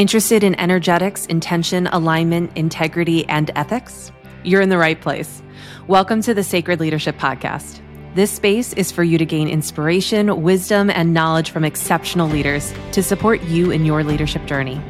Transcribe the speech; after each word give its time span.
Interested 0.00 0.42
in 0.42 0.58
energetics, 0.58 1.26
intention, 1.26 1.86
alignment, 1.88 2.56
integrity, 2.56 3.28
and 3.28 3.50
ethics? 3.54 4.10
You're 4.44 4.62
in 4.62 4.70
the 4.70 4.78
right 4.78 4.98
place. 4.98 5.42
Welcome 5.88 6.22
to 6.22 6.32
the 6.32 6.42
Sacred 6.42 6.80
Leadership 6.80 7.18
Podcast. 7.18 7.82
This 8.14 8.30
space 8.30 8.72
is 8.72 8.90
for 8.90 9.04
you 9.04 9.18
to 9.18 9.26
gain 9.26 9.46
inspiration, 9.46 10.40
wisdom, 10.40 10.88
and 10.88 11.12
knowledge 11.12 11.50
from 11.50 11.66
exceptional 11.66 12.30
leaders 12.30 12.72
to 12.92 13.02
support 13.02 13.42
you 13.42 13.70
in 13.70 13.84
your 13.84 14.02
leadership 14.02 14.46
journey. 14.46 14.80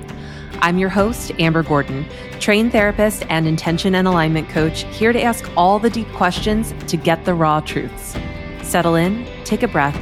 I'm 0.61 0.79
your 0.79 0.91
host, 0.91 1.32
Amber 1.40 1.64
Gordon, 1.64 2.06
trained 2.38 2.70
therapist 2.70 3.27
and 3.29 3.48
intention 3.48 3.96
and 3.96 4.06
alignment 4.06 4.48
coach, 4.48 4.84
here 4.96 5.12
to 5.12 5.20
ask 5.20 5.45
all 5.56 5.80
the 5.80 5.90
deep 5.90 6.06
questions 6.12 6.72
to 6.86 6.96
get 6.96 7.24
the 7.24 7.34
raw 7.34 7.58
truths. 7.58 8.16
Settle 8.62 8.95
in, 8.95 9.27
take 9.42 9.64
a 9.64 9.68
breath, 9.68 10.00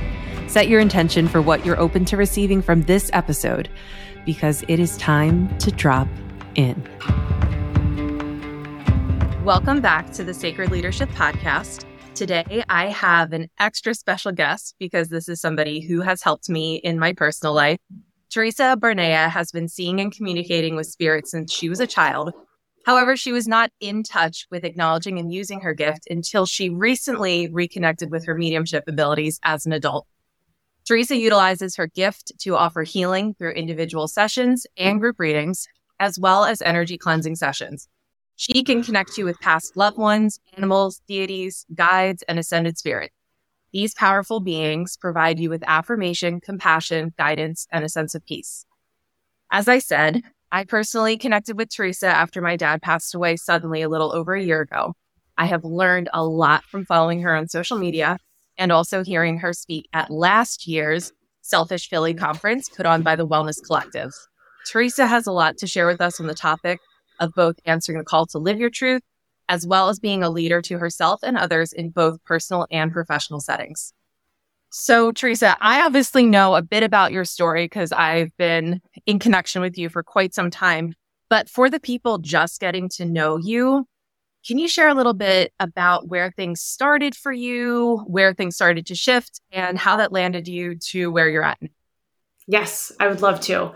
set 0.50 0.68
your 0.68 0.80
intention 0.80 1.28
for 1.28 1.40
what 1.40 1.64
you're 1.64 1.80
open 1.80 2.04
to 2.04 2.18
receiving 2.18 2.60
from 2.60 2.82
this 2.82 3.08
episode 3.14 3.70
because 4.28 4.62
it 4.68 4.78
is 4.78 4.94
time 4.98 5.48
to 5.56 5.70
drop 5.70 6.06
in. 6.54 6.76
Welcome 9.42 9.80
back 9.80 10.12
to 10.12 10.22
the 10.22 10.34
Sacred 10.34 10.70
Leadership 10.70 11.08
Podcast. 11.12 11.86
Today, 12.14 12.62
I 12.68 12.88
have 12.88 13.32
an 13.32 13.48
extra 13.58 13.94
special 13.94 14.32
guest 14.32 14.74
because 14.78 15.08
this 15.08 15.30
is 15.30 15.40
somebody 15.40 15.80
who 15.80 16.02
has 16.02 16.22
helped 16.22 16.50
me 16.50 16.76
in 16.76 16.98
my 16.98 17.14
personal 17.14 17.54
life. 17.54 17.78
Teresa 18.28 18.76
Barnea 18.78 19.30
has 19.30 19.50
been 19.50 19.66
seeing 19.66 19.98
and 19.98 20.14
communicating 20.14 20.76
with 20.76 20.88
spirits 20.88 21.30
since 21.30 21.50
she 21.50 21.70
was 21.70 21.80
a 21.80 21.86
child. 21.86 22.34
However, 22.84 23.16
she 23.16 23.32
was 23.32 23.48
not 23.48 23.70
in 23.80 24.02
touch 24.02 24.46
with 24.50 24.62
acknowledging 24.62 25.18
and 25.18 25.32
using 25.32 25.62
her 25.62 25.72
gift 25.72 26.06
until 26.10 26.44
she 26.44 26.68
recently 26.68 27.48
reconnected 27.48 28.10
with 28.10 28.26
her 28.26 28.34
mediumship 28.34 28.84
abilities 28.88 29.40
as 29.42 29.64
an 29.64 29.72
adult. 29.72 30.06
Teresa 30.88 31.18
utilizes 31.18 31.76
her 31.76 31.86
gift 31.86 32.32
to 32.38 32.56
offer 32.56 32.82
healing 32.82 33.34
through 33.34 33.50
individual 33.50 34.08
sessions 34.08 34.66
and 34.78 34.98
group 34.98 35.20
readings, 35.20 35.68
as 36.00 36.18
well 36.18 36.46
as 36.46 36.62
energy 36.62 36.96
cleansing 36.96 37.36
sessions. 37.36 37.90
She 38.36 38.64
can 38.64 38.82
connect 38.82 39.18
you 39.18 39.26
with 39.26 39.38
past 39.38 39.76
loved 39.76 39.98
ones, 39.98 40.40
animals, 40.56 41.02
deities, 41.06 41.66
guides, 41.74 42.22
and 42.22 42.38
ascended 42.38 42.78
spirits. 42.78 43.14
These 43.70 43.92
powerful 43.92 44.40
beings 44.40 44.96
provide 44.96 45.38
you 45.38 45.50
with 45.50 45.62
affirmation, 45.66 46.40
compassion, 46.40 47.12
guidance, 47.18 47.66
and 47.70 47.84
a 47.84 47.90
sense 47.90 48.14
of 48.14 48.24
peace. 48.24 48.64
As 49.52 49.68
I 49.68 49.80
said, 49.80 50.22
I 50.50 50.64
personally 50.64 51.18
connected 51.18 51.58
with 51.58 51.68
Teresa 51.68 52.06
after 52.06 52.40
my 52.40 52.56
dad 52.56 52.80
passed 52.80 53.14
away 53.14 53.36
suddenly 53.36 53.82
a 53.82 53.90
little 53.90 54.14
over 54.14 54.34
a 54.34 54.42
year 54.42 54.62
ago. 54.62 54.94
I 55.36 55.44
have 55.44 55.66
learned 55.66 56.08
a 56.14 56.24
lot 56.24 56.64
from 56.64 56.86
following 56.86 57.20
her 57.20 57.36
on 57.36 57.46
social 57.46 57.76
media 57.76 58.16
and 58.58 58.72
also 58.72 59.02
hearing 59.02 59.38
her 59.38 59.52
speak 59.52 59.88
at 59.92 60.10
last 60.10 60.66
year's 60.66 61.12
Selfish 61.40 61.88
Philly 61.88 62.12
conference 62.12 62.68
put 62.68 62.84
on 62.84 63.02
by 63.02 63.16
the 63.16 63.26
Wellness 63.26 63.64
Collective. 63.64 64.12
Teresa 64.66 65.06
has 65.06 65.26
a 65.26 65.32
lot 65.32 65.56
to 65.58 65.66
share 65.66 65.86
with 65.86 66.00
us 66.00 66.20
on 66.20 66.26
the 66.26 66.34
topic 66.34 66.80
of 67.20 67.32
both 67.34 67.56
answering 67.64 67.98
the 67.98 68.04
call 68.04 68.26
to 68.26 68.38
live 68.38 68.58
your 68.58 68.68
truth, 68.68 69.02
as 69.48 69.66
well 69.66 69.88
as 69.88 69.98
being 69.98 70.22
a 70.22 70.30
leader 70.30 70.60
to 70.62 70.78
herself 70.78 71.20
and 71.22 71.38
others 71.38 71.72
in 71.72 71.88
both 71.88 72.22
personal 72.24 72.66
and 72.70 72.92
professional 72.92 73.40
settings. 73.40 73.94
So, 74.70 75.12
Teresa, 75.12 75.56
I 75.60 75.80
obviously 75.86 76.26
know 76.26 76.54
a 76.54 76.60
bit 76.60 76.82
about 76.82 77.12
your 77.12 77.24
story 77.24 77.64
because 77.64 77.90
I've 77.92 78.36
been 78.36 78.82
in 79.06 79.18
connection 79.18 79.62
with 79.62 79.78
you 79.78 79.88
for 79.88 80.02
quite 80.02 80.34
some 80.34 80.50
time. 80.50 80.92
But 81.30 81.48
for 81.48 81.70
the 81.70 81.80
people 81.80 82.18
just 82.18 82.60
getting 82.60 82.88
to 82.90 83.06
know 83.06 83.38
you, 83.38 83.86
can 84.48 84.56
you 84.56 84.66
share 84.66 84.88
a 84.88 84.94
little 84.94 85.12
bit 85.12 85.52
about 85.60 86.08
where 86.08 86.30
things 86.30 86.62
started 86.62 87.14
for 87.14 87.30
you, 87.30 88.02
where 88.06 88.32
things 88.32 88.54
started 88.54 88.86
to 88.86 88.94
shift, 88.94 89.42
and 89.52 89.78
how 89.78 89.98
that 89.98 90.10
landed 90.10 90.48
you 90.48 90.76
to 90.76 91.12
where 91.12 91.28
you're 91.28 91.44
at? 91.44 91.58
Yes, 92.46 92.90
I 92.98 93.08
would 93.08 93.20
love 93.20 93.40
to. 93.42 93.72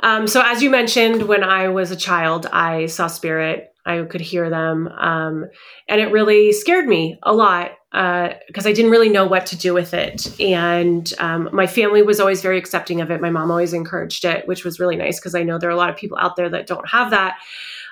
Um, 0.00 0.26
so, 0.26 0.42
as 0.44 0.64
you 0.64 0.68
mentioned, 0.68 1.22
when 1.22 1.44
I 1.44 1.68
was 1.68 1.92
a 1.92 1.96
child, 1.96 2.46
I 2.52 2.86
saw 2.86 3.06
spirit. 3.06 3.72
I 3.86 4.02
could 4.02 4.20
hear 4.20 4.50
them. 4.50 4.88
Um, 4.88 5.44
and 5.88 6.00
it 6.00 6.10
really 6.10 6.50
scared 6.50 6.88
me 6.88 7.20
a 7.22 7.32
lot 7.32 7.70
because 7.92 8.66
uh, 8.66 8.68
I 8.68 8.72
didn't 8.72 8.90
really 8.90 9.10
know 9.10 9.26
what 9.28 9.46
to 9.46 9.56
do 9.56 9.72
with 9.72 9.94
it. 9.94 10.40
And 10.40 11.10
um, 11.20 11.50
my 11.52 11.68
family 11.68 12.02
was 12.02 12.18
always 12.18 12.42
very 12.42 12.58
accepting 12.58 13.00
of 13.00 13.12
it. 13.12 13.20
My 13.20 13.30
mom 13.30 13.52
always 13.52 13.72
encouraged 13.72 14.24
it, 14.24 14.48
which 14.48 14.64
was 14.64 14.80
really 14.80 14.96
nice 14.96 15.20
because 15.20 15.36
I 15.36 15.44
know 15.44 15.56
there 15.56 15.70
are 15.70 15.72
a 15.72 15.76
lot 15.76 15.88
of 15.90 15.96
people 15.96 16.18
out 16.18 16.34
there 16.34 16.48
that 16.48 16.66
don't 16.66 16.88
have 16.88 17.10
that 17.10 17.36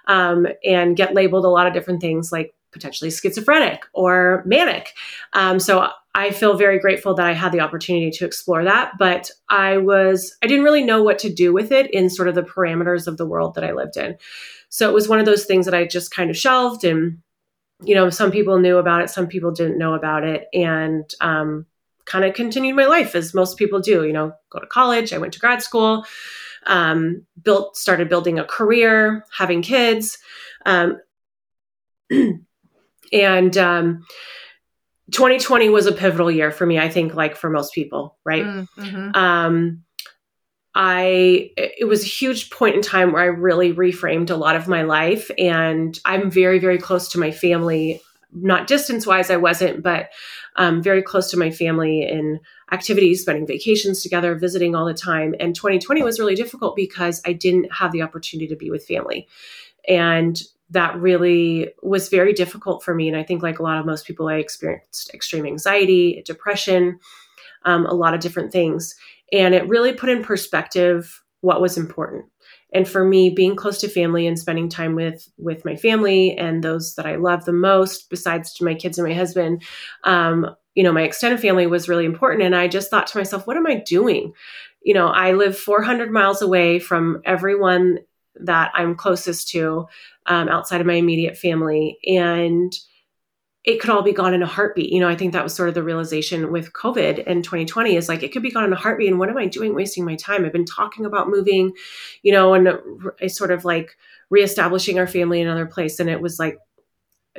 um, 0.07 0.47
and 0.65 0.97
get 0.97 1.15
labeled 1.15 1.45
a 1.45 1.49
lot 1.49 1.67
of 1.67 1.73
different 1.73 2.01
things 2.01 2.33
like 2.33 2.55
potentially 2.73 3.11
schizophrenic 3.11 3.85
or 3.93 4.43
manic. 4.45 4.93
Um, 5.33 5.61
so 5.61 5.89
I 6.15 6.31
feel 6.31 6.57
very 6.57 6.79
grateful 6.79 7.15
that 7.15 7.27
I 7.27 7.33
had 7.33 7.53
the 7.53 7.61
opportunity 7.61 8.11
to 8.11 8.25
explore 8.25 8.65
that, 8.65 8.93
but 8.99 9.31
I 9.49 9.79
was, 9.79 10.37
I 10.43 10.47
didn't 10.47 10.65
really 10.65 10.85
know 10.85 11.03
what 11.03 11.19
to 11.21 11.33
do 11.33 11.53
with 11.53 11.73
it 11.73 11.91
in 11.93 12.11
sort 12.11 12.29
of 12.29 12.35
the 12.35 12.43
parameters 12.43 13.07
of 13.07 13.17
the 13.17 13.27
world 13.27 13.55
that 13.55 13.65
I 13.65 13.73
lived 13.73 13.97
in. 13.97 14.17
So 14.69 14.89
it 14.89 14.95
was 14.95 15.09
one 15.09 15.21
of 15.21 15.27
those 15.27 15.45
things 15.45 15.67
that 15.67 15.75
I 15.75 15.87
just 15.87 16.11
kind 16.11 16.31
of 16.31 16.37
shelved 16.37 16.85
and, 16.85 17.19
you 17.83 17.95
know, 17.95 18.11
some 18.11 18.31
people 18.31 18.59
knew 18.59 18.79
about 18.79 19.03
it, 19.03 19.11
some 19.11 19.27
people 19.27 19.51
didn't 19.51 19.79
know 19.79 19.95
about 19.95 20.25
it. 20.25 20.49
And, 20.53 21.05
um, 21.21 21.67
kind 22.07 22.25
of 22.25 22.35
continued 22.35 22.77
my 22.77 22.85
life 22.85 23.15
as 23.15 23.35
most 23.35 23.57
people 23.57 23.81
do, 23.81 24.05
you 24.05 24.13
know, 24.13 24.33
go 24.51 24.59
to 24.59 24.67
college, 24.67 25.13
I 25.13 25.19
went 25.19 25.33
to 25.35 25.41
grad 25.41 25.63
school, 25.63 26.05
um, 26.67 27.27
built 27.43 27.77
started 27.77 28.09
building 28.09 28.39
a 28.39 28.45
career, 28.45 29.25
having 29.37 29.63
kids, 29.63 30.19
um, 30.67 30.99
and 33.13 33.57
um, 33.57 34.05
2020 35.11 35.69
was 35.69 35.87
a 35.87 35.93
pivotal 35.93 36.31
year 36.31 36.51
for 36.51 36.67
me. 36.67 36.79
I 36.79 36.89
think, 36.89 37.15
like 37.15 37.37
for 37.37 37.51
most 37.51 37.73
people, 37.73 38.17
right? 38.25 38.45
Mm, 38.45 38.69
mm-hmm. 38.79 39.17
Um, 39.17 39.85
I 40.75 41.51
it 41.57 41.87
was 41.87 42.03
a 42.03 42.09
huge 42.09 42.51
point 42.51 42.75
in 42.75 42.83
time 42.83 43.13
where 43.13 43.23
I 43.23 43.27
really 43.27 43.73
reframed 43.73 44.31
a 44.31 44.37
lot 44.37 44.57
of 44.57 44.69
my 44.69 44.83
life, 44.83 45.31
and 45.39 45.99
I'm 46.05 46.31
very 46.31 46.59
very 46.59 46.79
close 46.79 47.09
to 47.11 47.21
my 47.21 47.31
family 47.31 48.01
not 48.35 48.67
distance 48.67 49.07
wise, 49.07 49.31
I 49.31 49.37
wasn't, 49.37 49.83
but 49.83 50.11
um, 50.57 50.83
very 50.83 51.03
close 51.03 51.31
to 51.31 51.37
my 51.37 51.51
family 51.51 52.03
in 52.03 52.41
activities, 52.73 53.23
spending 53.23 53.47
vacations 53.47 54.03
together, 54.03 54.35
visiting 54.35 54.75
all 54.75 54.85
the 54.85 54.95
time. 54.95 55.35
And 55.39 55.55
2020 55.55 56.03
was 56.03 56.19
really 56.19 56.35
difficult 56.35 56.77
because 56.77 57.23
I 57.25 57.33
didn't 57.33 57.73
have 57.73 57.93
the 57.93 58.03
opportunity 58.03 58.49
to 58.49 58.57
be 58.57 58.71
with 58.71 58.87
family. 58.87 59.29
And 59.89 60.41
that 60.71 60.97
really 60.97 61.71
was 61.83 62.09
very 62.09 62.33
difficult 62.33 62.83
for 62.83 62.95
me. 62.95 63.09
And 63.09 63.17
I 63.17 63.23
think, 63.23 63.43
like 63.43 63.59
a 63.59 63.63
lot 63.63 63.79
of 63.79 63.87
most 63.87 64.07
people, 64.07 64.29
I 64.29 64.37
experienced 64.37 65.13
extreme 65.15 65.47
anxiety, 65.47 66.23
depression, 66.25 66.99
um, 67.65 67.87
a 67.87 67.95
lot 67.95 68.15
of 68.15 68.21
different 68.21 68.51
things. 68.51 68.95
And 69.33 69.55
it 69.55 69.69
really 69.69 69.93
put 69.93 70.09
in 70.09 70.23
perspective 70.23 71.23
what 71.41 71.61
was 71.61 71.77
important 71.77 72.27
and 72.75 72.89
for 72.89 73.05
me 73.05 73.31
being 73.31 73.57
close 73.57 73.79
to 73.79 73.89
family 73.89 74.27
and 74.27 74.39
spending 74.39 74.69
time 74.69 74.95
with 74.95 75.31
with 75.39 75.65
my 75.65 75.77
family 75.77 76.37
and 76.37 76.63
those 76.63 76.97
that 76.97 77.07
i 77.07 77.17
love 77.17 77.45
the 77.45 77.53
most 77.53 78.11
besides 78.11 78.61
my 78.61 78.75
kids 78.75 78.99
and 78.99 79.09
my 79.09 79.15
husband 79.15 79.63
um, 80.03 80.55
you 80.75 80.83
know 80.83 80.93
my 80.93 81.03
extended 81.03 81.41
family 81.41 81.67
was 81.67 81.89
really 81.89 82.05
important. 82.05 82.43
And 82.43 82.55
i 82.55 82.69
just 82.69 82.91
thought 82.91 83.07
to 83.09 83.19
myself 83.19 83.47
what 83.47 83.57
am 83.57 83.67
i 83.67 83.77
doing? 83.77 84.33
You 84.83 84.95
know 84.95 85.09
i 85.09 85.33
live 85.33 85.57
400 85.57 86.11
miles 86.11 86.43
away 86.43 86.79
from 86.79 87.23
everyone 87.25 88.01
that 88.41 88.73
i'm 88.75 88.97
closest 88.97 89.49
to 89.51 89.87
um, 90.27 90.49
outside 90.49 90.81
of 90.81 90.87
my 90.87 90.95
immediate 90.95 91.37
family. 91.37 91.99
And 92.07 92.73
it 93.65 93.81
could 93.81 93.89
all 93.89 94.03
be 94.03 94.13
gone 94.13 94.35
in 94.35 94.43
a 94.43 94.47
heartbeat. 94.47 94.93
You 94.93 95.01
know, 95.01 95.09
I 95.09 95.17
think 95.17 95.33
that 95.33 95.43
was 95.43 95.55
sort 95.55 95.71
of 95.71 95.75
the 95.75 95.83
realization 95.83 96.53
with 96.53 96.75
COVID 96.75 97.25
in 97.25 97.43
2020 97.43 97.97
is 97.97 98.11
like, 98.11 98.23
it 98.23 98.31
could 98.31 98.43
be 98.43 98.51
gone 98.51 98.65
in 98.65 98.73
a 98.75 98.77
heartbeat. 98.77 99.09
And 99.09 99.19
what 99.19 99.31
am 99.31 99.39
I 99.39 99.47
doing 99.47 99.75
wasting 99.75 100.05
my 100.05 100.17
time? 100.17 100.45
I've 100.45 100.53
been 100.53 100.67
talking 100.67 101.07
about 101.07 101.31
moving, 101.31 101.73
you 102.23 102.31
know, 102.31 102.53
and 102.53 102.69
I 103.23 103.27
sort 103.27 103.51
of 103.51 103.65
like 103.65 103.97
reestablishing 104.29 104.99
our 104.99 105.07
family 105.07 105.41
in 105.41 105.47
another 105.47 105.65
place. 105.65 105.99
And 105.99 106.11
it 106.11 106.21
was 106.21 106.39
like 106.39 106.59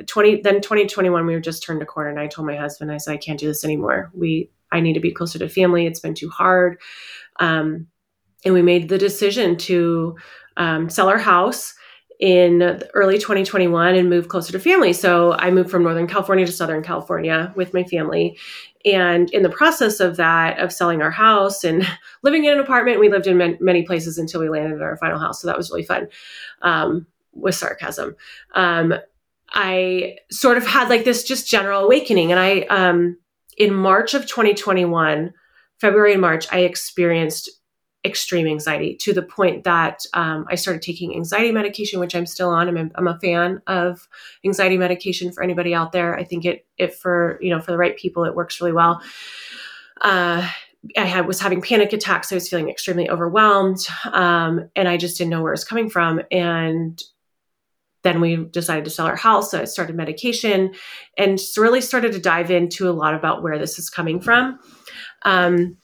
20, 0.04 0.40
then 0.40 0.60
2021, 0.60 1.26
we 1.26 1.34
were 1.34 1.40
just 1.40 1.62
turned 1.62 1.80
a 1.80 1.86
corner. 1.86 2.10
And 2.10 2.18
I 2.18 2.26
told 2.26 2.48
my 2.48 2.56
husband, 2.56 2.90
I 2.90 2.96
said, 2.96 3.12
I 3.12 3.18
can't 3.18 3.38
do 3.38 3.46
this 3.46 3.64
anymore. 3.64 4.10
We, 4.12 4.50
I 4.72 4.80
need 4.80 4.94
to 4.94 5.00
be 5.00 5.12
closer 5.12 5.38
to 5.38 5.48
family. 5.48 5.86
It's 5.86 6.00
been 6.00 6.14
too 6.14 6.28
hard. 6.28 6.80
Um, 7.38 7.86
and 8.44 8.52
we 8.52 8.62
made 8.62 8.88
the 8.88 8.98
decision 8.98 9.56
to 9.58 10.16
um, 10.56 10.90
sell 10.90 11.08
our 11.08 11.18
house 11.18 11.74
in 12.18 12.82
early 12.94 13.18
2021 13.18 13.94
and 13.94 14.08
move 14.08 14.28
closer 14.28 14.52
to 14.52 14.58
family. 14.58 14.92
So 14.92 15.32
I 15.32 15.50
moved 15.50 15.70
from 15.70 15.82
Northern 15.82 16.06
California 16.06 16.46
to 16.46 16.52
Southern 16.52 16.82
California 16.82 17.52
with 17.56 17.74
my 17.74 17.84
family. 17.84 18.38
And 18.84 19.30
in 19.30 19.42
the 19.42 19.50
process 19.50 20.00
of 20.00 20.16
that, 20.16 20.58
of 20.58 20.72
selling 20.72 21.02
our 21.02 21.10
house 21.10 21.64
and 21.64 21.86
living 22.22 22.44
in 22.44 22.54
an 22.54 22.60
apartment, 22.60 23.00
we 23.00 23.10
lived 23.10 23.26
in 23.26 23.58
many 23.60 23.82
places 23.82 24.18
until 24.18 24.40
we 24.40 24.48
landed 24.48 24.76
at 24.76 24.82
our 24.82 24.96
final 24.96 25.18
house. 25.18 25.42
So 25.42 25.46
that 25.46 25.56
was 25.56 25.70
really 25.70 25.84
fun 25.84 26.08
um, 26.62 27.06
with 27.32 27.54
sarcasm. 27.54 28.16
Um, 28.54 28.94
I 29.50 30.16
sort 30.30 30.56
of 30.56 30.66
had 30.66 30.88
like 30.88 31.04
this 31.04 31.24
just 31.24 31.48
general 31.48 31.84
awakening. 31.84 32.30
And 32.30 32.40
I, 32.40 32.60
um, 32.62 33.18
in 33.58 33.74
March 33.74 34.14
of 34.14 34.26
2021, 34.26 35.32
February 35.80 36.12
and 36.12 36.20
March, 36.20 36.46
I 36.50 36.60
experienced 36.60 37.50
extreme 38.06 38.46
anxiety 38.46 38.96
to 38.96 39.12
the 39.12 39.22
point 39.22 39.64
that 39.64 40.02
um, 40.14 40.46
I 40.48 40.54
started 40.54 40.80
taking 40.80 41.14
anxiety 41.14 41.52
medication, 41.52 42.00
which 42.00 42.14
I'm 42.14 42.26
still 42.26 42.48
on. 42.48 42.68
I'm, 42.68 42.90
I'm 42.94 43.08
a 43.08 43.18
fan 43.20 43.60
of 43.66 44.08
anxiety 44.44 44.78
medication 44.78 45.32
for 45.32 45.42
anybody 45.42 45.74
out 45.74 45.92
there. 45.92 46.16
I 46.16 46.24
think 46.24 46.44
it, 46.44 46.66
it 46.78 46.94
for, 46.94 47.38
you 47.42 47.50
know, 47.50 47.60
for 47.60 47.72
the 47.72 47.78
right 47.78 47.96
people, 47.96 48.24
it 48.24 48.34
works 48.34 48.60
really 48.60 48.72
well. 48.72 49.02
Uh, 50.00 50.48
I 50.96 51.04
had, 51.04 51.26
was 51.26 51.40
having 51.40 51.60
panic 51.60 51.92
attacks. 51.92 52.30
I 52.30 52.36
was 52.36 52.48
feeling 52.48 52.70
extremely 52.70 53.10
overwhelmed. 53.10 53.86
Um, 54.12 54.70
and 54.76 54.88
I 54.88 54.96
just 54.96 55.18
didn't 55.18 55.30
know 55.30 55.42
where 55.42 55.52
it 55.52 55.58
was 55.60 55.64
coming 55.64 55.90
from. 55.90 56.22
And 56.30 57.02
then 58.04 58.20
we 58.20 58.36
decided 58.36 58.84
to 58.84 58.90
sell 58.90 59.06
our 59.06 59.16
house. 59.16 59.50
So 59.50 59.60
I 59.60 59.64
started 59.64 59.96
medication 59.96 60.74
and 61.18 61.40
really 61.56 61.80
started 61.80 62.12
to 62.12 62.20
dive 62.20 62.52
into 62.52 62.88
a 62.88 62.92
lot 62.92 63.14
about 63.14 63.42
where 63.42 63.58
this 63.58 63.80
is 63.80 63.90
coming 63.90 64.20
from. 64.20 64.60
Um, 65.22 65.76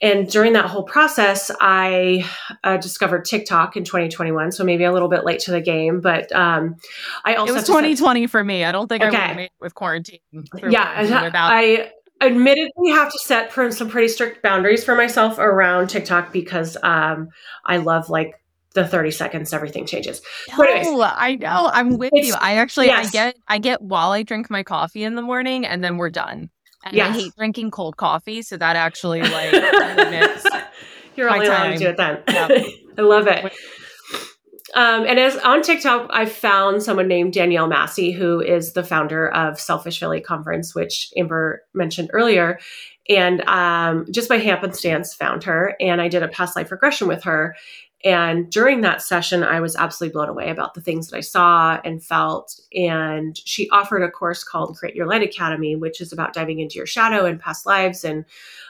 and 0.00 0.28
during 0.28 0.52
that 0.52 0.66
whole 0.66 0.84
process, 0.84 1.50
I 1.60 2.24
uh, 2.62 2.76
discovered 2.76 3.24
TikTok 3.24 3.76
in 3.76 3.84
2021. 3.84 4.52
So 4.52 4.64
maybe 4.64 4.84
a 4.84 4.92
little 4.92 5.08
bit 5.08 5.24
late 5.24 5.40
to 5.40 5.50
the 5.50 5.60
game, 5.60 6.00
but 6.00 6.30
um, 6.32 6.76
I 7.24 7.34
also 7.34 7.52
it 7.52 7.56
was 7.56 7.66
2020 7.66 8.24
set- 8.26 8.30
for 8.30 8.44
me. 8.44 8.64
I 8.64 8.72
don't 8.72 8.88
think 8.88 9.02
okay. 9.02 9.16
I 9.16 9.28
would 9.28 9.40
have 9.40 9.50
with 9.60 9.74
quarantine. 9.74 10.20
Yeah, 10.68 11.02
without- 11.02 11.52
I 11.52 11.92
admittedly 12.20 12.90
have 12.90 13.10
to 13.12 13.18
set 13.18 13.52
some 13.52 13.88
pretty 13.88 14.08
strict 14.08 14.42
boundaries 14.42 14.84
for 14.84 14.94
myself 14.94 15.38
around 15.38 15.88
TikTok 15.88 16.32
because 16.32 16.76
um, 16.82 17.28
I 17.64 17.78
love 17.78 18.08
like 18.08 18.34
the 18.74 18.86
30 18.86 19.10
seconds 19.10 19.52
everything 19.52 19.86
changes. 19.86 20.22
No, 20.56 20.64
anyways, 20.64 21.12
I 21.16 21.36
know. 21.36 21.70
I'm 21.72 21.98
with 21.98 22.12
you. 22.14 22.34
I 22.38 22.56
actually 22.56 22.86
yes. 22.86 23.08
I 23.08 23.10
get 23.10 23.36
I 23.48 23.58
get 23.58 23.82
while 23.82 24.12
I 24.12 24.22
drink 24.22 24.50
my 24.50 24.62
coffee 24.62 25.02
in 25.02 25.14
the 25.14 25.22
morning 25.22 25.66
and 25.66 25.82
then 25.82 25.96
we're 25.96 26.10
done. 26.10 26.50
And 26.84 26.94
yes. 26.94 27.08
I 27.08 27.20
hate 27.20 27.36
drinking 27.36 27.70
cold 27.70 27.96
coffee, 27.96 28.42
so 28.42 28.56
that 28.56 28.76
actually 28.76 29.22
like 29.22 29.52
limits 29.52 30.46
You're 31.16 31.30
only 31.30 31.46
allowed 31.46 31.72
to 31.72 31.78
do 31.78 31.88
it 31.88 31.96
then. 31.96 32.22
Yep. 32.28 32.50
I 32.98 33.02
love 33.02 33.26
it. 33.26 33.52
Um, 34.74 35.04
and 35.06 35.18
as 35.18 35.36
on 35.38 35.62
TikTok, 35.62 36.10
I 36.12 36.26
found 36.26 36.82
someone 36.82 37.08
named 37.08 37.32
Danielle 37.32 37.66
Massey, 37.66 38.12
who 38.12 38.40
is 38.40 38.74
the 38.74 38.84
founder 38.84 39.28
of 39.28 39.58
Selfish 39.58 39.98
Philly 39.98 40.20
Conference, 40.20 40.74
which 40.74 41.10
Amber 41.16 41.62
mentioned 41.74 42.10
earlier. 42.12 42.60
And 43.08 43.40
um, 43.48 44.06
just 44.10 44.28
by 44.28 44.36
happenstance, 44.36 45.14
found 45.14 45.44
her, 45.44 45.74
and 45.80 46.00
I 46.00 46.08
did 46.08 46.22
a 46.22 46.28
past 46.28 46.54
life 46.54 46.70
regression 46.70 47.08
with 47.08 47.24
her. 47.24 47.56
And 48.04 48.48
during 48.50 48.82
that 48.82 49.02
session, 49.02 49.42
I 49.42 49.60
was 49.60 49.74
absolutely 49.74 50.12
blown 50.12 50.28
away 50.28 50.50
about 50.50 50.74
the 50.74 50.80
things 50.80 51.08
that 51.08 51.16
I 51.16 51.20
saw 51.20 51.80
and 51.84 52.02
felt. 52.02 52.60
And 52.72 53.36
she 53.36 53.68
offered 53.70 54.02
a 54.02 54.10
course 54.10 54.44
called 54.44 54.76
Create 54.76 54.94
Your 54.94 55.06
Light 55.06 55.24
Academy, 55.24 55.74
which 55.74 56.00
is 56.00 56.12
about 56.12 56.32
diving 56.32 56.60
into 56.60 56.76
your 56.76 56.86
shadow 56.86 57.24
and 57.24 57.40
past 57.40 57.66
lives 57.66 58.04
and 58.04 58.24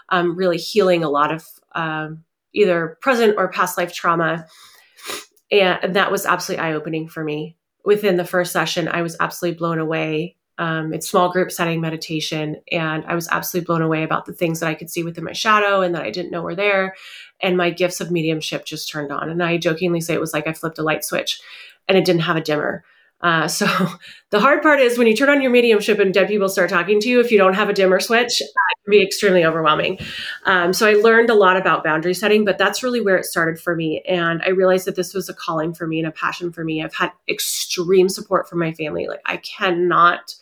um, 0.09 0.35
really 0.35 0.57
healing 0.57 1.05
a 1.05 1.11
lot 1.11 1.31
of 1.31 1.47
um, 1.73 2.25
either 2.55 2.97
present 3.03 3.35
or 3.37 3.49
past 3.49 3.77
life 3.77 3.93
trauma. 3.93 4.47
And 5.51 5.95
that 5.95 6.11
was 6.11 6.25
absolutely 6.25 6.65
eye 6.65 6.73
opening 6.73 7.07
for 7.07 7.23
me. 7.23 7.57
Within 7.85 8.17
the 8.17 8.25
first 8.25 8.53
session, 8.53 8.89
I 8.89 9.03
was 9.03 9.17
absolutely 9.21 9.59
blown 9.59 9.79
away. 9.79 10.37
Um, 10.58 10.93
it's 10.93 11.08
small 11.08 11.31
group 11.31 11.52
setting 11.52 11.81
meditation. 11.81 12.56
And 12.72 13.05
I 13.06 13.14
was 13.14 13.28
absolutely 13.28 13.66
blown 13.66 13.82
away 13.82 14.02
about 14.02 14.26
the 14.26 14.32
things 14.32 14.60
that 14.60 14.69
I 14.69 14.75
could 14.75 14.90
see 14.90 15.05
within 15.05 15.25
my 15.25 15.32
shadow 15.32 15.82
and 15.82 15.94
that 15.94 16.02
I 16.02 16.10
didn't 16.10 16.32
know 16.32 16.43
were 16.43 16.56
there 16.56 16.94
and 17.40 17.56
my 17.56 17.70
gifts 17.70 18.00
of 18.00 18.10
mediumship 18.10 18.64
just 18.64 18.90
turned 18.90 19.12
on. 19.12 19.28
And 19.31 19.43
I 19.43 19.58
jokingly 19.58 20.00
say 20.00 20.14
it 20.14 20.20
was 20.20 20.32
like 20.32 20.46
I 20.46 20.52
flipped 20.52 20.78
a 20.78 20.82
light 20.82 21.05
switch 21.05 21.40
and 21.88 21.96
it 21.96 22.05
didn't 22.05 22.22
have 22.22 22.37
a 22.37 22.40
dimmer. 22.40 22.84
Uh, 23.20 23.49
so 23.49 23.66
the 24.31 24.40
hard 24.40 24.62
part 24.62 24.81
is 24.81 24.99
when 24.99 25.06
you 25.06 25.16
turn 25.16 25.28
on 25.28 25.43
your 25.43 25.50
mediumship 25.50 25.99
and 25.99 26.14
dead 26.14 26.28
people 26.28 26.49
start 26.49 26.70
talking 26.70 27.00
to 27.00 27.08
you, 27.08 27.20
if 27.20 27.31
you 27.31 27.38
don't 27.38 27.55
have 27.55 27.69
a 27.69 27.72
dimmer 27.72 28.00
switch, 28.00 28.40
it 28.40 28.50
can 28.84 28.90
be 28.90 29.02
extremely 29.02 29.44
overwhelming. 29.44 29.99
Um, 30.44 30.72
so 30.72 30.87
I 30.87 30.94
learned 30.94 31.31
a 31.31 31.34
lot 31.34 31.56
about 31.56 31.84
boundary 31.84 32.14
setting, 32.14 32.44
but 32.44 32.58
that's 32.58 32.82
really 32.82 33.00
where 33.00 33.16
it 33.16 33.25
started 33.25 33.60
for 33.60 33.75
me. 33.75 34.02
And 34.08 34.43
I 34.43 34.50
realized 34.50 34.87
that 34.87 34.96
this 34.96 35.14
was 35.14 35.28
a 35.28 35.34
calling 35.34 35.75
for 35.75 35.87
me 35.87 35.99
and 35.99 36.08
a 36.08 36.12
passion 36.12 36.52
for 36.52 36.64
me. 36.64 36.82
I've 36.82 36.94
had 36.94 37.12
extreme 37.28 38.08
support 38.08 38.49
from 38.49 38.58
my 38.58 38.72
family. 38.72 39.06
Like 39.08 39.22
I 39.26 39.38
cannot 39.38 40.34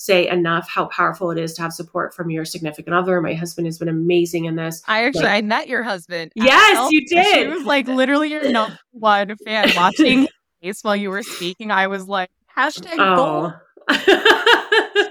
say 0.00 0.26
enough 0.28 0.66
how 0.66 0.86
powerful 0.86 1.30
it 1.30 1.36
is 1.36 1.52
to 1.52 1.60
have 1.60 1.74
support 1.74 2.14
from 2.14 2.30
your 2.30 2.46
significant 2.46 2.96
other. 2.96 3.20
My 3.20 3.34
husband 3.34 3.66
has 3.66 3.78
been 3.78 3.88
amazing 3.88 4.46
in 4.46 4.56
this. 4.56 4.82
I 4.88 5.04
actually 5.04 5.24
like, 5.24 5.32
I 5.32 5.40
met 5.42 5.68
your 5.68 5.82
husband. 5.82 6.32
Yes, 6.34 6.90
you 6.90 7.06
did. 7.06 7.26
She 7.34 7.46
was 7.46 7.64
like 7.64 7.86
literally 7.86 8.30
your 8.30 8.50
number 8.50 8.78
one 8.92 9.36
fan 9.44 9.70
watching 9.76 10.26
face 10.62 10.82
while 10.82 10.96
you 10.96 11.10
were 11.10 11.22
speaking. 11.22 11.70
I 11.70 11.86
was 11.88 12.08
like, 12.08 12.30
hashtag 12.56 12.94
oh. 12.98 13.52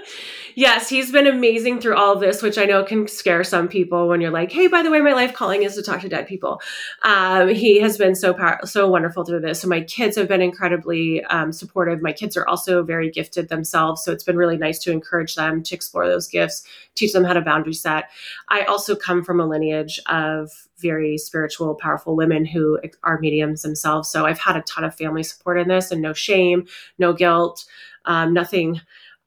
yes, 0.60 0.90
he's 0.90 1.10
been 1.10 1.26
amazing 1.26 1.80
through 1.80 1.96
all 1.96 2.12
of 2.12 2.20
this, 2.20 2.42
which 2.42 2.58
I 2.58 2.66
know 2.66 2.84
can 2.84 3.08
scare 3.08 3.42
some 3.42 3.66
people 3.66 4.08
when 4.08 4.20
you're 4.20 4.30
like, 4.30 4.52
"Hey, 4.52 4.66
by 4.66 4.82
the 4.82 4.90
way, 4.90 5.00
my 5.00 5.14
life 5.14 5.32
calling 5.32 5.62
is 5.62 5.74
to 5.74 5.82
talk 5.82 6.02
to 6.02 6.08
dead 6.08 6.26
people." 6.26 6.60
Um, 7.02 7.48
he 7.48 7.80
has 7.80 7.96
been 7.96 8.14
so 8.14 8.34
power- 8.34 8.60
so 8.66 8.86
wonderful 8.86 9.24
through 9.24 9.40
this, 9.40 9.60
So 9.62 9.68
my 9.68 9.80
kids 9.80 10.16
have 10.16 10.28
been 10.28 10.42
incredibly 10.42 11.24
um, 11.24 11.50
supportive. 11.50 12.02
My 12.02 12.12
kids 12.12 12.36
are 12.36 12.46
also 12.46 12.82
very 12.82 13.10
gifted 13.10 13.48
themselves, 13.48 14.04
so 14.04 14.12
it's 14.12 14.22
been 14.22 14.36
really 14.36 14.58
nice 14.58 14.78
to 14.80 14.92
encourage 14.92 15.34
them 15.34 15.62
to 15.62 15.74
explore 15.74 16.06
those 16.06 16.28
gifts, 16.28 16.62
teach 16.94 17.14
them 17.14 17.24
how 17.24 17.32
to 17.32 17.40
boundary 17.40 17.72
set. 17.72 18.10
I 18.50 18.62
also 18.64 18.94
come 18.94 19.24
from 19.24 19.40
a 19.40 19.46
lineage 19.46 19.98
of 20.06 20.50
very 20.76 21.16
spiritual, 21.16 21.74
powerful 21.74 22.16
women 22.16 22.44
who 22.44 22.78
are 23.02 23.18
mediums 23.18 23.62
themselves, 23.62 24.10
so 24.10 24.26
I've 24.26 24.38
had 24.38 24.56
a 24.56 24.62
ton 24.62 24.84
of 24.84 24.94
family 24.94 25.22
support 25.22 25.58
in 25.58 25.68
this, 25.68 25.90
and 25.90 26.02
no 26.02 26.12
shame, 26.12 26.66
no 26.98 27.14
guilt, 27.14 27.64
um, 28.04 28.34
nothing 28.34 28.80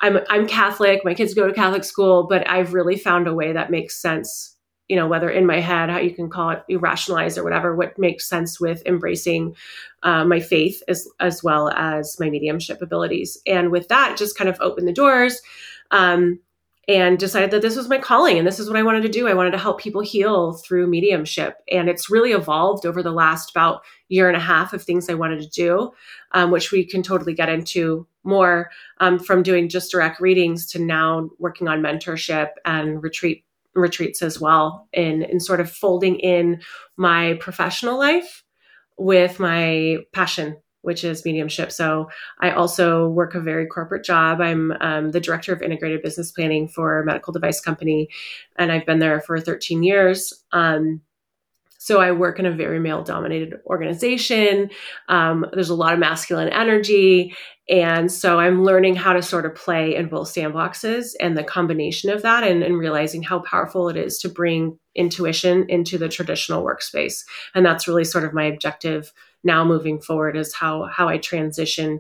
I'm 0.04 0.20
I'm 0.30 0.48
Catholic. 0.48 1.04
My 1.06 1.14
kids 1.14 1.34
go 1.34 1.48
to 1.48 1.54
Catholic 1.54 1.86
school, 1.86 2.28
but 2.28 2.48
I've 2.48 2.74
really 2.74 2.98
found 2.98 3.28
a 3.28 3.34
way 3.34 3.54
that 3.54 3.72
makes 3.72 4.00
sense. 4.00 4.56
You 4.90 4.98
know, 4.98 5.08
whether 5.08 5.30
in 5.30 5.46
my 5.46 5.62
head, 5.62 5.90
how 5.90 5.98
you 6.00 6.14
can 6.14 6.30
call 6.30 6.50
it, 6.50 6.64
you 6.68 6.78
rationalize 6.78 7.38
or 7.38 7.44
whatever, 7.44 7.74
what 7.74 7.98
makes 7.98 8.28
sense 8.28 8.60
with 8.60 8.86
embracing 8.86 9.56
uh, 10.04 10.26
my 10.26 10.42
faith 10.42 10.84
as 10.90 11.08
as 11.22 11.42
well 11.42 11.70
as 11.70 12.20
my 12.20 12.30
mediumship 12.30 12.82
abilities. 12.82 13.42
And 13.48 13.72
with 13.72 13.88
that, 13.88 14.18
just 14.18 14.38
kind 14.38 14.50
of 14.50 14.60
open 14.60 14.86
the 14.86 14.94
doors. 14.94 15.42
Um, 15.92 16.40
and 16.88 17.18
decided 17.18 17.52
that 17.52 17.62
this 17.62 17.78
was 17.78 17.88
my 17.88 17.98
calling 17.98 18.38
and 18.38 18.46
this 18.46 18.60
is 18.60 18.68
what 18.68 18.78
I 18.78 18.84
wanted 18.84 19.04
to 19.04 19.10
do. 19.10 19.28
I 19.28 19.34
wanted 19.34 19.52
to 19.52 19.58
help 19.58 19.80
people 19.80 20.02
heal 20.02 20.54
through 20.54 20.88
mediumship. 20.88 21.58
And 21.72 21.88
it's 21.88 22.10
really 22.10 22.32
evolved 22.32 22.86
over 22.86 23.02
the 23.02 23.12
last 23.12 23.52
about 23.52 23.84
year 24.10 24.28
and 24.28 24.36
a 24.36 24.42
half 24.42 24.74
of 24.74 24.84
things 24.84 25.10
I 25.10 25.14
wanted 25.14 25.42
to 25.42 25.50
do, 25.50 25.92
um, 26.34 26.52
which 26.52 26.72
we 26.72 26.86
can 26.86 27.02
totally 27.02 27.34
get 27.34 27.48
into 27.48 28.06
more 28.26 28.70
um, 29.00 29.18
from 29.18 29.44
doing 29.44 29.70
just 29.70 29.92
direct 29.92 30.20
readings 30.20 30.66
to 30.68 30.80
now 30.80 31.30
working 31.40 31.68
on 31.68 31.82
mentorship 31.82 32.50
and 32.66 33.02
retreat 33.02 33.46
retreats 33.76 34.22
as 34.22 34.40
well 34.40 34.88
in 34.94 35.24
in 35.24 35.40
sort 35.40 35.60
of 35.60 35.72
folding 35.72 36.20
in 36.20 36.62
my 36.96 37.34
professional 37.40 37.98
life 37.98 38.44
with 39.00 39.40
my 39.40 39.98
passion 40.14 40.56
which 40.84 41.04
is 41.04 41.26
mediumship. 41.26 41.72
So 41.72 42.10
I 42.40 42.52
also 42.52 43.10
work 43.10 43.34
a 43.34 43.40
very 43.40 43.66
corporate 43.66 44.06
job. 44.06 44.40
I'm 44.40 44.72
um, 44.80 45.12
the 45.12 45.20
director 45.20 45.52
of 45.52 45.62
integrated 45.62 46.02
business 46.02 46.32
planning 46.32 46.68
for 46.68 47.00
a 47.00 47.06
medical 47.06 47.34
device 47.34 47.60
company, 47.60 48.10
and 48.58 48.72
I've 48.72 48.86
been 48.86 49.00
there 49.00 49.20
for 49.22 49.40
13 49.40 49.82
years. 49.82 50.34
Um, 50.52 51.02
so 51.84 52.00
I 52.00 52.14
work 52.14 52.40
in 52.40 52.46
a 52.46 52.52
very 52.52 52.80
male 52.80 53.04
dominated 53.04 53.60
organization. 53.66 54.70
Um, 55.10 55.46
there's 55.52 55.70
a 55.70 55.76
lot 55.76 55.92
of 55.92 56.00
masculine 56.00 56.48
energy. 56.48 57.36
And 57.68 58.10
so 58.10 58.40
I'm 58.40 58.64
learning 58.64 58.96
how 58.96 59.12
to 59.12 59.22
sort 59.22 59.46
of 59.46 59.54
play 59.54 59.94
in 59.94 60.08
both 60.08 60.34
sandboxes 60.34 61.12
and 61.20 61.38
the 61.38 61.44
combination 61.44 62.10
of 62.10 62.22
that 62.22 62.46
and, 62.46 62.64
and 62.64 62.78
realizing 62.78 63.22
how 63.22 63.40
powerful 63.40 63.90
it 63.90 63.98
is 63.98 64.18
to 64.20 64.30
bring 64.30 64.80
intuition 64.96 65.66
into 65.68 65.98
the 65.98 66.08
traditional 66.08 66.64
workspace. 66.64 67.26
And 67.54 67.66
that's 67.66 67.86
really 67.86 68.06
sort 68.06 68.24
of 68.24 68.34
my 68.34 68.46
objective 68.46 69.12
now 69.44 69.66
moving 69.66 70.00
forward 70.00 70.38
is 70.38 70.54
how 70.54 70.90
how 70.92 71.08
I 71.08 71.18
transition 71.18 72.00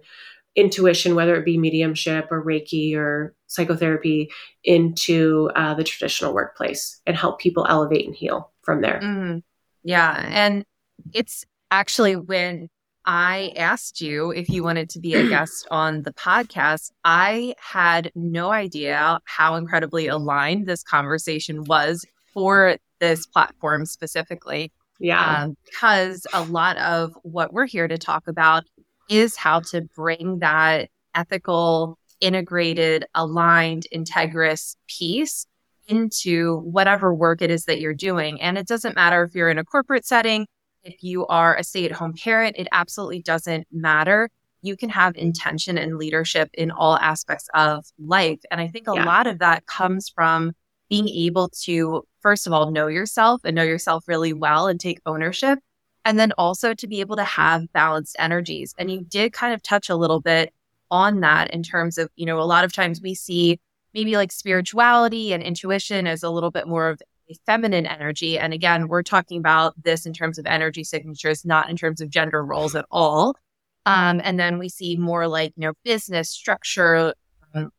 intuition, 0.55 1.15
whether 1.15 1.35
it 1.35 1.45
be 1.45 1.57
mediumship 1.57 2.31
or 2.31 2.43
Reiki 2.43 2.95
or 2.95 3.35
psychotherapy, 3.47 4.31
into 4.63 5.49
uh, 5.55 5.73
the 5.73 5.83
traditional 5.83 6.33
workplace 6.33 7.01
and 7.05 7.17
help 7.17 7.39
people 7.39 7.65
elevate 7.67 8.05
and 8.05 8.15
heal 8.15 8.51
from 8.61 8.81
there. 8.81 8.99
Mm-hmm. 9.03 9.39
Yeah. 9.83 10.29
And 10.29 10.65
it's 11.13 11.45
actually 11.71 12.15
when 12.15 12.69
I 13.05 13.51
asked 13.57 13.99
you 13.99 14.31
if 14.31 14.47
you 14.47 14.63
wanted 14.63 14.89
to 14.91 14.99
be 14.99 15.15
a 15.15 15.27
guest 15.29 15.67
on 15.71 16.03
the 16.03 16.13
podcast, 16.13 16.91
I 17.03 17.55
had 17.59 18.11
no 18.15 18.51
idea 18.51 19.19
how 19.25 19.55
incredibly 19.55 20.07
aligned 20.07 20.67
this 20.67 20.83
conversation 20.83 21.63
was 21.65 22.05
for 22.33 22.77
this 22.99 23.25
platform 23.25 23.85
specifically. 23.85 24.71
Yeah. 25.03 25.43
Um, 25.43 25.57
because 25.65 26.25
a 26.33 26.43
lot 26.43 26.77
of 26.77 27.13
what 27.23 27.51
we're 27.51 27.65
here 27.65 27.89
to 27.89 27.97
talk 27.97 28.29
about 28.29 28.63
is 29.09 29.35
how 29.35 29.59
to 29.59 29.81
bring 29.81 30.39
that 30.39 30.89
ethical, 31.13 31.99
integrated, 32.21 33.05
aligned, 33.13 33.85
integrous 33.93 34.77
piece 34.87 35.45
into 35.87 36.59
whatever 36.59 37.13
work 37.13 37.41
it 37.41 37.51
is 37.51 37.65
that 37.65 37.81
you're 37.81 37.93
doing. 37.93 38.41
And 38.41 38.57
it 38.57 38.65
doesn't 38.65 38.95
matter 38.95 39.23
if 39.23 39.35
you're 39.35 39.49
in 39.49 39.57
a 39.57 39.65
corporate 39.65 40.05
setting, 40.05 40.47
if 40.85 41.03
you 41.03 41.27
are 41.27 41.57
a 41.57 41.65
stay 41.65 41.83
at 41.83 41.91
home 41.91 42.13
parent, 42.13 42.55
it 42.57 42.69
absolutely 42.71 43.21
doesn't 43.21 43.67
matter. 43.73 44.29
You 44.61 44.77
can 44.77 44.87
have 44.87 45.17
intention 45.17 45.77
and 45.77 45.97
leadership 45.97 46.49
in 46.53 46.71
all 46.71 46.95
aspects 46.95 47.49
of 47.53 47.85
life. 47.99 48.39
And 48.49 48.61
I 48.61 48.69
think 48.69 48.87
a 48.87 48.93
yeah. 48.95 49.03
lot 49.03 49.27
of 49.27 49.39
that 49.39 49.65
comes 49.65 50.07
from 50.07 50.53
being 50.89 51.07
able 51.07 51.49
to, 51.63 52.03
first 52.21 52.47
of 52.47 52.53
all, 52.53 52.71
know 52.71 52.87
yourself 52.87 53.41
and 53.43 53.55
know 53.55 53.63
yourself 53.63 54.07
really 54.07 54.33
well 54.33 54.67
and 54.67 54.79
take 54.79 54.99
ownership. 55.05 55.59
And 56.05 56.19
then 56.19 56.33
also 56.37 56.73
to 56.73 56.87
be 56.87 56.99
able 56.99 57.15
to 57.15 57.23
have 57.23 57.71
balanced 57.71 58.17
energies. 58.19 58.75
And 58.77 58.91
you 58.91 59.01
did 59.01 59.31
kind 59.31 59.53
of 59.53 59.63
touch 59.63 59.89
a 59.89 59.95
little 59.95 60.19
bit 60.19 60.53
on 60.91 61.21
that 61.21 61.51
in 61.51 61.63
terms 61.63 61.97
of, 61.97 62.09
you 62.15 62.25
know, 62.25 62.39
a 62.39 62.43
lot 62.43 62.65
of 62.65 62.73
times 62.73 63.01
we 63.01 63.15
see 63.15 63.59
maybe 63.93 64.17
like 64.17 64.31
spirituality 64.31 65.33
and 65.33 65.41
intuition 65.41 66.05
as 66.05 66.21
a 66.21 66.29
little 66.29 66.51
bit 66.51 66.67
more 66.67 66.89
of 66.89 67.01
a 67.29 67.35
feminine 67.45 67.85
energy. 67.85 68.37
And 68.37 68.53
again, 68.53 68.89
we're 68.89 69.03
talking 69.03 69.39
about 69.39 69.81
this 69.81 70.05
in 70.05 70.13
terms 70.13 70.37
of 70.37 70.45
energy 70.45 70.83
signatures, 70.83 71.45
not 71.45 71.69
in 71.69 71.77
terms 71.77 72.01
of 72.01 72.09
gender 72.09 72.43
roles 72.43 72.75
at 72.75 72.85
all. 72.91 73.37
Um, 73.85 74.21
and 74.23 74.39
then 74.39 74.59
we 74.59 74.69
see 74.69 74.97
more 74.97 75.27
like, 75.27 75.53
you 75.55 75.61
know, 75.67 75.73
business 75.83 76.29
structure, 76.29 77.13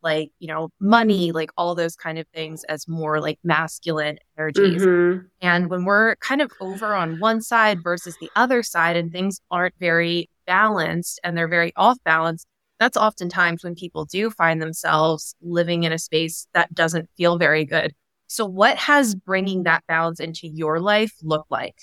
like, 0.03 0.31
you 0.39 0.49
know, 0.49 0.71
money, 0.81 1.33
like 1.33 1.51
all 1.57 1.75
those 1.75 1.97
kind 1.97 2.19
of 2.19 2.27
things 2.35 2.65
as 2.65 2.87
more 2.89 3.21
like 3.21 3.39
masculine 3.45 4.19
energies. 4.39 4.83
Mm-hmm. 4.83 5.27
And 5.41 5.71
when 5.71 5.85
we're 5.85 6.17
kind 6.17 6.41
of 6.41 6.51
over 6.61 6.95
on 6.95 7.21
one 7.21 7.41
side 7.41 7.83
versus 7.83 8.17
the 8.21 8.31
other 8.37 8.63
side 8.63 8.97
and 8.97 9.13
things 9.13 9.41
aren't 9.51 9.75
very 9.79 10.29
balanced 10.47 11.21
and 11.25 11.37
they're 11.37 11.49
very 11.49 11.73
off 11.77 11.99
balance, 12.05 12.47
that's 12.81 12.97
oftentimes 12.97 13.65
when 13.65 13.75
people 13.75 14.05
do 14.05 14.31
find 14.31 14.61
themselves 14.61 15.35
living 15.41 15.85
in 15.85 15.93
a 15.93 15.99
space 15.99 16.47
that 16.55 16.75
doesn't 16.75 17.09
feel 17.17 17.39
very 17.39 17.65
good. 17.65 17.95
So, 18.27 18.45
what 18.45 18.77
has 18.79 19.15
bringing 19.15 19.63
that 19.63 19.85
balance 19.87 20.19
into 20.19 20.49
your 20.49 20.81
life 20.81 21.15
look 21.23 21.47
like? 21.51 21.77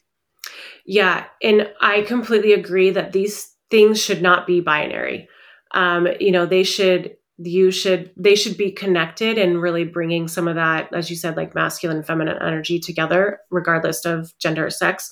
Yeah, 0.85 1.25
and 1.41 1.71
I 1.79 2.01
completely 2.01 2.53
agree 2.53 2.89
that 2.89 3.13
these 3.13 3.55
things 3.69 4.01
should 4.01 4.21
not 4.21 4.45
be 4.45 4.59
binary. 4.59 5.29
Um, 5.73 6.07
you 6.19 6.31
know, 6.31 6.45
they 6.45 6.63
should 6.63 7.15
you 7.43 7.71
should 7.71 8.11
they 8.15 8.35
should 8.35 8.57
be 8.57 8.71
connected 8.71 9.37
and 9.37 9.61
really 9.61 9.83
bringing 9.83 10.27
some 10.27 10.47
of 10.47 10.55
that 10.55 10.93
as 10.93 11.09
you 11.09 11.15
said 11.15 11.37
like 11.37 11.55
masculine 11.55 11.97
and 11.97 12.05
feminine 12.05 12.37
energy 12.41 12.79
together 12.79 13.39
regardless 13.49 14.05
of 14.05 14.37
gender 14.39 14.65
or 14.65 14.69
sex 14.69 15.11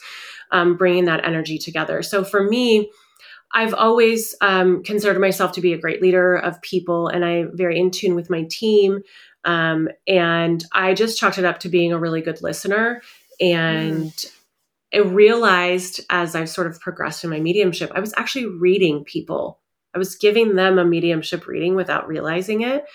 um, 0.51 0.75
bringing 0.77 1.05
that 1.05 1.25
energy 1.25 1.57
together 1.57 2.01
so 2.01 2.24
for 2.24 2.43
me 2.43 2.91
i've 3.53 3.74
always 3.74 4.36
um, 4.41 4.83
considered 4.83 5.19
myself 5.19 5.51
to 5.51 5.62
be 5.62 5.74
a 5.74 5.77
great 5.77 6.01
leader 6.01 6.36
of 6.36 6.62
people 6.62 7.07
and 7.07 7.24
i'm 7.25 7.51
very 7.55 7.79
in 7.79 7.91
tune 7.91 8.15
with 8.15 8.29
my 8.29 8.43
team 8.50 9.01
um, 9.45 9.88
and 10.07 10.65
i 10.74 10.93
just 10.93 11.17
chalked 11.17 11.38
it 11.38 11.45
up 11.45 11.59
to 11.59 11.69
being 11.69 11.93
a 11.93 12.00
really 12.00 12.21
good 12.21 12.41
listener 12.41 13.01
and 13.39 14.12
mm. 14.12 14.36
I 14.93 14.98
realized 15.00 16.01
as 16.09 16.36
I've 16.36 16.50
sort 16.50 16.67
of 16.67 16.79
progressed 16.79 17.24
in 17.24 17.29
my 17.29 17.39
mediumship, 17.39 17.91
I 17.93 18.00
was 18.00 18.13
actually 18.17 18.48
reading 18.48 19.03
people. 19.03 19.59
I 19.93 19.98
was 19.98 20.15
giving 20.15 20.55
them 20.55 20.77
a 20.77 20.86
mediumship 20.86 21.48
reading 21.48 21.75
without 21.75 22.08
realizing 22.08 22.62
it 22.62 22.86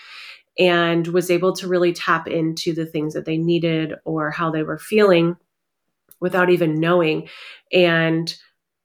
and 0.57 1.05
was 1.07 1.29
able 1.29 1.53
to 1.57 1.67
really 1.67 1.93
tap 1.93 2.27
into 2.27 2.73
the 2.73 2.85
things 2.85 3.13
that 3.13 3.25
they 3.25 3.37
needed 3.37 3.95
or 4.05 4.31
how 4.31 4.51
they 4.51 4.63
were 4.63 4.77
feeling 4.77 5.35
without 6.21 6.49
even 6.49 6.79
knowing. 6.79 7.27
And 7.73 8.33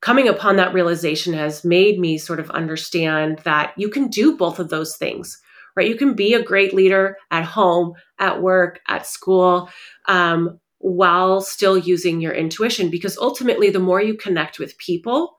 coming 0.01 0.29
upon 0.29 0.57
that 0.57 0.75
realization 0.75 1.35
has 1.35 1.65
made 1.65 1.99
me 1.99 2.19
sort 2.19 2.41
of 2.41 2.51
understand 2.51 3.39
that 3.45 3.73
you 3.77 3.89
can 3.89 4.09
do 4.09 4.37
both 4.37 4.59
of 4.59 4.69
those 4.69 4.97
things 4.97 5.41
right 5.77 5.89
you 5.89 5.97
can 5.97 6.15
be 6.15 6.35
a 6.35 6.43
great 6.43 6.75
leader 6.75 7.17
at 7.31 7.45
home 7.45 7.93
at 8.19 8.43
work 8.43 8.81
at 8.89 9.07
school 9.07 9.71
um, 10.07 10.59
while 10.79 11.41
still 11.41 11.77
using 11.77 12.21
your 12.21 12.33
intuition 12.33 12.91
because 12.91 13.19
ultimately 13.19 13.71
the 13.71 13.79
more 13.79 14.03
you 14.03 14.17
connect 14.17 14.59
with 14.59 14.79
people 14.79 15.39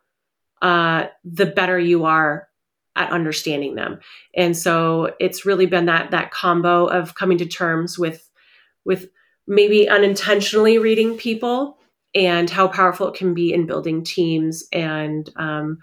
uh, 0.61 1.05
the 1.23 1.45
better 1.45 1.79
you 1.79 2.05
are 2.05 2.47
at 2.95 3.11
understanding 3.11 3.75
them 3.75 3.99
and 4.35 4.55
so 4.55 5.13
it's 5.19 5.45
really 5.45 5.65
been 5.65 5.85
that 5.85 6.11
that 6.11 6.31
combo 6.31 6.85
of 6.85 7.15
coming 7.15 7.37
to 7.37 7.45
terms 7.45 7.97
with 7.97 8.29
with 8.85 9.07
maybe 9.47 9.89
unintentionally 9.89 10.77
reading 10.77 11.17
people 11.17 11.77
and 12.13 12.49
how 12.49 12.67
powerful 12.67 13.07
it 13.07 13.15
can 13.15 13.33
be 13.33 13.53
in 13.53 13.65
building 13.65 14.03
teams 14.03 14.65
and 14.73 15.29
um, 15.37 15.77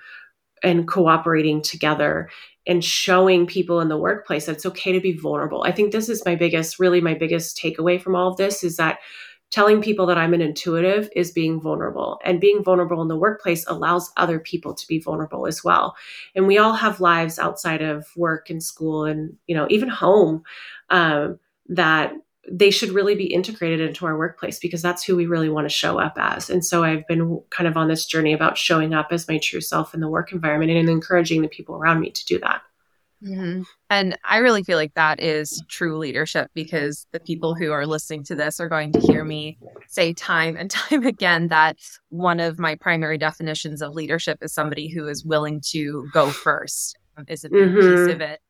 and 0.63 0.89
cooperating 0.89 1.63
together 1.63 2.29
and 2.67 2.85
showing 2.85 3.47
people 3.47 3.81
in 3.81 3.89
the 3.89 3.97
workplace 3.97 4.47
that 4.47 4.57
it's 4.57 4.67
okay 4.67 4.93
to 4.93 5.01
be 5.01 5.13
vulnerable. 5.13 5.63
I 5.65 5.73
think 5.73 5.93
this 5.93 6.09
is 6.09 6.25
my 6.27 6.35
biggest, 6.35 6.79
really 6.79 7.01
my 7.01 7.15
biggest 7.15 7.57
takeaway 7.57 8.01
from 8.01 8.15
all 8.15 8.31
of 8.31 8.37
this 8.37 8.63
is 8.63 8.77
that 8.77 8.99
telling 9.51 9.81
people 9.81 10.07
that 10.07 10.19
I'm 10.19 10.35
an 10.35 10.41
intuitive 10.41 11.09
is 11.17 11.31
being 11.31 11.61
vulnerable. 11.61 12.21
And 12.25 12.41
being 12.41 12.63
vulnerable 12.63 13.01
in 13.01 13.09
the 13.09 13.17
workplace 13.17 13.67
allows 13.67 14.13
other 14.17 14.39
people 14.39 14.75
to 14.75 14.87
be 14.87 14.99
vulnerable 14.99 15.47
as 15.47 15.65
well. 15.65 15.97
And 16.35 16.47
we 16.47 16.59
all 16.59 16.75
have 16.75 17.01
lives 17.01 17.39
outside 17.39 17.81
of 17.81 18.07
work 18.17 18.51
and 18.51 18.63
school 18.63 19.05
and, 19.05 19.37
you 19.47 19.55
know, 19.55 19.67
even 19.71 19.89
home 19.89 20.43
um, 20.91 21.39
that 21.69 22.13
they 22.51 22.71
should 22.71 22.91
really 22.91 23.15
be 23.15 23.27
integrated 23.27 23.81
into 23.81 24.07
our 24.07 24.17
workplace 24.17 24.59
because 24.59 24.83
that's 24.83 25.05
who 25.05 25.17
we 25.17 25.27
really 25.27 25.51
want 25.51 25.67
to 25.67 25.75
show 25.75 25.99
up 25.99 26.15
as. 26.17 26.49
And 26.49 26.65
so 26.65 26.83
I've 26.83 27.07
been 27.07 27.41
kind 27.51 27.69
of 27.69 27.77
on 27.77 27.89
this 27.89 28.07
journey 28.07 28.33
about 28.33 28.57
showing 28.57 28.95
up 28.95 29.09
as 29.11 29.29
my 29.29 29.39
true 29.39 29.61
self 29.61 29.95
in 29.95 30.01
the 30.01 30.09
work 30.09 30.33
environment 30.33 30.71
and 30.71 30.89
encouraging 30.89 31.43
the 31.43 31.49
people 31.49 31.77
around 31.77 32.01
me 32.01 32.11
to 32.11 32.25
do 32.25 32.39
that. 32.41 32.63
Mm-hmm. 33.25 33.63
And 33.91 34.19
I 34.25 34.39
really 34.39 34.63
feel 34.63 34.77
like 34.77 34.95
that 34.95 35.21
is 35.21 35.63
true 35.69 35.99
leadership 35.99 36.51
because 36.55 37.07
the 37.13 37.21
people 37.21 37.55
who 37.55 37.73
are 37.73 37.87
listening 37.87 38.23
to 38.25 38.35
this 38.35 38.61
are 38.61 38.69
going 38.69 38.93
to 38.93 39.01
hear 39.01 39.25
me 39.25 39.59
say 39.89 40.13
time 40.13 40.57
and 40.57 40.71
time 40.71 41.05
again 41.05 41.49
that 41.49 41.77
one 42.11 42.41
of 42.41 42.59
my 42.59 42.75
primary 42.77 43.19
definitions 43.19 43.83
of 43.83 43.95
leadership 43.95 44.39
is 44.43 44.53
somebody 44.53 44.89
who 44.89 45.09
is 45.09 45.25
willing 45.25 45.61
to 45.71 46.07
go 46.13 46.31
first, 46.31 46.97
um, 47.17 47.25
is 47.29 47.45
a 47.45 47.51
big 47.51 47.69
mm-hmm. 47.69 48.05
piece 48.05 48.15
of 48.15 48.21
it. 48.21 48.41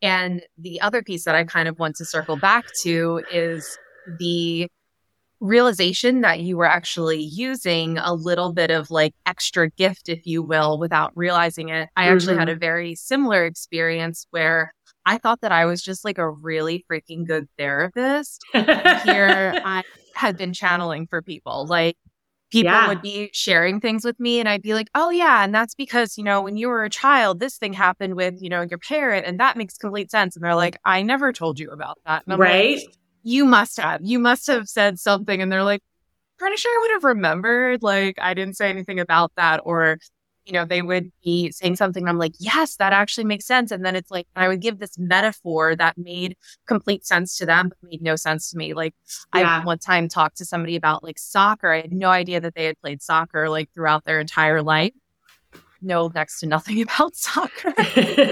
And 0.00 0.42
the 0.56 0.80
other 0.80 1.02
piece 1.02 1.24
that 1.24 1.34
I 1.34 1.44
kind 1.44 1.68
of 1.68 1.78
want 1.78 1.96
to 1.96 2.04
circle 2.04 2.36
back 2.36 2.66
to 2.82 3.22
is 3.32 3.78
the 4.18 4.70
realization 5.40 6.22
that 6.22 6.40
you 6.40 6.56
were 6.56 6.66
actually 6.66 7.20
using 7.20 7.98
a 7.98 8.12
little 8.12 8.52
bit 8.52 8.70
of 8.70 8.90
like 8.90 9.14
extra 9.26 9.70
gift, 9.70 10.08
if 10.08 10.26
you 10.26 10.42
will, 10.42 10.78
without 10.78 11.12
realizing 11.14 11.68
it. 11.68 11.88
I 11.96 12.04
mm-hmm. 12.06 12.14
actually 12.14 12.36
had 12.36 12.48
a 12.48 12.52
mm-hmm. 12.52 12.60
very 12.60 12.94
similar 12.94 13.44
experience 13.44 14.26
where 14.30 14.74
I 15.06 15.18
thought 15.18 15.40
that 15.40 15.52
I 15.52 15.64
was 15.64 15.82
just 15.82 16.04
like 16.04 16.18
a 16.18 16.28
really 16.28 16.84
freaking 16.90 17.26
good 17.26 17.48
therapist. 17.56 18.42
Here 18.52 19.60
I 19.64 19.82
had 20.14 20.36
been 20.36 20.52
channeling 20.52 21.06
for 21.06 21.22
people. 21.22 21.66
Like 21.66 21.96
people 22.50 22.72
yeah. 22.72 22.88
would 22.88 23.02
be 23.02 23.30
sharing 23.32 23.80
things 23.80 24.04
with 24.04 24.18
me 24.18 24.40
and 24.40 24.48
I'd 24.48 24.62
be 24.62 24.74
like, 24.74 24.88
"Oh 24.94 25.10
yeah, 25.10 25.44
and 25.44 25.54
that's 25.54 25.74
because, 25.74 26.18
you 26.18 26.24
know, 26.24 26.42
when 26.42 26.56
you 26.56 26.68
were 26.68 26.84
a 26.84 26.90
child, 26.90 27.40
this 27.40 27.56
thing 27.56 27.72
happened 27.72 28.14
with, 28.14 28.40
you 28.40 28.48
know, 28.48 28.62
your 28.62 28.78
parent 28.78 29.26
and 29.26 29.38
that 29.40 29.56
makes 29.56 29.76
complete 29.76 30.10
sense." 30.10 30.36
And 30.36 30.44
they're 30.44 30.54
like, 30.54 30.76
"I 30.84 31.02
never 31.02 31.32
told 31.32 31.58
you 31.58 31.70
about 31.70 31.98
that." 32.04 32.24
right? 32.26 32.78
Like, 32.78 32.97
you 33.22 33.44
must 33.44 33.78
have. 33.78 34.00
You 34.02 34.18
must 34.18 34.46
have 34.46 34.68
said 34.68 34.98
something. 34.98 35.40
And 35.40 35.50
they're 35.50 35.64
like, 35.64 35.82
pretty 36.38 36.56
sure 36.56 36.70
I 36.70 36.82
would 36.82 36.92
have 36.92 37.04
remembered. 37.04 37.82
Like, 37.82 38.18
I 38.20 38.34
didn't 38.34 38.56
say 38.56 38.70
anything 38.70 39.00
about 39.00 39.32
that. 39.36 39.60
Or, 39.64 39.98
you 40.44 40.52
know, 40.52 40.64
they 40.64 40.82
would 40.82 41.10
be 41.24 41.50
saying 41.50 41.76
something. 41.76 42.04
And 42.04 42.08
I'm 42.08 42.18
like, 42.18 42.34
yes, 42.38 42.76
that 42.76 42.92
actually 42.92 43.24
makes 43.24 43.44
sense. 43.44 43.70
And 43.70 43.84
then 43.84 43.96
it's 43.96 44.10
like, 44.10 44.26
I 44.36 44.48
would 44.48 44.60
give 44.60 44.78
this 44.78 44.98
metaphor 44.98 45.76
that 45.76 45.98
made 45.98 46.36
complete 46.66 47.06
sense 47.06 47.36
to 47.38 47.46
them, 47.46 47.68
but 47.68 47.90
made 47.90 48.02
no 48.02 48.16
sense 48.16 48.50
to 48.50 48.56
me. 48.56 48.72
Like, 48.72 48.94
yeah. 49.34 49.60
I 49.60 49.64
one 49.64 49.78
time 49.78 50.08
talked 50.08 50.38
to 50.38 50.44
somebody 50.44 50.76
about 50.76 51.04
like 51.04 51.18
soccer. 51.18 51.72
I 51.72 51.82
had 51.82 51.92
no 51.92 52.08
idea 52.08 52.40
that 52.40 52.54
they 52.54 52.64
had 52.64 52.80
played 52.80 53.02
soccer 53.02 53.48
like 53.48 53.70
throughout 53.74 54.04
their 54.04 54.20
entire 54.20 54.62
life 54.62 54.92
know 55.82 56.10
next 56.14 56.40
to 56.40 56.46
nothing 56.46 56.82
about 56.82 57.16
soccer. 57.16 57.68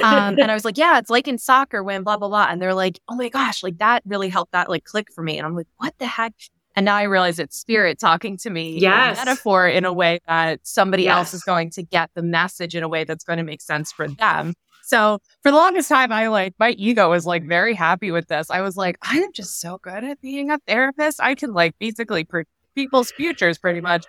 um, 0.02 0.38
and 0.38 0.50
I 0.50 0.54
was 0.54 0.64
like, 0.66 0.78
yeah, 0.78 0.98
it's 0.98 1.10
like 1.10 1.28
in 1.28 1.38
soccer 1.38 1.82
when 1.82 2.02
blah, 2.02 2.16
blah, 2.16 2.28
blah. 2.28 2.46
And 2.48 2.60
they're 2.60 2.74
like, 2.74 3.00
oh 3.08 3.16
my 3.16 3.28
gosh, 3.28 3.62
like 3.62 3.78
that 3.78 4.02
really 4.06 4.28
helped 4.28 4.52
that 4.52 4.68
like 4.68 4.84
click 4.84 5.12
for 5.12 5.22
me. 5.22 5.38
And 5.38 5.46
I'm 5.46 5.54
like, 5.54 5.68
what 5.76 5.94
the 5.98 6.06
heck? 6.06 6.34
And 6.74 6.84
now 6.84 6.96
I 6.96 7.04
realize 7.04 7.38
it's 7.38 7.56
spirit 7.56 7.98
talking 7.98 8.36
to 8.38 8.50
me 8.50 8.78
yes. 8.78 9.16
metaphor 9.16 9.66
in 9.66 9.86
a 9.86 9.92
way 9.92 10.20
that 10.28 10.60
somebody 10.62 11.04
yes. 11.04 11.16
else 11.16 11.34
is 11.34 11.42
going 11.42 11.70
to 11.70 11.82
get 11.82 12.10
the 12.14 12.22
message 12.22 12.74
in 12.74 12.82
a 12.82 12.88
way 12.88 13.04
that's 13.04 13.24
going 13.24 13.38
to 13.38 13.44
make 13.44 13.62
sense 13.62 13.92
for 13.92 14.06
them. 14.06 14.52
So 14.82 15.18
for 15.42 15.50
the 15.50 15.56
longest 15.56 15.88
time, 15.88 16.12
I 16.12 16.28
like 16.28 16.54
my 16.60 16.70
ego 16.72 17.10
was 17.10 17.26
like 17.26 17.44
very 17.44 17.74
happy 17.74 18.10
with 18.10 18.28
this. 18.28 18.50
I 18.50 18.60
was 18.60 18.76
like, 18.76 18.98
I 19.02 19.16
am 19.16 19.32
just 19.32 19.58
so 19.60 19.78
good 19.82 20.04
at 20.04 20.20
being 20.20 20.50
a 20.50 20.58
therapist. 20.66 21.18
I 21.20 21.34
can 21.34 21.54
like 21.54 21.76
basically 21.80 22.22
predict 22.24 22.50
people's 22.76 23.10
futures 23.10 23.58
pretty 23.58 23.80
much. 23.80 24.04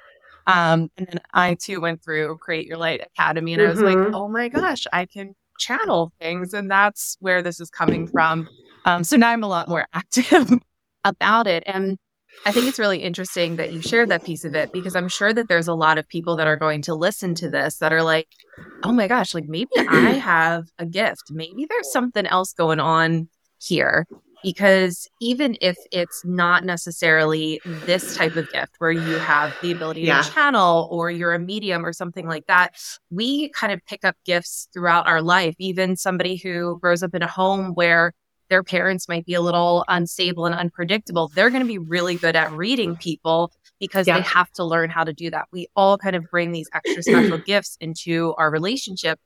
Um, 0.47 0.89
and 0.97 1.07
then 1.07 1.19
I 1.33 1.55
too 1.55 1.81
went 1.81 2.01
through 2.01 2.37
Create 2.37 2.65
Your 2.65 2.77
Light 2.77 3.05
Academy 3.05 3.53
and 3.53 3.61
mm-hmm. 3.61 3.69
I 3.69 3.71
was 3.71 3.81
like, 3.81 3.97
mm-hmm. 3.97 4.15
oh 4.15 4.29
my 4.29 4.47
gosh, 4.47 4.87
I 4.91 5.05
can 5.05 5.35
channel 5.59 6.13
things. 6.19 6.53
And 6.53 6.71
that's 6.71 7.17
where 7.19 7.41
this 7.41 7.59
is 7.59 7.69
coming 7.69 8.07
from. 8.07 8.47
Um, 8.85 9.03
so 9.03 9.17
now 9.17 9.29
I'm 9.29 9.43
a 9.43 9.47
lot 9.47 9.67
more 9.67 9.87
active 9.93 10.49
about 11.03 11.47
it. 11.47 11.63
And 11.65 11.97
I 12.45 12.51
think 12.51 12.67
it's 12.67 12.79
really 12.79 12.99
interesting 12.99 13.55
that 13.57 13.73
you 13.73 13.81
shared 13.81 14.09
that 14.09 14.23
piece 14.23 14.45
of 14.45 14.55
it 14.55 14.71
because 14.71 14.95
I'm 14.95 15.09
sure 15.09 15.33
that 15.33 15.49
there's 15.49 15.67
a 15.67 15.73
lot 15.73 15.97
of 15.97 16.07
people 16.07 16.37
that 16.37 16.47
are 16.47 16.55
going 16.55 16.81
to 16.83 16.95
listen 16.95 17.35
to 17.35 17.49
this 17.49 17.77
that 17.79 17.91
are 17.91 18.03
like, 18.03 18.27
oh 18.83 18.91
my 18.91 19.07
gosh, 19.07 19.33
like 19.33 19.45
maybe 19.47 19.71
I 19.77 20.11
have 20.23 20.65
a 20.77 20.85
gift. 20.85 21.23
Maybe 21.31 21.65
there's 21.67 21.91
something 21.91 22.25
else 22.25 22.53
going 22.53 22.79
on 22.79 23.27
here 23.59 24.07
because 24.43 25.07
even 25.19 25.57
if 25.61 25.77
it's 25.91 26.23
not 26.23 26.63
necessarily 26.63 27.59
this 27.65 28.15
type 28.15 28.35
of 28.35 28.49
gift 28.51 28.75
where 28.79 28.91
you 28.91 29.17
have 29.17 29.55
the 29.61 29.71
ability 29.71 30.01
yeah. 30.01 30.21
to 30.21 30.31
channel 30.31 30.87
or 30.91 31.09
you're 31.09 31.33
a 31.33 31.39
medium 31.39 31.85
or 31.85 31.93
something 31.93 32.27
like 32.27 32.45
that, 32.47 32.75
we 33.09 33.49
kind 33.49 33.73
of 33.73 33.83
pick 33.85 34.05
up 34.05 34.15
gifts 34.25 34.67
throughout 34.73 35.07
our 35.07 35.21
life. 35.21 35.55
Even 35.57 35.95
somebody 35.95 36.35
who 36.35 36.79
grows 36.79 37.03
up 37.03 37.13
in 37.15 37.21
a 37.21 37.27
home 37.27 37.73
where 37.73 38.13
their 38.49 38.63
parents 38.63 39.09
might 39.09 39.25
be 39.25 39.33
a 39.33 39.41
little 39.41 39.83
unstable 39.87 40.45
and 40.45 40.55
unpredictable, 40.55 41.29
they're 41.29 41.49
going 41.49 41.61
to 41.61 41.67
be 41.67 41.77
really 41.77 42.15
good 42.15 42.35
at 42.35 42.51
reading 42.51 42.95
people 42.95 43.51
because 43.79 44.07
yeah. 44.07 44.17
they 44.17 44.23
have 44.23 44.51
to 44.53 44.63
learn 44.63 44.89
how 44.89 45.03
to 45.03 45.13
do 45.13 45.29
that. 45.29 45.47
We 45.51 45.67
all 45.75 45.97
kind 45.97 46.15
of 46.15 46.29
bring 46.29 46.51
these 46.51 46.69
extra 46.73 47.03
special 47.03 47.37
gifts 47.45 47.77
into 47.79 48.33
our 48.37 48.49
relationship. 48.49 49.19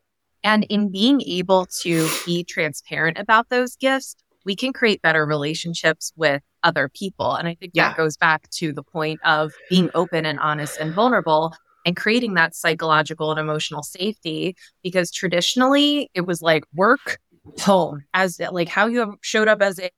And 0.44 0.64
in 0.66 0.92
being 0.92 1.22
able 1.22 1.68
to 1.82 2.10
be 2.26 2.44
transparent 2.44 3.20
about 3.20 3.50
those 3.50 3.76
gifts, 3.76 4.16
we 4.46 4.56
can 4.56 4.74
create 4.74 5.02
better 5.02 5.26
relationships 5.26 6.12
with 6.16 6.42
other 6.64 6.90
people. 6.90 7.34
And 7.34 7.48
I 7.48 7.56
think 7.56 7.72
yeah. 7.74 7.90
that 7.90 7.98
goes 7.98 8.18
back 8.18 8.50
to 8.52 8.74
the 8.74 8.84
point 8.84 9.20
of 9.24 9.52
being 9.70 9.90
open 9.94 10.26
and 10.26 10.40
honest 10.40 10.80
and 10.80 10.94
vulnerable 10.94 11.54
and 11.86 11.96
creating 11.96 12.36
that 12.36 12.56
psychological 12.56 13.32
and 13.32 13.40
emotional 13.40 13.84
safety 13.84 14.56
because 14.84 15.12
traditionally 15.12 16.10
it 16.14 16.22
was 16.22 16.42
like 16.42 16.64
work 16.74 17.18
home 17.60 18.04
as 18.14 18.40
like 18.52 18.70
how 18.70 18.86
you 18.86 19.18
showed 19.22 19.48
up 19.48 19.62
as 19.62 19.80
a 19.80 19.90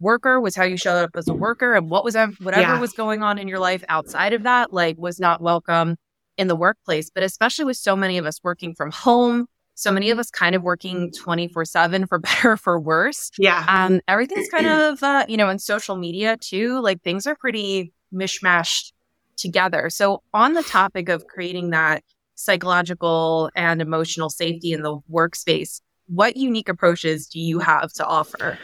worker 0.00 0.40
was 0.40 0.54
how 0.54 0.64
you 0.64 0.76
showed 0.76 1.04
up 1.04 1.10
as 1.14 1.28
a 1.28 1.34
worker 1.34 1.74
and 1.74 1.90
what 1.90 2.04
was 2.04 2.14
whatever 2.14 2.60
yeah. 2.60 2.80
was 2.80 2.92
going 2.92 3.22
on 3.22 3.38
in 3.38 3.48
your 3.48 3.58
life 3.58 3.84
outside 3.88 4.32
of 4.32 4.42
that 4.42 4.72
like 4.72 4.96
was 4.98 5.18
not 5.18 5.40
welcome 5.40 5.96
in 6.36 6.48
the 6.48 6.56
workplace 6.56 7.10
but 7.10 7.22
especially 7.22 7.64
with 7.64 7.76
so 7.76 7.96
many 7.96 8.18
of 8.18 8.26
us 8.26 8.40
working 8.42 8.74
from 8.74 8.90
home 8.90 9.46
so 9.76 9.92
many 9.92 10.10
of 10.10 10.18
us 10.18 10.30
kind 10.30 10.56
of 10.56 10.62
working 10.62 11.12
24 11.12 11.64
7 11.64 12.06
for 12.06 12.18
better 12.18 12.52
or 12.52 12.56
for 12.56 12.80
worse 12.80 13.30
yeah 13.38 13.64
um 13.68 14.00
everything's 14.08 14.48
kind 14.48 14.66
of 14.66 15.02
uh 15.02 15.24
you 15.28 15.36
know 15.36 15.48
in 15.48 15.58
social 15.58 15.96
media 15.96 16.36
too 16.38 16.80
like 16.80 17.00
things 17.02 17.26
are 17.26 17.36
pretty 17.36 17.92
mishmashed 18.12 18.92
together 19.36 19.88
so 19.90 20.22
on 20.34 20.54
the 20.54 20.62
topic 20.62 21.08
of 21.08 21.26
creating 21.26 21.70
that 21.70 22.02
psychological 22.34 23.50
and 23.54 23.80
emotional 23.80 24.28
safety 24.28 24.72
in 24.72 24.82
the 24.82 24.98
workspace 25.10 25.80
what 26.08 26.36
unique 26.36 26.68
approaches 26.68 27.26
do 27.26 27.38
you 27.38 27.58
have 27.58 27.92
to 27.92 28.04
offer 28.04 28.58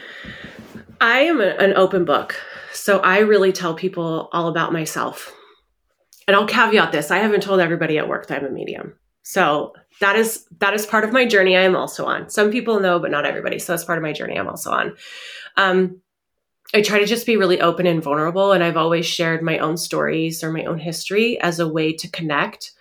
I 1.03 1.23
am 1.23 1.41
a, 1.41 1.47
an 1.47 1.75
open 1.75 2.05
book. 2.05 2.37
So 2.73 3.01
I 3.01 3.19
really 3.19 3.51
tell 3.51 3.75
people 3.75 4.29
all 4.33 4.47
about 4.47 4.73
myself. 4.73 5.35
And 6.29 6.37
I'll 6.37 6.47
caveat 6.47 6.93
this 6.93 7.11
I 7.11 7.19
haven't 7.19 7.43
told 7.43 7.59
everybody 7.59 7.99
at 7.99 8.09
work 8.09 8.29
that 8.29 8.41
I'm 8.41 8.47
a 8.47 8.51
medium. 8.51 8.95
So 9.23 9.73
that 10.01 10.17
is 10.17 10.47
that 10.59 10.75
is 10.75 10.87
part 10.87 11.05
of 11.05 11.13
my 11.13 11.25
journey 11.25 11.57
I 11.57 11.63
am 11.63 11.77
also 11.77 12.07
on. 12.07 12.29
Some 12.29 12.51
people 12.51 12.81
know, 12.81 12.99
but 12.99 13.11
not 13.11 13.25
everybody. 13.25 13.59
So 13.59 13.73
that's 13.73 13.85
part 13.85 13.99
of 13.99 14.03
my 14.03 14.13
journey 14.13 14.39
I'm 14.39 14.49
also 14.49 14.71
on. 14.71 14.97
Um, 15.57 16.01
I 16.75 16.81
try 16.81 16.99
to 16.99 17.07
just 17.07 17.27
be 17.27 17.37
really 17.37 17.61
open 17.61 17.87
and 17.87 18.03
vulnerable. 18.03 18.53
And 18.53 18.65
I've 18.65 18.77
always 18.77 19.07
shared 19.07 19.43
my 19.43 19.59
own 19.59 19.77
stories 19.77 20.43
or 20.43 20.51
my 20.51 20.65
own 20.65 20.79
history 20.79 21.39
as 21.41 21.59
a 21.59 21.69
way 21.69 21.93
to 21.93 22.11
connect 22.11 22.73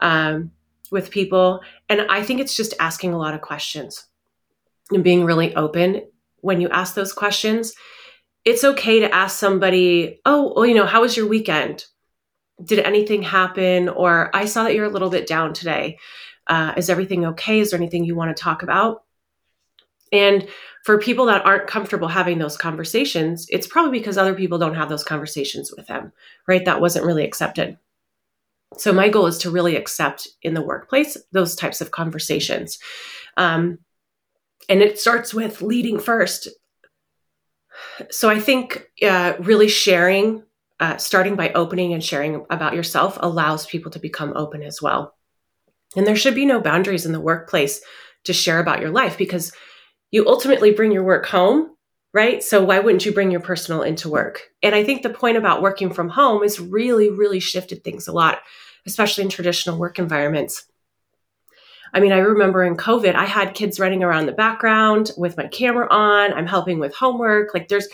um, 0.00 0.52
with 0.90 1.10
people. 1.10 1.60
And 1.88 2.02
I 2.10 2.22
think 2.22 2.40
it's 2.40 2.56
just 2.56 2.74
asking 2.78 3.14
a 3.14 3.18
lot 3.18 3.34
of 3.34 3.40
questions 3.40 4.06
and 4.90 5.02
being 5.02 5.24
really 5.24 5.54
open 5.56 6.02
when 6.40 6.60
you 6.60 6.68
ask 6.68 6.94
those 6.94 7.12
questions, 7.12 7.74
it's 8.44 8.64
okay 8.64 9.00
to 9.00 9.14
ask 9.14 9.38
somebody, 9.38 10.20
oh, 10.24 10.52
well, 10.54 10.66
you 10.66 10.74
know, 10.74 10.86
how 10.86 11.00
was 11.00 11.16
your 11.16 11.26
weekend? 11.26 11.84
Did 12.62 12.80
anything 12.80 13.22
happen? 13.22 13.88
Or 13.88 14.34
I 14.34 14.46
saw 14.46 14.64
that 14.64 14.74
you're 14.74 14.86
a 14.86 14.90
little 14.90 15.10
bit 15.10 15.26
down 15.26 15.52
today. 15.52 15.98
Uh, 16.46 16.74
is 16.76 16.90
everything 16.90 17.26
okay? 17.26 17.60
Is 17.60 17.70
there 17.70 17.78
anything 17.78 18.04
you 18.04 18.16
want 18.16 18.34
to 18.36 18.42
talk 18.42 18.62
about? 18.62 19.04
And 20.10 20.48
for 20.84 20.98
people 20.98 21.26
that 21.26 21.44
aren't 21.44 21.66
comfortable 21.66 22.08
having 22.08 22.38
those 22.38 22.56
conversations, 22.56 23.46
it's 23.50 23.66
probably 23.66 23.98
because 23.98 24.16
other 24.16 24.34
people 24.34 24.58
don't 24.58 24.74
have 24.74 24.88
those 24.88 25.04
conversations 25.04 25.70
with 25.76 25.86
them, 25.86 26.12
right? 26.46 26.64
That 26.64 26.80
wasn't 26.80 27.04
really 27.04 27.24
accepted. 27.24 27.76
So, 28.76 28.92
my 28.92 29.08
goal 29.08 29.26
is 29.26 29.38
to 29.38 29.50
really 29.50 29.76
accept 29.76 30.28
in 30.42 30.54
the 30.54 30.62
workplace 30.62 31.16
those 31.32 31.54
types 31.54 31.80
of 31.80 31.90
conversations. 31.90 32.78
Um, 33.36 33.78
and 34.68 34.82
it 34.82 34.98
starts 34.98 35.32
with 35.32 35.62
leading 35.62 35.98
first. 35.98 36.48
So 38.10 38.28
I 38.28 38.38
think 38.38 38.90
uh, 39.02 39.34
really 39.40 39.68
sharing, 39.68 40.42
uh, 40.80 40.96
starting 40.96 41.36
by 41.36 41.50
opening 41.52 41.92
and 41.92 42.04
sharing 42.04 42.46
about 42.50 42.74
yourself 42.74 43.18
allows 43.20 43.66
people 43.66 43.90
to 43.90 43.98
become 43.98 44.32
open 44.36 44.62
as 44.62 44.80
well. 44.80 45.14
And 45.96 46.06
there 46.06 46.16
should 46.16 46.34
be 46.34 46.46
no 46.46 46.60
boundaries 46.60 47.06
in 47.06 47.12
the 47.12 47.20
workplace 47.20 47.80
to 48.24 48.32
share 48.32 48.58
about 48.60 48.80
your 48.80 48.90
life 48.90 49.18
because 49.18 49.52
you 50.10 50.26
ultimately 50.28 50.72
bring 50.72 50.92
your 50.92 51.04
work 51.04 51.26
home, 51.26 51.74
right? 52.12 52.42
So 52.42 52.64
why 52.64 52.78
wouldn't 52.78 53.04
you 53.04 53.12
bring 53.12 53.30
your 53.30 53.40
personal 53.40 53.82
into 53.82 54.08
work? 54.08 54.42
And 54.62 54.74
I 54.74 54.84
think 54.84 55.02
the 55.02 55.10
point 55.10 55.36
about 55.36 55.62
working 55.62 55.92
from 55.92 56.08
home 56.08 56.42
is 56.42 56.60
really, 56.60 57.10
really 57.10 57.40
shifted 57.40 57.82
things 57.82 58.06
a 58.06 58.12
lot, 58.12 58.40
especially 58.86 59.24
in 59.24 59.30
traditional 59.30 59.78
work 59.78 59.98
environments. 59.98 60.64
I 61.92 62.00
mean, 62.00 62.12
I 62.12 62.18
remember 62.18 62.64
in 62.64 62.76
COVID, 62.76 63.14
I 63.14 63.24
had 63.24 63.54
kids 63.54 63.80
running 63.80 64.04
around 64.04 64.26
the 64.26 64.32
background 64.32 65.10
with 65.16 65.36
my 65.36 65.46
camera 65.46 65.88
on. 65.90 66.34
I'm 66.34 66.46
helping 66.46 66.78
with 66.78 66.94
homework. 66.94 67.54
Like 67.54 67.68
there's, 67.68 67.88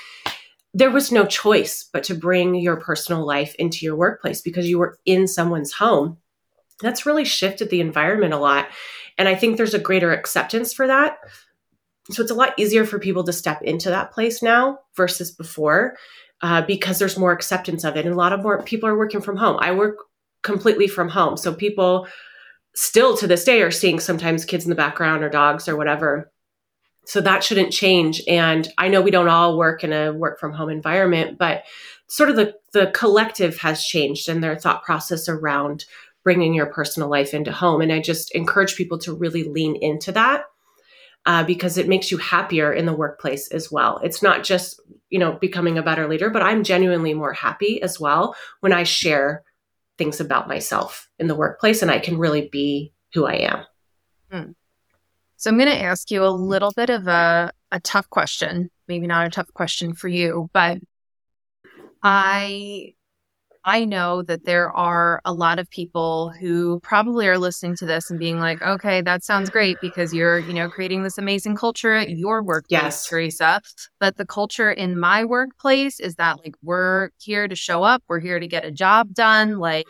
there 0.75 0.91
was 0.91 1.13
no 1.13 1.25
choice 1.25 1.89
but 1.93 2.03
to 2.05 2.15
bring 2.15 2.57
your 2.57 2.77
personal 2.77 3.25
life 3.25 3.55
into 3.59 3.87
your 3.87 3.95
workplace 3.95 4.43
because 4.43 4.69
you 4.69 4.79
were 4.79 4.99
in 5.07 5.29
someone's 5.29 5.73
home. 5.73 6.19
That's 6.81 7.07
really 7.07 7.25
shifted 7.25 7.71
the 7.71 7.81
environment 7.81 8.35
a 8.35 8.39
lot. 8.39 8.69
And 9.17 9.29
I 9.29 9.37
think 9.37 9.57
there's 9.57 9.75
a 9.75 9.79
greater 9.79 10.13
acceptance 10.13 10.73
for 10.73 10.89
that. 10.89 11.19
So 12.11 12.23
it's 12.23 12.33
a 12.33 12.35
lot 12.35 12.59
easier 12.59 12.85
for 12.85 12.99
people 12.99 13.23
to 13.25 13.33
step 13.33 13.63
into 13.63 13.89
that 13.91 14.11
place 14.11 14.43
now 14.43 14.81
versus 14.97 15.31
before 15.31 15.97
uh, 16.43 16.63
because 16.63 16.99
there's 16.99 17.17
more 17.17 17.33
acceptance 17.33 17.85
of 17.85 17.97
it. 17.97 18.05
And 18.05 18.13
a 18.13 18.19
lot 18.19 18.33
of 18.33 18.43
more 18.43 18.61
people 18.63 18.89
are 18.89 18.99
working 18.99 19.23
from 19.23 19.37
home. 19.37 19.57
I 19.61 19.73
work 19.73 19.97
completely 20.43 20.89
from 20.89 21.09
home. 21.09 21.37
So 21.37 21.55
people 21.55 22.09
still 22.75 23.17
to 23.17 23.29
this 23.29 23.45
day 23.45 23.63
are 23.63 23.71
seeing 23.71 24.01
sometimes 24.01 24.45
kids 24.45 24.65
in 24.65 24.71
the 24.71 24.77
background 24.77 25.23
or 25.23 25.31
dogs 25.31 25.69
or 25.69 25.77
whatever. 25.77 26.33
So 27.07 27.21
that 27.21 27.45
shouldn't 27.45 27.73
change. 27.73 28.23
And 28.27 28.69
I 28.79 28.89
know 28.89 29.03
we 29.03 29.11
don't 29.11 29.29
all 29.29 29.59
work 29.59 29.85
in 29.85 29.93
a 29.93 30.13
work 30.13 30.41
from 30.41 30.53
home 30.53 30.71
environment, 30.71 31.39
but 31.39 31.65
sort 32.07 32.31
of 32.31 32.37
the, 32.37 32.55
the 32.73 32.91
collective 32.95 33.59
has 33.59 33.85
changed 33.85 34.29
and 34.29 34.43
their 34.43 34.57
thought 34.57 34.83
process 34.83 35.29
around 35.29 35.85
bringing 36.23 36.55
your 36.55 36.67
personal 36.67 37.09
life 37.09 37.35
into 37.35 37.53
home. 37.53 37.81
And 37.81 37.93
I 37.93 38.01
just 38.01 38.35
encourage 38.35 38.77
people 38.77 38.99
to 39.01 39.15
really 39.15 39.45
lean 39.45 39.77
into 39.77 40.13
that 40.13 40.45
uh, 41.27 41.45
because 41.45 41.79
it 41.79 41.89
makes 41.89 42.11
you 42.11 42.19
happier 42.19 42.73
in 42.73 42.87
the 42.87 42.95
workplace 42.95 43.49
as 43.49 43.71
well. 43.71 44.01
It's 44.03 44.23
not 44.23 44.43
just, 44.43 44.81
you 45.11 45.19
know, 45.19 45.33
becoming 45.33 45.79
a 45.79 45.83
better 45.83 46.09
leader, 46.09 46.31
but 46.31 46.43
I'm 46.43 46.65
genuinely 46.65 47.15
more 47.15 47.33
happy 47.33 47.83
as 47.83 48.01
well 48.01 48.35
when 48.61 48.73
I 48.73 48.85
share 48.85 49.45
things 49.97 50.21
about 50.21 50.49
myself 50.49 51.09
in 51.19 51.27
the 51.29 51.35
workplace 51.35 51.83
and 51.83 51.91
I 51.91 51.99
can 51.99 52.19
really 52.19 52.49
be 52.51 52.93
who 53.13 53.27
I 53.27 53.35
am. 53.35 53.65
Hmm. 54.31 54.51
So 55.37 55.51
I'm 55.51 55.59
going 55.59 55.69
to 55.69 55.83
ask 55.83 56.11
you 56.11 56.25
a 56.25 56.29
little 56.29 56.73
bit 56.73 56.91
of 56.91 57.07
a, 57.07 57.51
a 57.71 57.81
tough 57.81 58.09
question, 58.11 58.71
maybe 58.89 59.07
not 59.07 59.27
a 59.27 59.31
tough 59.31 59.53
question 59.53 59.95
for 59.95 60.09
you, 60.09 60.49
but 60.53 60.79
I 62.03 62.95
I 63.67 63.87
know 63.87 64.23
that 64.23 64.45
there 64.45 64.71
are 64.71 65.23
a 65.25 65.33
lot 65.33 65.59
of 65.59 65.71
people 65.71 66.29
who 66.39 66.81
probably 66.81 67.27
are 67.29 67.39
listening 67.39 67.77
to 67.77 67.87
this 67.87 68.11
and 68.11 68.19
being 68.19 68.39
like, 68.39 68.61
okay, 68.61 69.01
that 69.01 69.25
sounds 69.25 69.49
great 69.49 69.79
because 69.81 70.13
you're, 70.13 70.39
you 70.39 70.53
know, 70.53 70.69
creating 70.69 71.03
this 71.03 71.17
amazing 71.17 71.57
culture 71.57 71.95
at 71.95 72.11
your 72.11 72.43
workplace, 72.43 72.83
yes. 72.83 73.07
Teresa. 73.07 73.63
But 73.99 74.19
the 74.19 74.27
culture 74.27 74.71
in 74.71 75.01
my 75.01 75.25
workplace 75.25 75.99
is 75.99 76.17
that 76.17 76.41
like 76.45 76.57
we're 76.63 77.09
here 77.19 77.49
to 77.49 77.57
show 77.57 77.83
up, 77.83 78.03
we're 78.07 78.21
here 78.21 78.39
to 78.39 78.47
get 78.47 78.67
a 78.67 78.71
job 78.71 79.15
done. 79.15 79.59
Like, 79.59 79.87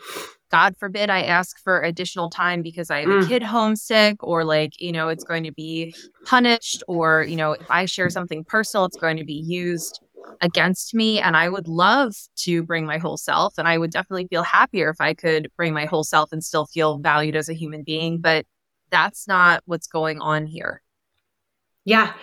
God 0.51 0.77
forbid 0.77 1.09
I 1.09 1.23
ask 1.23 1.59
for 1.63 1.81
additional 1.81 2.29
time 2.29 2.61
because 2.61 2.91
I 2.91 2.99
have 2.99 3.09
mm. 3.09 3.23
a 3.23 3.27
kid 3.27 3.43
homesick 3.43 4.17
or 4.21 4.43
like, 4.43 4.79
you 4.79 4.91
know, 4.91 5.09
it's 5.09 5.23
going 5.23 5.43
to 5.43 5.51
be 5.51 5.95
punished 6.25 6.83
or, 6.87 7.23
you 7.23 7.35
know, 7.35 7.53
if 7.53 7.69
I 7.69 7.85
share 7.85 8.09
something 8.09 8.43
personal, 8.43 8.85
it's 8.85 8.97
going 8.97 9.17
to 9.17 9.25
be 9.25 9.33
used 9.33 10.01
against 10.41 10.93
me. 10.93 11.19
And 11.19 11.35
I 11.35 11.49
would 11.49 11.67
love 11.67 12.15
to 12.37 12.63
bring 12.63 12.85
my 12.85 12.97
whole 12.97 13.17
self. 13.17 13.57
And 13.57 13.67
I 13.67 13.77
would 13.77 13.91
definitely 13.91 14.27
feel 14.27 14.43
happier 14.43 14.89
if 14.89 15.01
I 15.01 15.13
could 15.13 15.49
bring 15.57 15.73
my 15.73 15.85
whole 15.85 16.03
self 16.03 16.31
and 16.31 16.43
still 16.43 16.65
feel 16.67 16.99
valued 16.99 17.35
as 17.35 17.49
a 17.49 17.53
human 17.53 17.83
being. 17.83 18.19
But 18.19 18.45
that's 18.91 19.27
not 19.27 19.63
what's 19.65 19.87
going 19.87 20.19
on 20.19 20.45
here. 20.45 20.81
Yeah. 21.85 22.13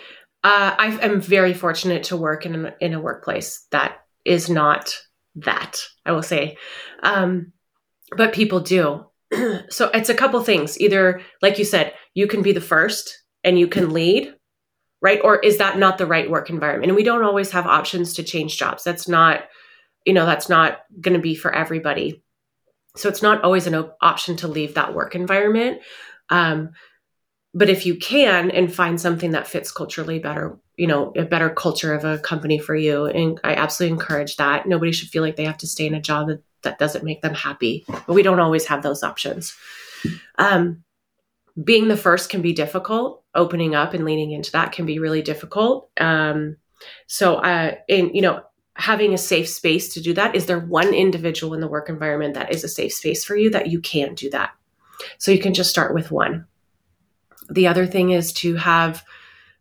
Uh, 0.45 0.75
I 0.77 0.99
am 1.03 1.21
very 1.21 1.55
fortunate 1.55 2.05
to 2.05 2.17
work 2.17 2.47
in 2.47 2.67
a, 2.67 2.75
in 2.81 2.95
a 2.95 3.01
workplace 3.01 3.67
that 3.71 3.99
is 4.25 4.49
not 4.51 4.97
that, 5.37 5.81
I 6.05 6.13
will 6.13 6.23
say. 6.23 6.57
Um, 7.03 7.53
but 8.17 8.33
people 8.33 8.61
do. 8.61 9.07
so 9.71 9.91
it's 9.95 10.09
a 10.09 10.15
couple 10.15 10.41
things. 10.43 10.79
Either, 10.81 11.23
like 11.41 11.59
you 11.59 11.65
said, 11.65 11.95
you 12.15 12.27
can 12.27 12.43
be 12.43 12.53
the 12.53 12.61
first 12.61 13.23
and 13.45 13.59
you 13.59 13.67
can 13.67 13.93
lead, 13.93 14.35
right? 15.01 15.21
Or 15.23 15.39
is 15.39 15.59
that 15.59 15.79
not 15.79 15.99
the 15.99 16.07
right 16.07 16.31
work 16.31 16.51
environment? 16.51 16.91
And 16.91 16.97
we 16.97 17.05
don't 17.05 17.25
always 17.25 17.51
have 17.53 17.67
options 17.67 18.15
to 18.15 18.23
change 18.23 18.59
jobs. 18.59 18.85
That's 18.85 19.09
not, 19.09 19.45
you 20.05 20.13
know, 20.13 20.27
that's 20.27 20.49
not 20.49 20.81
going 21.01 21.15
to 21.15 21.21
be 21.21 21.35
for 21.35 21.53
everybody. 21.53 22.23
So 22.97 23.09
it's 23.09 23.23
not 23.23 23.43
always 23.43 23.67
an 23.67 23.75
op- 23.75 23.97
option 24.01 24.37
to 24.39 24.49
leave 24.49 24.75
that 24.75 24.95
work 24.95 25.15
environment. 25.15 25.81
Um, 26.29 26.71
but 27.55 27.69
if 27.69 27.85
you 27.87 27.97
can 27.97 28.51
and 28.51 28.73
find 28.73 29.01
something 29.01 29.33
that 29.33 29.47
fits 29.47 29.73
culturally 29.73 30.19
better, 30.19 30.59
you 30.83 30.89
know, 30.89 31.13
a 31.15 31.23
better 31.23 31.49
culture 31.49 31.95
of 31.95 32.05
a 32.05 32.19
company 32.19 32.59
for 32.59 32.75
you, 32.75 33.07
and 33.07 33.39
I 33.45 33.55
absolutely 33.55 33.93
encourage 33.95 34.35
that. 34.35 34.67
Nobody 34.67 34.91
should 34.91 35.11
feel 35.11 35.23
like 35.23 35.37
they 35.37 35.45
have 35.45 35.59
to 35.59 35.67
stay 35.69 35.87
in 35.87 35.95
a 35.95 36.01
job 36.01 36.27
that, 36.27 36.43
that 36.63 36.81
doesn't 36.81 37.05
make 37.05 37.23
them 37.23 37.35
happy, 37.35 37.85
but 37.87 38.15
we 38.15 38.25
don't 38.25 38.41
always 38.41 38.67
have 38.67 38.83
those 38.83 39.05
options. 39.05 39.55
Um, 40.39 40.83
being 41.63 41.87
the 41.87 41.97
first 41.97 42.31
can 42.31 42.43
be 42.43 42.53
difficult. 42.53 43.23
Opening 43.33 43.77
up 43.77 43.95
and 43.95 44.05
leaning 44.05 44.33
into 44.33 44.51
that 44.51 44.73
can 44.73 44.85
be 44.85 44.99
really 44.99 45.23
difficult. 45.23 45.89
Um, 46.01 46.57
so 47.07 47.37
uh, 47.37 47.77
in 47.87 48.13
you 48.13 48.23
know 48.23 48.43
having 48.75 49.15
a 49.15 49.19
safe 49.19 49.49
space 49.49 49.95
to 49.95 50.01
do 50.01 50.13
that. 50.15 50.35
Is 50.35 50.47
there 50.47 50.59
one 50.59 50.93
individual 50.93 51.55
in 51.55 51.61
the 51.61 51.69
work 51.69 51.89
environment 51.89 52.35
that 52.35 52.53
is 52.53 52.65
a 52.65 52.69
safe 52.69 52.93
space 52.93 53.25
for 53.25 53.37
you 53.37 53.51
that 53.51 53.69
you 53.69 53.81
can 53.81 54.17
do 54.17 54.31
that? 54.31 54.51
So 55.19 55.31
you 55.31 55.39
can 55.39 55.55
just 55.55 55.71
start 55.71 55.95
with 55.95 56.11
one. 56.11 56.47
The 57.49 57.69
other 57.69 57.87
thing 57.87 58.11
is 58.11 58.33
to 58.33 58.57
have 58.57 59.05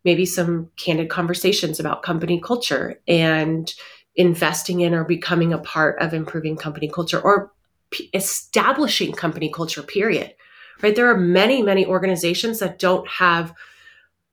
maybe 0.04 0.26
some 0.26 0.70
candid 0.78 1.10
conversations 1.10 1.80
about 1.80 2.04
company 2.04 2.42
culture 2.42 3.00
and 3.08 3.74
investing 4.16 4.82
in 4.82 4.94
or 4.94 5.04
becoming 5.04 5.54
a 5.54 5.58
part 5.58 6.00
of 6.02 6.14
improving 6.14 6.58
company 6.58 6.90
culture 6.90 7.20
or 7.20 7.52
p- 7.92 8.10
establishing 8.14 9.12
company 9.14 9.50
culture 9.50 9.84
period 9.84 10.34
right? 10.82 10.96
There 10.96 11.10
are 11.10 11.18
many 11.18 11.62
many 11.62 11.86
organizations 11.86 12.60
that 12.60 12.80
don't 12.80 13.08
have 13.08 13.54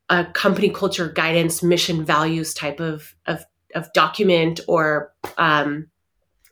a 0.09 0.25
company 0.25 0.71
culture 0.71 1.09
guidance 1.09 1.63
mission 1.63 2.05
values 2.05 2.55
type 2.55 2.81
of 2.81 3.15
of, 3.27 3.45
of 3.75 3.93
document 3.93 4.61
or 4.67 5.13
um, 5.37 5.89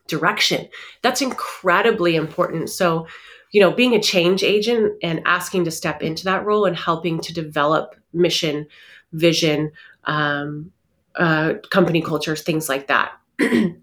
direction. 0.09 0.69
That's 1.03 1.23
incredibly 1.23 2.17
important. 2.17 2.71
So 2.71 3.07
you 3.53 3.61
know 3.61 3.71
being 3.73 3.95
a 3.95 4.03
change 4.03 4.43
agent 4.43 4.95
and 5.03 5.23
asking 5.25 5.65
to 5.65 5.71
step 5.71 6.03
into 6.03 6.25
that 6.25 6.45
role 6.45 6.65
and 6.65 6.77
helping 6.77 7.21
to 7.21 7.33
develop 7.33 7.95
mission 8.13 8.67
vision 9.13 9.73
um, 10.05 10.73
uh, 11.17 11.55
company 11.71 12.03
cultures 12.03 12.43
things 12.43 12.69
like 12.69 12.87
that. 12.89 13.13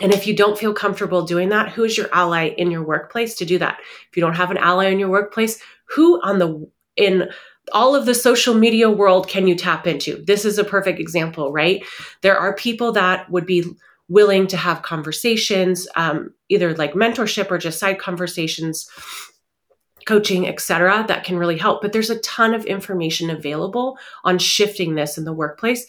And 0.00 0.12
if 0.12 0.26
you 0.26 0.36
don't 0.36 0.58
feel 0.58 0.72
comfortable 0.72 1.22
doing 1.22 1.48
that 1.48 1.70
who 1.70 1.84
is 1.84 1.96
your 1.96 2.08
ally 2.12 2.48
in 2.48 2.70
your 2.70 2.84
workplace 2.84 3.34
to 3.36 3.44
do 3.44 3.58
that? 3.58 3.78
If 4.10 4.16
you 4.16 4.20
don't 4.20 4.36
have 4.36 4.50
an 4.50 4.56
ally 4.56 4.86
in 4.86 4.98
your 4.98 5.08
workplace 5.08 5.60
who 5.86 6.20
on 6.22 6.38
the 6.38 6.70
in 6.96 7.28
all 7.72 7.94
of 7.94 8.06
the 8.06 8.14
social 8.14 8.54
media 8.54 8.90
world 8.90 9.28
can 9.28 9.46
you 9.46 9.54
tap 9.54 9.86
into? 9.86 10.24
This 10.24 10.44
is 10.44 10.58
a 10.58 10.64
perfect 10.64 11.00
example 11.00 11.52
right? 11.52 11.84
There 12.22 12.38
are 12.38 12.54
people 12.54 12.92
that 12.92 13.30
would 13.30 13.46
be 13.46 13.64
willing 14.08 14.46
to 14.46 14.56
have 14.56 14.82
conversations 14.82 15.86
um, 15.96 16.32
either 16.48 16.74
like 16.74 16.94
mentorship 16.94 17.50
or 17.50 17.58
just 17.58 17.78
side 17.78 17.98
conversations 17.98 18.88
coaching 20.08 20.48
etc 20.48 21.04
that 21.06 21.22
can 21.22 21.36
really 21.36 21.58
help. 21.58 21.82
But 21.82 21.92
there's 21.92 22.10
a 22.10 22.20
ton 22.20 22.54
of 22.54 22.64
information 22.64 23.28
available 23.28 23.98
on 24.24 24.38
shifting 24.38 24.94
this 24.94 25.18
in 25.18 25.24
the 25.24 25.32
workplace 25.32 25.86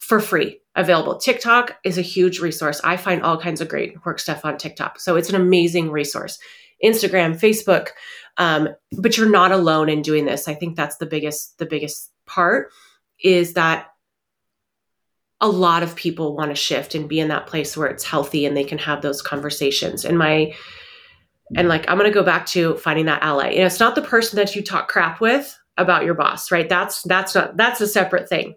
for 0.00 0.18
free 0.18 0.60
available. 0.74 1.18
Tiktok 1.18 1.78
is 1.84 1.96
a 1.96 2.02
huge 2.02 2.40
resource. 2.40 2.80
I 2.82 2.96
find 2.96 3.22
all 3.22 3.40
kinds 3.40 3.60
of 3.60 3.68
great 3.68 4.04
work 4.04 4.18
stuff 4.18 4.44
on 4.44 4.58
tiktok. 4.58 4.98
So 4.98 5.14
it's 5.14 5.28
an 5.28 5.36
amazing 5.36 5.90
resource. 5.90 6.38
Instagram 6.84 7.38
facebook 7.38 7.90
um, 8.36 8.70
but 8.98 9.16
you're 9.16 9.30
not 9.30 9.52
alone 9.52 9.88
in 9.88 10.02
doing 10.02 10.24
this. 10.24 10.48
I 10.48 10.54
think 10.54 10.74
that's 10.74 10.96
the 10.96 11.06
biggest 11.06 11.58
the 11.58 11.66
biggest 11.66 12.10
part 12.26 12.72
is 13.22 13.52
that 13.54 13.88
a 15.40 15.48
lot 15.48 15.82
of 15.82 15.94
people 15.94 16.36
want 16.36 16.50
to 16.50 16.54
shift 16.54 16.94
and 16.94 17.08
be 17.08 17.20
in 17.20 17.28
that 17.28 17.46
place 17.46 17.76
where 17.76 17.88
it's 17.88 18.04
healthy 18.04 18.44
and 18.46 18.56
they 18.56 18.64
can 18.64 18.78
have 18.78 19.02
those 19.02 19.22
conversations. 19.22 20.04
And 20.04 20.18
my 20.18 20.54
and 21.56 21.68
like 21.68 21.88
I'm 21.88 21.98
going 21.98 22.10
to 22.10 22.14
go 22.14 22.24
back 22.24 22.46
to 22.46 22.76
finding 22.76 23.06
that 23.06 23.22
ally. 23.22 23.50
You 23.50 23.60
know, 23.60 23.66
it's 23.66 23.80
not 23.80 23.94
the 23.94 24.02
person 24.02 24.36
that 24.36 24.54
you 24.54 24.62
talk 24.62 24.88
crap 24.88 25.20
with 25.20 25.58
about 25.76 26.04
your 26.04 26.14
boss, 26.14 26.50
right? 26.50 26.68
That's 26.68 27.02
that's 27.02 27.34
not 27.34 27.56
that's 27.56 27.80
a 27.80 27.86
separate 27.86 28.28
thing. 28.28 28.54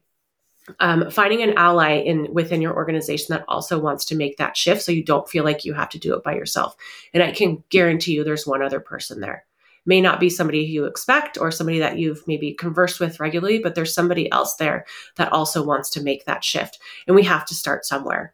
Um, 0.79 1.09
finding 1.11 1.41
an 1.41 1.55
ally 1.57 1.97
in 1.97 2.33
within 2.33 2.61
your 2.61 2.75
organization 2.75 3.33
that 3.33 3.43
also 3.49 3.79
wants 3.79 4.05
to 4.05 4.15
make 4.15 4.37
that 4.37 4.55
shift, 4.55 4.81
so 4.81 4.91
you 4.91 5.03
don't 5.03 5.27
feel 5.27 5.43
like 5.43 5.65
you 5.65 5.73
have 5.73 5.89
to 5.89 5.99
do 5.99 6.15
it 6.15 6.23
by 6.23 6.35
yourself. 6.35 6.75
And 7.13 7.21
I 7.21 7.31
can 7.31 7.63
guarantee 7.69 8.13
you, 8.13 8.23
there's 8.23 8.47
one 8.47 8.61
other 8.61 8.79
person 8.79 9.19
there 9.19 9.45
may 9.85 10.01
not 10.01 10.19
be 10.19 10.29
somebody 10.29 10.59
you 10.59 10.85
expect 10.85 11.37
or 11.37 11.51
somebody 11.51 11.79
that 11.79 11.97
you've 11.97 12.25
maybe 12.27 12.53
conversed 12.53 12.99
with 12.99 13.19
regularly, 13.19 13.59
but 13.59 13.75
there's 13.75 13.93
somebody 13.93 14.31
else 14.31 14.55
there 14.55 14.85
that 15.17 15.31
also 15.31 15.63
wants 15.63 15.89
to 15.91 16.03
make 16.03 16.25
that 16.25 16.43
shift. 16.43 16.79
And 17.07 17.15
we 17.15 17.23
have 17.23 17.45
to 17.47 17.55
start 17.55 17.85
somewhere. 17.85 18.33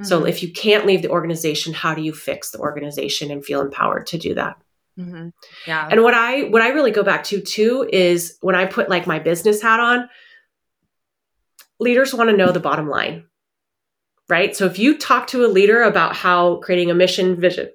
Mm-hmm. 0.00 0.08
So 0.08 0.24
if 0.24 0.42
you 0.42 0.52
can't 0.52 0.86
leave 0.86 1.02
the 1.02 1.10
organization, 1.10 1.72
how 1.72 1.94
do 1.94 2.02
you 2.02 2.12
fix 2.12 2.50
the 2.50 2.58
organization 2.58 3.30
and 3.30 3.44
feel 3.44 3.60
empowered 3.60 4.06
to 4.08 4.18
do 4.18 4.34
that? 4.34 4.56
Mm-hmm. 4.98 5.28
Yeah. 5.66 5.88
And 5.90 6.02
what 6.02 6.14
I 6.14 6.44
what 6.44 6.62
I 6.62 6.68
really 6.68 6.90
go 6.90 7.02
back 7.02 7.24
to 7.24 7.40
too 7.40 7.88
is 7.90 8.36
when 8.40 8.54
I 8.54 8.66
put 8.66 8.88
like 8.88 9.06
my 9.06 9.18
business 9.18 9.62
hat 9.62 9.80
on, 9.80 10.08
leaders 11.78 12.14
want 12.14 12.30
to 12.30 12.36
know 12.36 12.52
the 12.52 12.60
bottom 12.60 12.88
line. 12.88 13.24
Right? 14.28 14.56
So 14.56 14.66
if 14.66 14.78
you 14.78 14.98
talk 14.98 15.28
to 15.28 15.44
a 15.44 15.48
leader 15.48 15.82
about 15.82 16.16
how 16.16 16.56
creating 16.56 16.90
a 16.90 16.94
mission 16.94 17.40
vision 17.40 17.70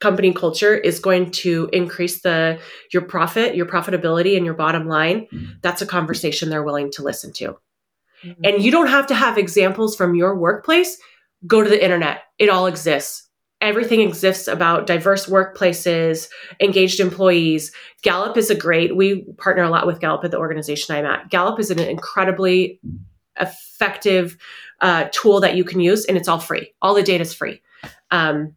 company 0.00 0.32
culture 0.32 0.74
is 0.74 0.98
going 0.98 1.30
to 1.30 1.70
increase 1.72 2.22
the 2.22 2.58
your 2.92 3.02
profit, 3.02 3.54
your 3.54 3.66
profitability 3.66 4.36
and 4.36 4.44
your 4.44 4.54
bottom 4.54 4.88
line, 4.88 5.28
mm-hmm. 5.32 5.52
that's 5.62 5.80
a 5.80 5.86
conversation 5.86 6.50
they're 6.50 6.64
willing 6.64 6.90
to 6.92 7.02
listen 7.02 7.32
to. 7.34 7.56
Mm-hmm. 8.24 8.44
And 8.44 8.62
you 8.62 8.70
don't 8.70 8.88
have 8.88 9.06
to 9.08 9.14
have 9.14 9.38
examples 9.38 9.96
from 9.96 10.14
your 10.14 10.36
workplace. 10.36 10.98
Go 11.46 11.62
to 11.62 11.68
the 11.68 11.82
internet. 11.82 12.22
It 12.38 12.48
all 12.48 12.66
exists. 12.66 13.28
Everything 13.60 14.00
exists 14.00 14.48
about 14.48 14.88
diverse 14.88 15.26
workplaces, 15.26 16.28
engaged 16.58 16.98
employees. 16.98 17.70
Gallup 18.02 18.36
is 18.36 18.50
a 18.50 18.56
great, 18.56 18.96
we 18.96 19.22
partner 19.38 19.62
a 19.62 19.70
lot 19.70 19.86
with 19.86 20.00
Gallup 20.00 20.24
at 20.24 20.32
the 20.32 20.38
organization 20.38 20.96
I'm 20.96 21.06
at. 21.06 21.30
Gallup 21.30 21.60
is 21.60 21.70
an 21.70 21.78
incredibly 21.78 22.80
effective 23.40 24.36
uh, 24.80 25.08
tool 25.12 25.40
that 25.40 25.54
you 25.54 25.62
can 25.62 25.78
use, 25.78 26.04
and 26.04 26.16
it's 26.16 26.26
all 26.26 26.40
free. 26.40 26.74
All 26.82 26.94
the 26.94 27.04
data 27.04 27.22
is 27.22 27.32
free. 27.32 27.62
Um, 28.10 28.56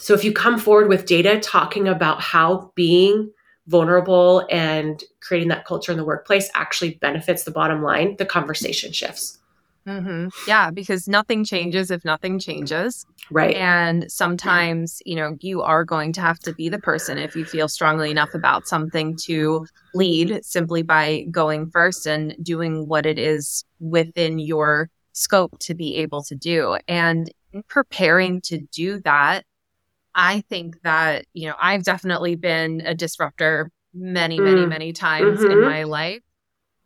so 0.00 0.14
if 0.14 0.22
you 0.22 0.32
come 0.32 0.58
forward 0.58 0.88
with 0.88 1.06
data 1.06 1.40
talking 1.40 1.88
about 1.88 2.20
how 2.20 2.70
being 2.76 3.32
vulnerable 3.66 4.46
and 4.48 5.02
creating 5.20 5.48
that 5.48 5.64
culture 5.64 5.90
in 5.90 5.98
the 5.98 6.04
workplace 6.04 6.48
actually 6.54 6.94
benefits 6.94 7.42
the 7.42 7.50
bottom 7.50 7.82
line, 7.82 8.14
the 8.16 8.24
conversation 8.24 8.92
shifts. 8.92 9.38
Mm-hmm. 9.86 10.28
Yeah, 10.48 10.70
because 10.72 11.06
nothing 11.06 11.44
changes 11.44 11.92
if 11.92 12.04
nothing 12.04 12.40
changes. 12.40 13.06
Right. 13.30 13.54
And 13.54 14.10
sometimes, 14.10 15.00
you 15.06 15.14
know, 15.14 15.36
you 15.40 15.62
are 15.62 15.84
going 15.84 16.12
to 16.14 16.20
have 16.20 16.40
to 16.40 16.52
be 16.52 16.68
the 16.68 16.80
person 16.80 17.18
if 17.18 17.36
you 17.36 17.44
feel 17.44 17.68
strongly 17.68 18.10
enough 18.10 18.34
about 18.34 18.66
something 18.66 19.16
to 19.24 19.66
lead 19.94 20.44
simply 20.44 20.82
by 20.82 21.24
going 21.30 21.70
first 21.70 22.06
and 22.06 22.34
doing 22.42 22.88
what 22.88 23.06
it 23.06 23.18
is 23.18 23.64
within 23.78 24.40
your 24.40 24.90
scope 25.12 25.56
to 25.60 25.74
be 25.74 25.96
able 25.96 26.22
to 26.24 26.34
do. 26.34 26.76
And 26.88 27.30
preparing 27.68 28.40
to 28.42 28.58
do 28.72 29.00
that, 29.02 29.44
I 30.14 30.40
think 30.48 30.82
that, 30.82 31.26
you 31.32 31.48
know, 31.48 31.54
I've 31.60 31.84
definitely 31.84 32.34
been 32.34 32.82
a 32.84 32.94
disruptor 32.94 33.70
many, 33.94 34.40
many, 34.40 34.62
mm. 34.62 34.68
many 34.68 34.92
times 34.92 35.40
mm-hmm. 35.40 35.52
in 35.52 35.62
my 35.62 35.84
life. 35.84 36.22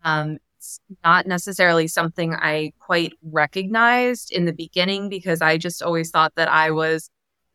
Um, 0.04 0.38
it's 0.60 0.78
not 1.02 1.26
necessarily 1.26 1.88
something 1.88 2.34
I 2.34 2.72
quite 2.80 3.14
recognized 3.22 4.30
in 4.30 4.44
the 4.44 4.52
beginning 4.52 5.08
because 5.08 5.40
I 5.40 5.56
just 5.56 5.82
always 5.82 6.10
thought 6.10 6.34
that 6.36 6.48
I 6.48 6.70
was, 6.70 7.08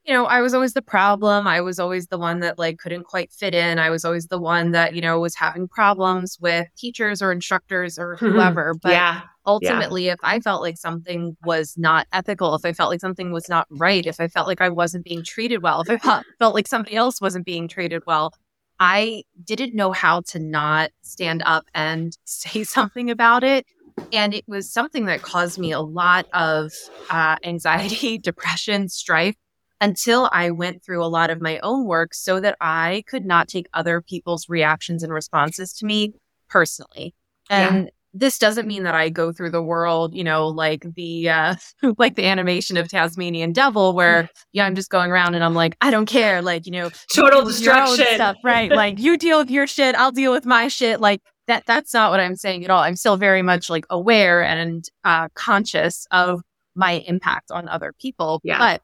you 0.06 0.12
know, 0.12 0.26
I 0.26 0.42
was 0.42 0.56
always 0.56 0.74
the 0.74 0.82
problem. 0.82 1.46
I 1.46 1.62
was 1.62 1.78
always 1.78 2.08
the 2.08 2.18
one 2.18 2.40
that 2.40 2.58
like 2.58 2.80
couldn't 2.80 3.04
quite 3.04 3.32
fit 3.32 3.54
in. 3.54 3.78
I 3.78 3.92
was 3.92 4.06
always 4.06 4.26
the 4.28 4.40
one 4.40 4.72
that, 4.72 4.96
you 4.96 5.02
know, 5.02 5.20
was 5.20 5.36
having 5.36 5.68
problems 5.68 6.40
with 6.42 6.68
teachers 6.76 7.22
or 7.22 7.32
instructors 7.32 8.00
or 8.00 8.16
mm-hmm. 8.16 8.26
whoever. 8.32 8.74
But 8.82 8.94
yeah 8.94 9.22
ultimately 9.48 10.08
yeah. 10.08 10.14
if 10.14 10.20
i 10.24 10.40
felt 10.40 10.62
like 10.62 10.78
something 10.78 11.38
was 11.44 11.76
not 11.78 12.08
ethical 12.12 12.56
if 12.56 12.66
i 12.66 12.74
felt 12.74 12.90
like 12.90 13.00
something 13.00 13.32
was 13.32 13.48
not 13.48 13.68
right 13.70 14.06
if 14.06 14.20
i 14.20 14.28
felt 14.28 14.48
like 14.48 14.62
i 14.62 14.70
wasn't 14.70 15.04
being 15.04 15.24
treated 15.24 15.62
well 15.62 15.82
if 15.82 15.90
i 15.90 16.22
felt 16.40 16.56
like 16.56 16.68
somebody 16.68 16.96
else 16.96 17.22
wasn't 17.22 17.46
being 17.46 17.68
treated 17.68 18.02
well 18.08 18.34
i 18.80 19.24
didn't 19.44 19.74
know 19.74 19.92
how 19.92 20.22
to 20.22 20.40
not 20.40 20.92
stand 21.02 21.42
up 21.46 21.66
and 21.74 22.18
say 22.26 22.64
something 22.64 23.10
about 23.10 23.44
it 23.44 23.66
and 24.12 24.34
it 24.34 24.46
was 24.48 24.72
something 24.72 25.06
that 25.06 25.22
caused 25.22 25.58
me 25.58 25.72
a 25.72 25.80
lot 25.80 26.28
of 26.34 26.72
uh, 27.10 27.38
anxiety 27.44 28.18
depression 28.24 28.90
strife 28.90 29.36
until 29.82 30.30
I 30.32 30.52
went 30.52 30.84
through 30.84 31.04
a 31.04 31.08
lot 31.08 31.30
of 31.30 31.42
my 31.42 31.60
own 31.60 31.86
work 31.86 32.14
so 32.14 32.40
that 32.40 32.56
I 32.62 33.04
could 33.08 33.26
not 33.26 33.48
take 33.48 33.68
other 33.74 34.02
people's 34.02 34.48
reactions 34.48 35.04
and 35.04 35.12
responses 35.14 35.74
to 35.74 35.86
me 35.86 36.14
personally. 36.50 37.14
And 37.50 37.92
this 38.18 38.40
doesn't 38.40 38.66
mean 38.66 38.84
that 38.84 38.96
I 38.96 39.10
go 39.10 39.34
through 39.34 39.52
the 39.52 39.62
world, 39.62 40.16
you 40.16 40.24
know, 40.24 40.48
like 40.48 40.86
the 40.96 41.30
uh 41.30 41.56
like 41.98 42.16
the 42.16 42.26
animation 42.26 42.78
of 42.78 42.88
Tasmanian 42.88 43.52
Devil 43.52 43.94
where 43.94 44.30
yeah, 44.54 44.66
I'm 44.66 44.74
just 44.74 44.90
going 44.90 45.12
around 45.12 45.36
and 45.36 45.44
I'm 45.44 45.54
like, 45.54 45.76
I 45.82 45.92
don't 45.92 46.06
care, 46.06 46.42
like, 46.42 46.66
you 46.66 46.72
know, 46.72 46.90
total 47.14 47.44
destruction 47.44 48.06
stuff, 48.16 48.38
right? 48.44 48.72
like 48.84 49.00
you 49.00 49.18
deal 49.18 49.38
with 49.38 49.52
your 49.52 49.68
shit, 49.68 49.96
I'll 49.96 50.14
deal 50.14 50.32
with 50.32 50.46
my 50.46 50.70
shit. 50.70 51.02
Like 51.02 51.22
that 51.48 51.64
that's 51.68 51.94
not 51.94 52.10
what 52.10 52.22
I'm 52.22 52.38
saying 52.38 52.64
at 52.64 52.72
all. 52.72 52.82
I'm 52.82 52.96
still 52.96 53.18
very 53.18 53.42
much 53.42 53.70
like 53.70 53.86
aware 53.90 54.42
and 54.42 54.88
uh 55.04 55.28
conscious 55.36 56.08
of 56.12 56.42
my 56.74 57.04
impact 57.08 57.52
on 57.52 57.68
other 57.68 57.94
people. 58.00 58.40
Yeah. 58.44 58.58
But 58.58 58.82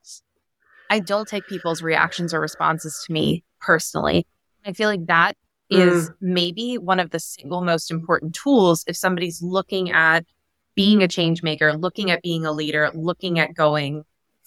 I 0.90 1.00
don't 1.00 1.28
take 1.28 1.48
people's 1.48 1.82
reactions 1.82 2.34
or 2.34 2.42
responses 2.42 3.02
to 3.08 3.14
me 3.14 3.46
personally. 3.62 4.28
I 4.66 4.74
feel 4.74 4.90
like 4.90 5.06
that 5.06 5.38
is 5.72 6.10
mm. 6.10 6.14
maybe 6.22 6.78
one 6.78 7.00
of 7.00 7.12
the 7.12 7.20
single 7.20 7.62
most 7.62 7.90
important 7.90 8.36
tools 8.36 8.84
if 8.88 8.98
somebody's 8.98 9.42
looking 9.42 9.92
at 9.92 10.26
being 10.76 11.02
a 11.02 11.08
change 11.08 11.44
maker, 11.44 11.74
looking 11.74 12.12
at 12.12 12.22
being 12.22 12.46
a 12.46 12.52
leader, 12.52 12.92
looking 12.94 13.40
at 13.40 13.54
going 13.54 14.04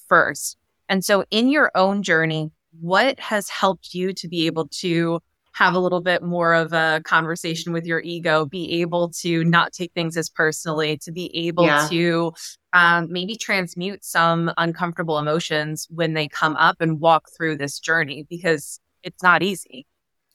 first. 0.09 0.57
And 0.89 1.05
so 1.05 1.25
in 1.31 1.49
your 1.49 1.71
own 1.75 2.03
journey, 2.03 2.51
what 2.81 3.19
has 3.21 3.49
helped 3.49 3.95
you 3.95 4.13
to 4.15 4.29
be 4.29 4.47
able 4.47 4.69
to 4.69 5.21
have 5.55 5.75
a 5.75 5.79
little 5.79 6.01
bit 6.01 6.23
more 6.23 6.53
of 6.53 6.73
a 6.73 7.01
conversation 7.05 7.73
with 7.73 7.87
your 7.87 8.01
ego, 8.01 8.45
be 8.45 8.81
able 8.81 9.09
to 9.11 9.45
not 9.45 9.73
take 9.73 9.93
things 9.93 10.17
as 10.17 10.29
personally, 10.29 10.97
to 10.99 11.13
be 11.13 11.35
able 11.47 11.65
yeah. 11.65 11.87
to 11.89 12.33
um, 12.73 13.07
maybe 13.11 13.37
transmute 13.37 14.05
some 14.05 14.53
uncomfortable 14.57 15.19
emotions 15.19 15.87
when 15.91 16.15
they 16.15 16.27
come 16.27 16.57
up 16.57 16.81
and 16.81 17.01
walk 17.01 17.29
through 17.37 17.57
this 17.57 17.79
journey 17.79 18.27
because 18.29 18.81
it's 19.05 19.23
not 19.23 19.45
easy. 19.45 19.87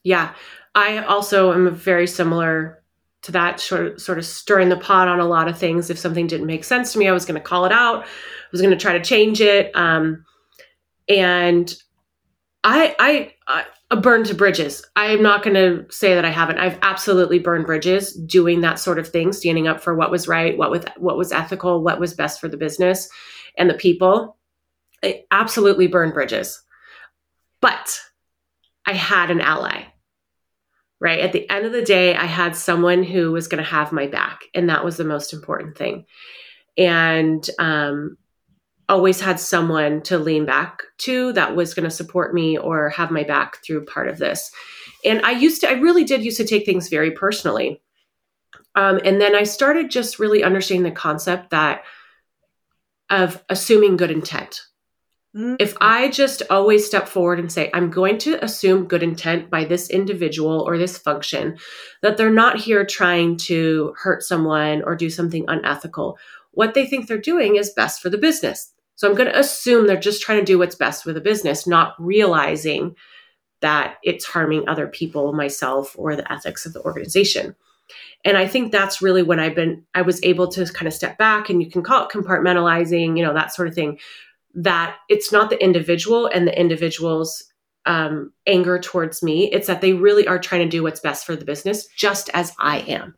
Yeah. 0.04 0.34
I 0.76 1.00
also 1.00 1.54
am 1.54 1.74
very 1.74 2.08
similar 2.08 2.84
to 3.24 3.32
that 3.34 3.60
sort 3.60 3.86
of, 3.86 4.02
sort 4.02 4.18
of 4.18 4.26
stirring 4.26 4.70
the 4.70 4.78
pot 4.78 5.08
on 5.08 5.20
a 5.20 5.26
lot 5.26 5.48
of 5.48 5.58
things. 5.58 5.90
If 5.90 6.00
something 6.00 6.28
didn't 6.28 6.48
make 6.48 6.64
sense 6.64 6.94
to 6.94 7.00
me, 7.00 7.08
I 7.08 7.12
was 7.12 7.26
going 7.26 7.40
to 7.40 7.46
call 7.46 7.66
it 7.66 7.72
out. 7.72 8.04
I 8.04 8.08
was 8.52 8.62
going 8.62 8.72
to 8.72 8.82
try 8.82 8.98
to 8.98 9.04
change 9.04 9.42
it. 9.42 9.76
Um, 9.76 10.26
and 11.10 11.74
I, 12.64 12.96
I, 13.00 13.66
I 13.92 13.96
burned 13.96 14.28
to 14.28 14.36
bridges. 14.36 14.86
I 14.96 15.08
am 15.08 15.24
not 15.24 15.44
going 15.44 15.56
to 15.56 15.86
say 15.92 16.14
that 16.14 16.26
I 16.26 16.30
haven't. 16.30 16.60
I've 16.60 16.78
absolutely 16.82 17.40
burned 17.40 17.66
bridges 17.66 18.14
doing 18.14 18.62
that 18.62 18.80
sort 18.80 19.00
of 19.00 19.08
thing, 19.08 19.34
standing 19.34 19.68
up 19.68 19.82
for 19.82 19.96
what 19.96 20.12
was 20.12 20.28
right, 20.28 20.58
what 20.58 20.70
was 20.70 20.84
what 20.98 21.18
was 21.18 21.32
ethical, 21.32 21.84
what 21.84 22.00
was 22.00 22.14
best 22.14 22.40
for 22.40 22.48
the 22.48 22.58
business 22.58 23.10
and 23.58 23.70
the 23.70 23.74
people. 23.74 24.38
I 25.04 25.24
absolutely 25.32 25.88
burned 25.88 26.14
bridges. 26.14 26.62
But 27.62 28.00
I 28.86 28.94
had 28.94 29.32
an 29.32 29.42
ally. 29.42 29.86
Right? 31.02 31.20
At 31.20 31.32
the 31.32 31.50
end 31.50 31.66
of 31.66 31.72
the 31.72 31.82
day, 31.82 32.14
I 32.16 32.26
had 32.26 32.58
someone 32.58 33.04
who 33.04 33.32
was 33.32 33.48
going 33.48 33.64
to 33.64 33.70
have 33.70 33.94
my 33.94 34.08
back, 34.08 34.42
and 34.54 34.70
that 34.70 34.84
was 34.84 34.98
the 34.98 35.06
most 35.06 35.32
important 35.32 35.78
thing. 35.78 36.06
And 36.78 37.50
um, 37.58 38.18
always 38.90 39.22
had 39.22 39.40
someone 39.40 40.02
to 40.02 40.18
lean 40.18 40.46
back 40.46 40.82
to 40.98 41.32
that 41.34 41.56
was 41.56 41.74
going 41.74 41.86
to 41.86 41.96
support 41.96 42.34
me 42.34 42.58
or 42.58 42.90
have 42.90 43.12
my 43.12 43.24
back 43.24 43.64
through 43.64 43.86
part 43.86 44.10
of 44.10 44.18
this. 44.18 44.52
And 45.06 45.22
I 45.22 45.32
used 45.32 45.62
to, 45.62 45.70
I 45.70 45.74
really 45.74 46.04
did 46.04 46.26
used 46.26 46.38
to 46.38 46.46
take 46.46 46.66
things 46.66 46.90
very 46.90 47.12
personally. 47.12 47.82
Um, 48.76 49.00
and 49.06 49.22
then 49.22 49.36
I 49.36 49.44
started 49.44 49.92
just 49.92 50.20
really 50.20 50.44
understanding 50.44 50.84
the 50.84 50.92
concept 50.92 51.52
that 51.52 51.84
of 53.10 53.44
assuming 53.50 53.98
good 53.98 54.12
intent. 54.12 54.62
Mm-hmm. 55.36 55.56
If 55.60 55.78
I 55.80 56.10
just 56.10 56.42
always 56.50 56.86
step 56.86 57.08
forward 57.08 57.40
and 57.40 57.52
say, 57.52 57.70
I'm 57.74 57.92
going 57.92 58.18
to 58.20 58.44
assume 58.44 58.88
good 58.88 59.04
intent 59.04 59.50
by 59.50 59.64
this 59.64 59.90
individual 59.90 60.62
or 60.62 60.78
this 60.78 60.98
function, 60.98 61.58
that 62.02 62.18
they're 62.18 62.32
not 62.32 62.58
here 62.58 62.84
trying 62.84 63.38
to 63.38 63.94
hurt 63.98 64.24
someone 64.24 64.82
or 64.84 64.96
do 64.96 65.10
something 65.10 65.46
unethical. 65.48 66.18
What 66.52 66.74
they 66.74 66.88
think 66.88 67.08
they're 67.08 67.20
doing 67.20 67.58
is 67.58 67.70
best 67.70 68.02
for 68.02 68.10
the 68.10 68.18
business. 68.18 68.74
So 68.96 69.08
I'm 69.08 69.16
going 69.16 69.30
to 69.30 69.40
assume 69.40 69.86
they're 69.86 69.98
just 70.00 70.22
trying 70.22 70.40
to 70.40 70.46
do 70.46 70.58
what's 70.58 70.76
best 70.76 71.04
for 71.04 71.14
the 71.14 71.22
business, 71.22 71.68
not 71.68 71.94
realizing 72.00 72.96
that 73.62 73.98
it's 74.04 74.26
harming 74.26 74.68
other 74.68 74.88
people, 74.88 75.32
myself, 75.34 75.96
or 75.98 76.16
the 76.16 76.30
ethics 76.32 76.66
of 76.66 76.74
the 76.74 76.82
organization. 76.82 77.56
And 78.26 78.38
I 78.38 78.48
think 78.48 78.72
that's 78.72 79.02
really 79.02 79.24
when 79.24 79.40
I've 79.40 79.56
been, 79.56 79.86
I 79.94 80.02
was 80.02 80.22
able 80.24 80.48
to 80.50 80.66
kind 80.66 80.88
of 80.88 80.94
step 80.94 81.18
back 81.18 81.50
and 81.50 81.62
you 81.64 81.70
can 81.70 81.82
call 81.82 82.06
it 82.06 82.12
compartmentalizing, 82.12 83.18
you 83.18 83.24
know, 83.24 83.34
that 83.34 83.54
sort 83.54 83.68
of 83.68 83.76
thing. 83.76 84.00
That 84.64 84.98
it's 85.10 85.32
not 85.32 85.50
the 85.50 85.64
individual 85.64 86.28
and 86.28 86.48
the 86.48 86.60
individual's 86.60 87.44
um, 87.86 88.34
anger 88.46 88.80
towards 88.80 89.24
me. 89.24 89.52
It's 89.52 89.68
that 89.68 89.82
they 89.82 89.94
really 89.94 90.28
are 90.28 90.40
trying 90.40 90.62
to 90.62 90.70
do 90.70 90.84
what's 90.84 91.00
best 91.00 91.26
for 91.26 91.36
the 91.36 91.46
business, 91.46 91.88
just 91.88 92.30
as 92.34 92.54
I 92.60 92.80
am. 92.80 93.16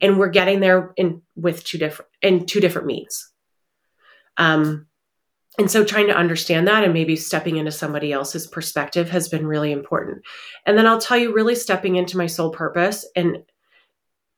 And 0.00 0.18
we're 0.18 0.28
getting 0.28 0.60
there 0.60 0.92
in 0.96 1.22
with 1.36 1.64
two 1.64 1.78
different 1.78 2.10
in 2.20 2.46
two 2.46 2.60
different 2.60 2.86
means. 2.86 3.30
Um, 4.36 4.86
and 5.58 5.70
so 5.70 5.84
trying 5.84 6.08
to 6.08 6.16
understand 6.16 6.66
that 6.66 6.84
and 6.84 6.92
maybe 6.92 7.16
stepping 7.16 7.56
into 7.56 7.70
somebody 7.70 8.12
else's 8.12 8.46
perspective 8.46 9.10
has 9.10 9.28
been 9.28 9.46
really 9.46 9.72
important 9.72 10.22
and 10.66 10.76
then 10.76 10.86
i'll 10.86 11.00
tell 11.00 11.16
you 11.16 11.32
really 11.32 11.54
stepping 11.54 11.96
into 11.96 12.16
my 12.16 12.26
soul 12.26 12.50
purpose 12.50 13.06
and 13.14 13.38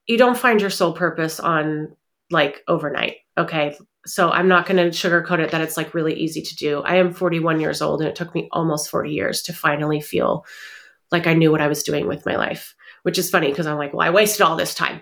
you 0.07 0.18
don't 0.18 0.38
find 0.38 0.61
your 0.61 0.70
soul 0.70 0.92
purpose 0.92 1.40
on 1.40 1.94
like 2.31 2.62
overnight 2.68 3.16
okay 3.38 3.77
so 4.06 4.30
i'm 4.30 4.48
not 4.48 4.66
going 4.66 4.76
to 4.76 4.96
sugarcoat 4.96 5.40
it 5.40 5.50
that 5.50 5.60
it's 5.60 5.76
like 5.76 5.94
really 5.94 6.14
easy 6.14 6.42
to 6.42 6.56
do. 6.56 6.80
I 6.82 6.96
am 6.96 7.12
41 7.12 7.60
years 7.60 7.82
old 7.82 8.00
and 8.00 8.08
it 8.08 8.16
took 8.16 8.34
me 8.34 8.48
almost 8.52 8.90
40 8.90 9.10
years 9.10 9.42
to 9.42 9.52
finally 9.52 10.00
feel 10.00 10.44
like 11.10 11.26
i 11.26 11.34
knew 11.34 11.50
what 11.50 11.60
i 11.60 11.68
was 11.68 11.82
doing 11.82 12.06
with 12.06 12.26
my 12.26 12.36
life 12.36 12.74
which 13.02 13.18
is 13.18 13.30
funny 13.30 13.48
because 13.48 13.66
i'm 13.66 13.78
like 13.78 13.92
well 13.92 14.06
i 14.06 14.10
wasted 14.10 14.42
all 14.42 14.56
this 14.56 14.74
time. 14.74 15.00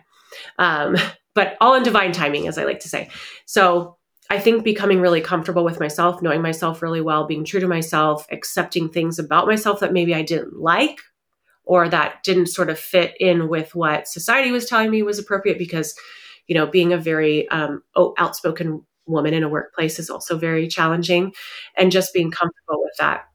Um, 0.58 0.96
but 1.34 1.56
all 1.60 1.74
in 1.74 1.82
divine 1.82 2.12
timing 2.12 2.48
as 2.48 2.58
i 2.58 2.64
like 2.64 2.80
to 2.80 2.88
say. 2.88 3.10
So 3.46 3.96
I 4.30 4.38
think 4.38 4.64
becoming 4.64 5.00
really 5.00 5.20
comfortable 5.20 5.64
with 5.64 5.80
myself, 5.80 6.22
knowing 6.22 6.40
myself 6.40 6.80
really 6.80 7.00
well, 7.00 7.26
being 7.26 7.44
true 7.44 7.60
to 7.60 7.68
myself, 7.68 8.26
accepting 8.32 8.88
things 8.88 9.18
about 9.18 9.46
myself 9.46 9.80
that 9.80 9.92
maybe 9.92 10.14
I 10.14 10.22
didn't 10.22 10.58
like 10.58 11.00
or 11.64 11.88
that 11.88 12.22
didn't 12.22 12.46
sort 12.46 12.70
of 12.70 12.78
fit 12.78 13.14
in 13.20 13.48
with 13.48 13.74
what 13.74 14.08
society 14.08 14.50
was 14.50 14.66
telling 14.66 14.90
me 14.90 15.02
was 15.02 15.18
appropriate 15.18 15.58
because, 15.58 15.94
you 16.46 16.54
know, 16.54 16.66
being 16.66 16.92
a 16.92 16.98
very 16.98 17.48
um, 17.48 17.82
outspoken 18.18 18.84
woman 19.06 19.34
in 19.34 19.42
a 19.42 19.48
workplace 19.48 19.98
is 19.98 20.10
also 20.10 20.38
very 20.38 20.68
challenging 20.68 21.32
and 21.76 21.92
just 21.92 22.12
being 22.14 22.30
comfortable 22.30 22.82
with 22.82 22.94
that. 22.98 23.28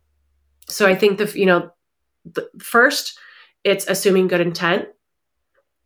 So 0.67 0.87
I 0.87 0.95
think 0.95 1.17
the, 1.17 1.39
you 1.39 1.45
know, 1.45 1.71
the, 2.25 2.49
first, 2.59 3.17
it's 3.63 3.87
assuming 3.87 4.27
good 4.27 4.41
intent 4.41 4.87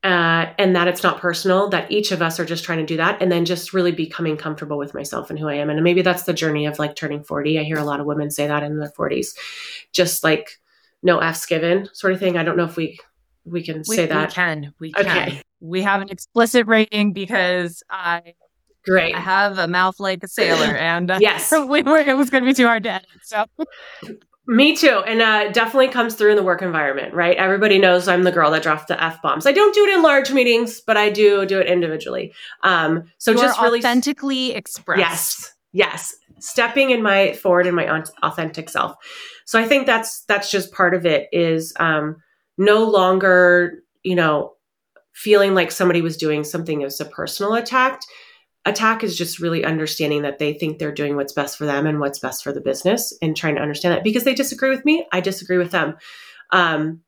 uh, 0.03 0.47
and 0.57 0.75
that 0.75 0.87
it's 0.87 1.03
not 1.03 1.19
personal, 1.19 1.69
that 1.69 1.89
each 1.91 2.11
of 2.11 2.21
us 2.21 2.39
are 2.39 2.45
just 2.45 2.63
trying 2.63 2.79
to 2.79 2.85
do 2.85 2.97
that. 2.97 3.21
And 3.21 3.31
then 3.31 3.45
just 3.45 3.73
really 3.73 3.91
becoming 3.91 4.35
comfortable 4.35 4.77
with 4.77 4.93
myself 4.93 5.29
and 5.29 5.39
who 5.39 5.47
I 5.47 5.55
am. 5.55 5.69
And 5.69 5.81
maybe 5.83 6.01
that's 6.01 6.23
the 6.23 6.33
journey 6.33 6.65
of 6.65 6.79
like 6.79 6.95
turning 6.95 7.23
40. 7.23 7.59
I 7.59 7.63
hear 7.63 7.77
a 7.77 7.85
lot 7.85 7.99
of 7.99 8.05
women 8.05 8.29
say 8.29 8.47
that 8.47 8.63
in 8.63 8.77
their 8.77 8.91
40s, 8.91 9.35
just 9.91 10.23
like 10.23 10.59
no 11.01 11.19
F's 11.19 11.45
given 11.45 11.89
sort 11.93 12.13
of 12.13 12.19
thing. 12.19 12.37
I 12.37 12.43
don't 12.43 12.57
know 12.57 12.65
if 12.65 12.75
we 12.75 12.99
we 13.45 13.63
can 13.63 13.83
we, 13.87 13.95
say 13.95 14.05
that. 14.05 14.29
We 14.29 14.33
can. 14.33 14.73
We 14.79 14.91
can. 14.93 15.05
Okay. 15.05 15.41
We 15.59 15.81
have 15.81 16.01
an 16.01 16.09
explicit 16.09 16.67
rating 16.67 17.13
because 17.13 17.83
I 17.89 18.33
Great. 18.85 19.15
I 19.15 19.19
have 19.19 19.57
a 19.57 19.67
mouth 19.67 19.99
like 19.99 20.23
a 20.23 20.27
sailor, 20.27 20.75
and 20.77 21.11
uh, 21.11 21.19
yes, 21.21 21.51
we 21.67 21.81
were, 21.83 21.97
it 21.97 22.17
was 22.17 22.29
going 22.29 22.43
to 22.43 22.49
be 22.49 22.53
too 22.53 22.67
hard 22.67 22.83
to 22.83 22.91
edit. 22.91 23.07
So 23.23 23.45
me 24.45 24.75
too. 24.75 25.01
And 25.07 25.21
uh, 25.21 25.51
definitely 25.51 25.87
comes 25.87 26.15
through 26.15 26.31
in 26.31 26.35
the 26.35 26.43
work 26.43 26.61
environment, 26.61 27.13
right? 27.13 27.37
Everybody 27.37 27.79
knows 27.79 28.07
I'm 28.07 28.23
the 28.23 28.31
girl 28.31 28.51
that 28.51 28.63
dropped 28.63 28.89
the 28.89 29.01
F 29.01 29.21
bombs. 29.21 29.45
I 29.45 29.53
don't 29.53 29.73
do 29.73 29.85
it 29.85 29.93
in 29.93 30.01
large 30.01 30.31
meetings, 30.31 30.81
but 30.81 30.97
I 30.97 31.09
do 31.09 31.45
do 31.45 31.59
it 31.59 31.67
individually. 31.67 32.33
Um, 32.61 33.05
so 33.19 33.31
you 33.31 33.37
just 33.37 33.59
really 33.61 33.79
authentically 33.79 34.53
express. 34.53 34.99
Yes. 34.99 35.53
Yes. 35.71 36.15
Stepping 36.39 36.89
in 36.89 37.01
my 37.01 37.33
forward 37.33 37.67
in 37.67 37.75
my 37.75 38.03
authentic 38.21 38.69
self. 38.69 38.97
So 39.45 39.59
I 39.59 39.65
think 39.65 39.85
that's, 39.85 40.25
that's 40.25 40.51
just 40.51 40.73
part 40.73 40.93
of 40.93 41.05
it 41.05 41.29
is, 41.31 41.73
um, 41.79 42.17
no 42.57 42.83
longer, 42.83 43.81
you 44.03 44.15
know, 44.15 44.53
feeling 45.13 45.53
like 45.55 45.71
somebody 45.71 46.01
was 46.01 46.17
doing 46.17 46.43
something 46.43 46.83
as 46.83 46.99
a 46.99 47.05
personal 47.05 47.53
attack 47.53 48.01
attack 48.65 49.03
is 49.03 49.17
just 49.17 49.39
really 49.39 49.65
understanding 49.65 50.21
that 50.21 50.39
they 50.39 50.53
think 50.53 50.79
they're 50.79 50.91
doing 50.91 51.15
what's 51.15 51.33
best 51.33 51.57
for 51.57 51.65
them 51.65 51.85
and 51.85 51.99
what's 51.99 52.19
best 52.19 52.43
for 52.43 52.53
the 52.53 52.61
business 52.61 53.13
and 53.21 53.35
trying 53.35 53.55
to 53.55 53.61
understand 53.61 53.93
that 53.93 54.03
because 54.03 54.23
they 54.23 54.33
disagree 54.33 54.69
with 54.69 54.85
me 54.85 55.05
i 55.11 55.19
disagree 55.19 55.57
with 55.57 55.71
them 55.71 55.95
um, 56.51 57.01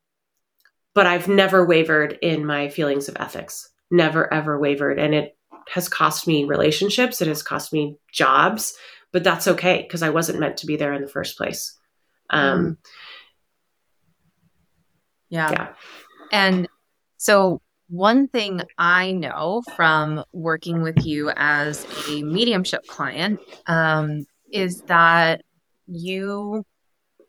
but 0.94 1.06
i've 1.06 1.28
never 1.28 1.64
wavered 1.64 2.18
in 2.22 2.44
my 2.44 2.68
feelings 2.68 3.08
of 3.08 3.16
ethics 3.18 3.70
never 3.90 4.32
ever 4.32 4.58
wavered 4.58 4.98
and 4.98 5.14
it 5.14 5.36
has 5.68 5.88
cost 5.88 6.26
me 6.26 6.44
relationships 6.44 7.20
it 7.20 7.28
has 7.28 7.42
cost 7.42 7.72
me 7.72 7.96
jobs 8.12 8.76
but 9.12 9.24
that's 9.24 9.48
okay 9.48 9.82
because 9.82 10.02
i 10.02 10.10
wasn't 10.10 10.38
meant 10.38 10.58
to 10.58 10.66
be 10.66 10.76
there 10.76 10.92
in 10.92 11.02
the 11.02 11.08
first 11.08 11.36
place 11.36 11.78
um, 12.30 12.64
mm. 12.64 12.76
yeah. 15.30 15.50
yeah 15.50 15.68
and 16.32 16.68
so 17.16 17.60
one 17.88 18.28
thing 18.28 18.62
I 18.78 19.12
know 19.12 19.62
from 19.76 20.24
working 20.32 20.82
with 20.82 21.06
you 21.06 21.30
as 21.36 21.86
a 22.08 22.22
mediumship 22.22 22.86
client 22.86 23.40
um, 23.66 24.24
is 24.52 24.82
that 24.82 25.42
you 25.86 26.64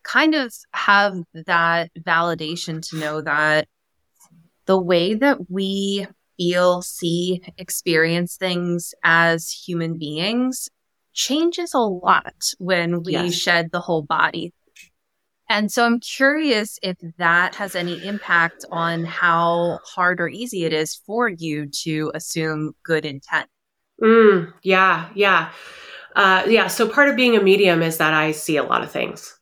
kind 0.03 0.35
of 0.35 0.53
have 0.71 1.15
that 1.45 1.91
validation 1.99 2.87
to 2.89 2.97
know 2.97 3.21
that 3.21 3.67
the 4.65 4.79
way 4.79 5.13
that 5.13 5.49
we 5.49 6.07
feel, 6.37 6.81
see, 6.81 7.41
experience 7.57 8.37
things 8.37 8.93
as 9.03 9.51
human 9.51 9.97
beings 9.97 10.69
changes 11.13 11.73
a 11.73 11.79
lot 11.79 12.53
when 12.59 13.03
we 13.03 13.13
yes. 13.13 13.33
shed 13.33 13.71
the 13.71 13.79
whole 13.79 14.03
body 14.03 14.53
and 15.49 15.71
so 15.71 15.85
I'm 15.85 15.99
curious 15.99 16.77
if 16.83 16.97
that 17.17 17.55
has 17.55 17.75
any 17.75 18.05
impact 18.05 18.65
on 18.71 19.05
how 19.05 19.79
hard 19.85 20.19
or 20.19 20.27
easy 20.27 20.65
it 20.65 20.73
is 20.73 20.95
for 20.95 21.29
you 21.29 21.67
to 21.83 22.11
assume 22.13 22.73
good 22.83 23.05
intent. 23.05 23.49
Mm, 24.01 24.53
yeah, 24.63 25.09
yeah. 25.15 25.51
Uh, 26.15 26.43
yeah. 26.47 26.67
So 26.67 26.89
part 26.89 27.09
of 27.09 27.15
being 27.15 27.35
a 27.35 27.41
medium 27.41 27.81
is 27.81 27.97
that 27.97 28.13
I 28.13 28.31
see 28.31 28.57
a 28.57 28.63
lot 28.63 28.83
of 28.83 28.91
things, 28.91 29.37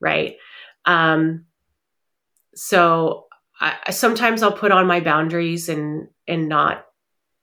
right? 0.00 0.36
Um, 0.84 1.46
so 2.54 3.26
I, 3.60 3.90
sometimes 3.90 4.42
I'll 4.42 4.52
put 4.52 4.72
on 4.72 4.86
my 4.86 5.00
boundaries 5.00 5.68
and 5.68 6.08
and 6.26 6.48
not, 6.48 6.86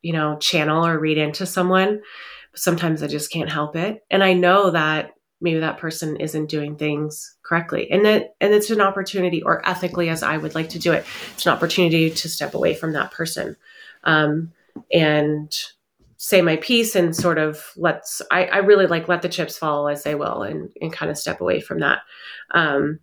you 0.02 0.14
know, 0.14 0.38
channel 0.38 0.86
or 0.86 0.98
read 0.98 1.18
into 1.18 1.46
someone. 1.46 2.02
Sometimes 2.56 3.04
I 3.04 3.08
just 3.08 3.32
can't 3.32 3.52
help 3.52 3.76
it, 3.76 4.02
and 4.10 4.24
I 4.24 4.34
know 4.34 4.72
that 4.72 5.12
maybe 5.42 5.60
that 5.60 5.78
person 5.78 6.18
isn't 6.18 6.50
doing 6.50 6.76
things 6.76 7.36
correctly 7.44 7.90
and 7.92 8.06
that 8.06 8.36
and 8.42 8.54
it's 8.54 8.70
an 8.70 8.82
opportunity 8.82 9.42
or 9.42 9.68
ethically 9.68 10.10
as 10.10 10.24
i 10.24 10.38
would 10.38 10.56
like 10.56 10.70
to 10.70 10.80
do 10.80 10.92
it 10.92 11.06
it's 11.34 11.46
an 11.46 11.52
opportunity 11.52 12.10
to 12.10 12.30
step 12.30 12.54
away 12.54 12.74
from 12.74 12.94
that 12.94 13.12
person 13.12 13.56
um, 14.04 14.52
and 14.94 15.58
say 16.18 16.42
my 16.42 16.58
piece 16.58 16.96
and 16.96 17.16
sort 17.16 17.38
of 17.38 17.72
let's 17.76 18.22
I, 18.32 18.46
I, 18.46 18.58
really 18.58 18.88
like 18.88 19.08
let 19.08 19.22
the 19.22 19.30
chips 19.30 19.58
fall 19.58 19.88
as 19.88 20.04
they 20.04 20.16
will 20.16 20.44
and, 20.44 20.70
and 20.82 20.92
kind 20.92 21.10
of 21.10 21.18
step 21.18 21.42
away 21.42 21.62
from 21.62 21.80
that 21.80 22.00
um, 22.52 23.00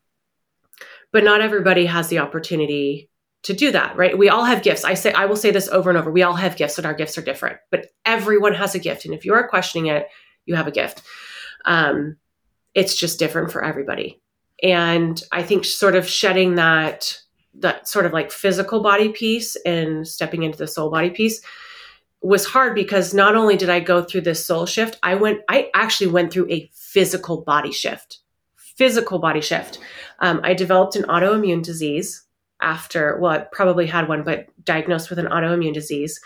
but 1.12 1.25
not 1.25 1.40
everybody 1.40 1.87
has 1.87 2.09
the 2.09 2.18
opportunity 2.18 3.09
to 3.46 3.53
do 3.53 3.70
that, 3.70 3.96
right? 3.96 4.18
We 4.18 4.29
all 4.29 4.44
have 4.44 4.64
gifts. 4.64 4.85
I 4.85 4.94
say 4.94 5.12
I 5.12 5.27
will 5.27 5.37
say 5.37 5.53
this 5.53 5.68
over 5.68 5.88
and 5.88 5.96
over. 5.96 6.11
We 6.11 6.22
all 6.22 6.35
have 6.35 6.57
gifts 6.57 6.79
and 6.79 6.87
our 6.87 6.94
gifts 6.94 7.16
are 7.16 7.22
different, 7.22 7.59
but 7.70 7.87
everyone 8.05 8.55
has 8.55 8.75
a 8.75 8.81
gift. 8.81 9.05
And 9.05 9.14
if 9.14 9.25
you 9.25 9.35
are 9.35 9.46
questioning 9.46 9.87
it, 9.87 10.09
you 10.46 10.57
have 10.57 10.66
a 10.66 10.72
gift. 10.72 11.03
Um, 11.64 12.16
it's 12.76 12.94
just 12.94 13.18
different 13.18 13.50
for 13.50 13.64
everybody. 13.64 14.20
And 14.62 15.20
I 15.32 15.42
think 15.42 15.64
sort 15.64 15.96
of 15.96 16.06
shedding 16.06 16.54
that 16.54 17.18
that 17.58 17.88
sort 17.88 18.04
of 18.04 18.12
like 18.12 18.30
physical 18.30 18.82
body 18.82 19.08
piece 19.08 19.56
and 19.64 20.06
stepping 20.06 20.42
into 20.42 20.58
the 20.58 20.66
soul 20.66 20.90
body 20.90 21.08
piece 21.08 21.40
was 22.20 22.44
hard 22.44 22.74
because 22.74 23.14
not 23.14 23.34
only 23.34 23.56
did 23.56 23.70
I 23.70 23.80
go 23.80 24.02
through 24.02 24.20
this 24.22 24.44
soul 24.44 24.66
shift, 24.66 24.98
I 25.02 25.14
went 25.14 25.40
I 25.48 25.70
actually 25.74 26.08
went 26.08 26.32
through 26.32 26.50
a 26.50 26.70
physical 26.74 27.42
body 27.42 27.72
shift. 27.72 28.20
Physical 28.56 29.18
body 29.18 29.40
shift. 29.40 29.78
Um, 30.20 30.40
I 30.44 30.52
developed 30.52 30.96
an 30.96 31.04
autoimmune 31.04 31.62
disease 31.62 32.24
after, 32.60 33.18
well, 33.20 33.32
I 33.32 33.38
probably 33.38 33.86
had 33.86 34.08
one, 34.08 34.22
but 34.22 34.46
diagnosed 34.64 35.08
with 35.08 35.18
an 35.18 35.26
autoimmune 35.26 35.72
disease. 35.72 36.20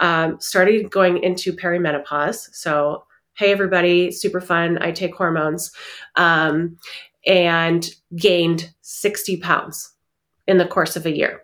Um, 0.00 0.38
started 0.38 0.90
going 0.90 1.22
into 1.22 1.52
perimenopause. 1.52 2.54
So, 2.54 3.04
hey, 3.36 3.50
everybody, 3.50 4.10
super 4.10 4.40
fun. 4.40 4.78
I 4.80 4.92
take 4.92 5.14
hormones 5.14 5.72
um, 6.16 6.76
and 7.26 7.88
gained 8.16 8.72
60 8.82 9.38
pounds 9.38 9.92
in 10.46 10.58
the 10.58 10.66
course 10.66 10.96
of 10.96 11.06
a 11.06 11.16
year. 11.16 11.42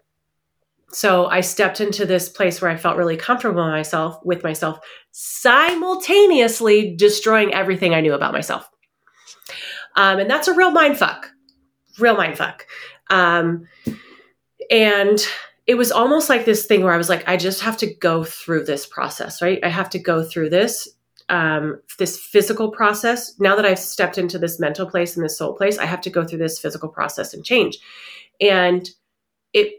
So 0.92 1.26
I 1.26 1.40
stepped 1.40 1.80
into 1.80 2.04
this 2.04 2.28
place 2.28 2.60
where 2.60 2.70
I 2.70 2.76
felt 2.76 2.96
really 2.96 3.16
comfortable 3.16 3.62
with 3.62 3.72
myself, 3.72 4.18
with 4.24 4.42
myself, 4.42 4.80
simultaneously 5.12 6.94
destroying 6.96 7.54
everything 7.54 7.94
I 7.94 8.00
knew 8.00 8.14
about 8.14 8.32
myself. 8.32 8.68
Um, 9.96 10.18
and 10.18 10.30
that's 10.30 10.48
a 10.48 10.54
real 10.54 10.70
mind 10.70 10.98
fuck, 10.98 11.30
real 11.98 12.16
mind 12.16 12.36
fuck. 12.36 12.66
Um, 13.08 13.68
and 14.70 15.24
it 15.66 15.74
was 15.74 15.92
almost 15.92 16.28
like 16.28 16.44
this 16.44 16.66
thing 16.66 16.82
where 16.82 16.92
I 16.92 16.96
was 16.96 17.08
like, 17.08 17.28
I 17.28 17.36
just 17.36 17.60
have 17.62 17.76
to 17.78 17.94
go 17.94 18.24
through 18.24 18.64
this 18.64 18.86
process, 18.86 19.40
right? 19.40 19.60
I 19.62 19.68
have 19.68 19.90
to 19.90 19.98
go 19.98 20.24
through 20.24 20.50
this, 20.50 20.88
um, 21.30 21.80
this 21.98 22.18
physical 22.18 22.70
process. 22.70 23.38
Now 23.38 23.56
that 23.56 23.64
I've 23.64 23.78
stepped 23.78 24.18
into 24.18 24.38
this 24.38 24.60
mental 24.60 24.88
place 24.88 25.16
and 25.16 25.24
this 25.24 25.38
soul 25.38 25.54
place, 25.54 25.78
I 25.78 25.86
have 25.86 26.00
to 26.02 26.10
go 26.10 26.24
through 26.24 26.40
this 26.40 26.58
physical 26.58 26.88
process 26.88 27.32
and 27.32 27.44
change. 27.44 27.78
And 28.40 28.88
it 29.52 29.74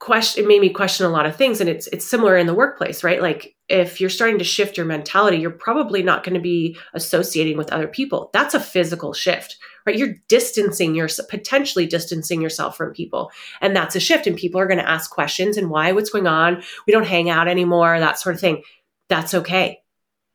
question 0.00 0.44
it 0.44 0.46
made 0.46 0.60
me 0.60 0.70
question 0.70 1.04
a 1.06 1.10
lot 1.10 1.26
of 1.26 1.34
things 1.34 1.60
and 1.60 1.68
it's 1.68 1.88
it's 1.88 2.04
similar 2.04 2.36
in 2.36 2.46
the 2.46 2.54
workplace 2.54 3.02
right 3.02 3.20
like 3.20 3.56
if 3.68 4.00
you're 4.00 4.08
starting 4.08 4.38
to 4.38 4.44
shift 4.44 4.76
your 4.76 4.86
mentality 4.86 5.38
you're 5.38 5.50
probably 5.50 6.04
not 6.04 6.22
going 6.22 6.34
to 6.34 6.40
be 6.40 6.78
associating 6.94 7.56
with 7.56 7.72
other 7.72 7.88
people 7.88 8.30
that's 8.32 8.54
a 8.54 8.60
physical 8.60 9.12
shift 9.12 9.58
right 9.86 9.98
you're 9.98 10.14
distancing 10.28 10.94
yourself 10.94 11.28
potentially 11.28 11.84
distancing 11.84 12.40
yourself 12.40 12.76
from 12.76 12.92
people 12.92 13.32
and 13.60 13.74
that's 13.74 13.96
a 13.96 14.00
shift 14.00 14.28
and 14.28 14.36
people 14.36 14.60
are 14.60 14.68
going 14.68 14.78
to 14.78 14.88
ask 14.88 15.10
questions 15.10 15.56
and 15.56 15.68
why 15.68 15.90
what's 15.90 16.10
going 16.10 16.28
on 16.28 16.62
we 16.86 16.92
don't 16.92 17.06
hang 17.06 17.28
out 17.28 17.48
anymore 17.48 17.98
that 17.98 18.20
sort 18.20 18.36
of 18.36 18.40
thing 18.40 18.62
that's 19.08 19.34
okay 19.34 19.80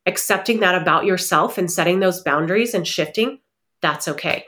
accepting 0.06 0.60
that 0.60 0.82
about 0.82 1.06
yourself 1.06 1.58
and 1.58 1.72
setting 1.72 2.00
those 2.00 2.22
boundaries 2.22 2.74
and 2.74 2.88
shifting 2.88 3.40
that's 3.82 4.08
okay 4.08 4.46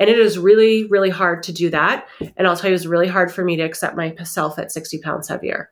and 0.00 0.08
it 0.08 0.18
is 0.18 0.38
really, 0.38 0.86
really 0.86 1.10
hard 1.10 1.42
to 1.44 1.52
do 1.52 1.68
that. 1.70 2.08
And 2.36 2.48
I'll 2.48 2.56
tell 2.56 2.70
you, 2.70 2.74
it's 2.74 2.86
really 2.86 3.06
hard 3.06 3.30
for 3.30 3.44
me 3.44 3.56
to 3.56 3.62
accept 3.62 3.96
myself 3.96 4.58
at 4.58 4.72
60 4.72 4.98
pounds 5.00 5.28
heavier. 5.28 5.70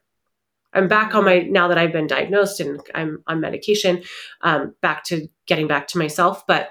I'm 0.74 0.86
back 0.86 1.14
on 1.14 1.24
my, 1.24 1.40
now 1.40 1.68
that 1.68 1.78
I've 1.78 1.94
been 1.94 2.06
diagnosed 2.06 2.60
and 2.60 2.78
I'm 2.94 3.24
on 3.26 3.40
medication, 3.40 4.02
um, 4.42 4.74
back 4.82 5.02
to 5.04 5.28
getting 5.46 5.66
back 5.66 5.88
to 5.88 5.98
myself. 5.98 6.46
But 6.46 6.68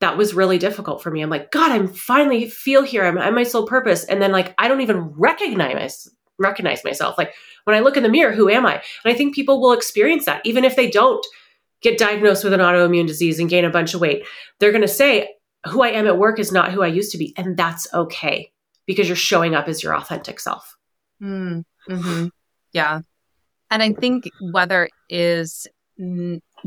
that 0.00 0.16
was 0.16 0.32
really 0.32 0.56
difficult 0.56 1.02
for 1.02 1.10
me. 1.10 1.20
I'm 1.20 1.28
like, 1.28 1.50
God, 1.50 1.70
I'm 1.70 1.88
finally 1.88 2.48
feel 2.48 2.82
here. 2.82 3.04
I'm, 3.04 3.18
I'm 3.18 3.34
my 3.34 3.42
soul 3.42 3.66
purpose. 3.66 4.04
And 4.04 4.22
then 4.22 4.32
like, 4.32 4.54
I 4.56 4.66
don't 4.66 4.80
even 4.80 5.12
recognize 5.12 6.08
recognize 6.40 6.84
myself. 6.84 7.18
Like 7.18 7.34
when 7.64 7.76
I 7.76 7.80
look 7.80 7.96
in 7.96 8.04
the 8.04 8.08
mirror, 8.08 8.32
who 8.32 8.48
am 8.48 8.64
I? 8.64 8.74
And 8.74 9.12
I 9.12 9.14
think 9.14 9.34
people 9.34 9.60
will 9.60 9.72
experience 9.72 10.24
that 10.24 10.40
even 10.44 10.64
if 10.64 10.76
they 10.76 10.88
don't 10.88 11.26
get 11.82 11.98
diagnosed 11.98 12.44
with 12.44 12.52
an 12.52 12.60
autoimmune 12.60 13.06
disease 13.06 13.38
and 13.38 13.48
gain 13.48 13.64
a 13.64 13.70
bunch 13.70 13.94
of 13.94 14.00
weight. 14.00 14.24
They're 14.58 14.72
going 14.72 14.82
to 14.82 14.88
say, 14.88 15.34
who 15.66 15.82
I 15.82 15.88
am 15.88 16.06
at 16.06 16.18
work 16.18 16.38
is 16.38 16.52
not 16.52 16.72
who 16.72 16.82
I 16.82 16.88
used 16.88 17.12
to 17.12 17.18
be. 17.18 17.34
And 17.36 17.56
that's 17.56 17.92
okay 17.92 18.50
because 18.86 19.08
you're 19.08 19.16
showing 19.16 19.54
up 19.54 19.68
as 19.68 19.82
your 19.82 19.94
authentic 19.94 20.40
self. 20.40 20.76
Mm, 21.22 21.64
hmm 21.86 22.26
Yeah. 22.72 23.00
And 23.70 23.82
I 23.82 23.92
think 23.92 24.30
whether 24.40 24.88
is 25.10 25.66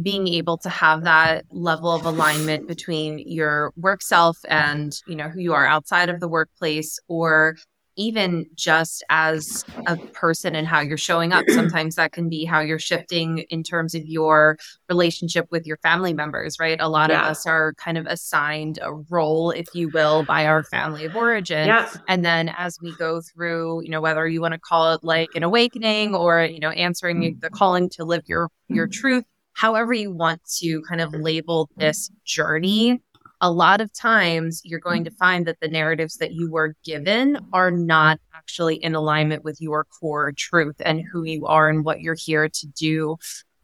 being 0.02 0.28
able 0.28 0.58
to 0.58 0.70
have 0.70 1.04
that 1.04 1.46
level 1.52 1.92
of 1.92 2.06
alignment 2.06 2.68
between 2.68 3.20
your 3.20 3.72
work 3.78 4.02
self 4.02 4.38
and, 4.48 4.94
you 5.08 5.16
know, 5.16 5.30
who 5.30 5.40
you 5.40 5.54
are 5.54 5.66
outside 5.66 6.10
of 6.10 6.20
the 6.20 6.28
workplace 6.28 7.00
or 7.08 7.56
even 7.96 8.46
just 8.56 9.04
as 9.10 9.66
a 9.88 9.98
person 9.98 10.56
and 10.56 10.68
how 10.68 10.80
you're 10.80 10.98
showing 10.98 11.34
up. 11.34 11.46
Sometimes 11.50 11.96
that 11.96 12.12
can 12.12 12.30
be 12.30 12.46
how 12.46 12.60
you're 12.60 12.80
shifting 12.80 13.40
in 13.50 13.64
terms 13.64 13.94
of 13.94 14.06
your 14.06 14.58
relationship 14.90 15.48
with 15.52 15.66
your 15.66 15.78
family 15.78 16.14
members, 16.14 16.58
right? 16.60 16.80
A 16.80 16.90
lot 16.90 17.10
yeah. 17.10 17.22
of 17.22 17.28
us 17.28 17.46
are 17.46 17.74
kind 17.74 17.98
of 17.98 18.06
assigned 18.06 18.80
a 18.82 18.94
role, 18.94 19.52
if 19.52 19.68
you 19.74 19.90
will, 19.90 20.24
by 20.24 20.46
our 20.46 20.64
family 20.64 21.06
of 21.06 21.16
origin. 21.16 21.68
Yeah. 21.68 21.90
And 22.08 22.24
then 22.24 22.50
as 22.58 22.78
we 22.82 22.96
go 22.96 23.22
through, 23.22 23.84
you 23.84 23.90
know, 23.90 24.02
whether 24.02 24.28
you 24.28 24.42
want 24.42 24.54
to 24.54 24.60
call 24.60 24.94
it 24.94 25.04
like 25.04 25.30
an 25.36 25.44
awakening 25.44 26.16
or, 26.16 26.44
you 26.44 26.60
know, 26.60 26.72
answering 26.72 27.38
the 27.40 27.50
calling 27.50 27.90
to 27.90 28.06
live 28.06 28.24
your 28.28 28.50
your 28.68 28.88
truth, 28.88 29.26
however 29.54 29.94
you 29.94 30.12
want 30.12 30.42
to 30.60 30.82
kind 30.84 31.02
of 31.02 31.14
label 31.14 31.70
this 31.76 32.10
journey 32.26 33.02
a 33.42 33.52
lot 33.52 33.82
of 33.82 33.92
times 33.92 34.62
you're 34.64 34.80
going 34.80 35.04
to 35.04 35.12
find 35.12 35.48
that 35.48 35.60
the 35.60 35.68
narratives 35.68 36.18
that 36.18 36.32
you 36.32 36.50
were 36.50 36.76
given 36.86 37.40
are 37.52 37.72
not 37.72 38.20
actually 38.36 38.76
in 38.76 38.94
alignment 38.94 39.44
with 39.44 39.60
your 39.60 39.86
core 39.86 40.32
truth 40.32 40.76
and 40.86 41.04
who 41.12 41.24
you 41.24 41.48
are 41.48 41.68
and 41.68 41.84
what 41.84 42.02
you're 42.02 42.16
here 42.16 42.48
to 42.48 42.68
do 42.68 43.18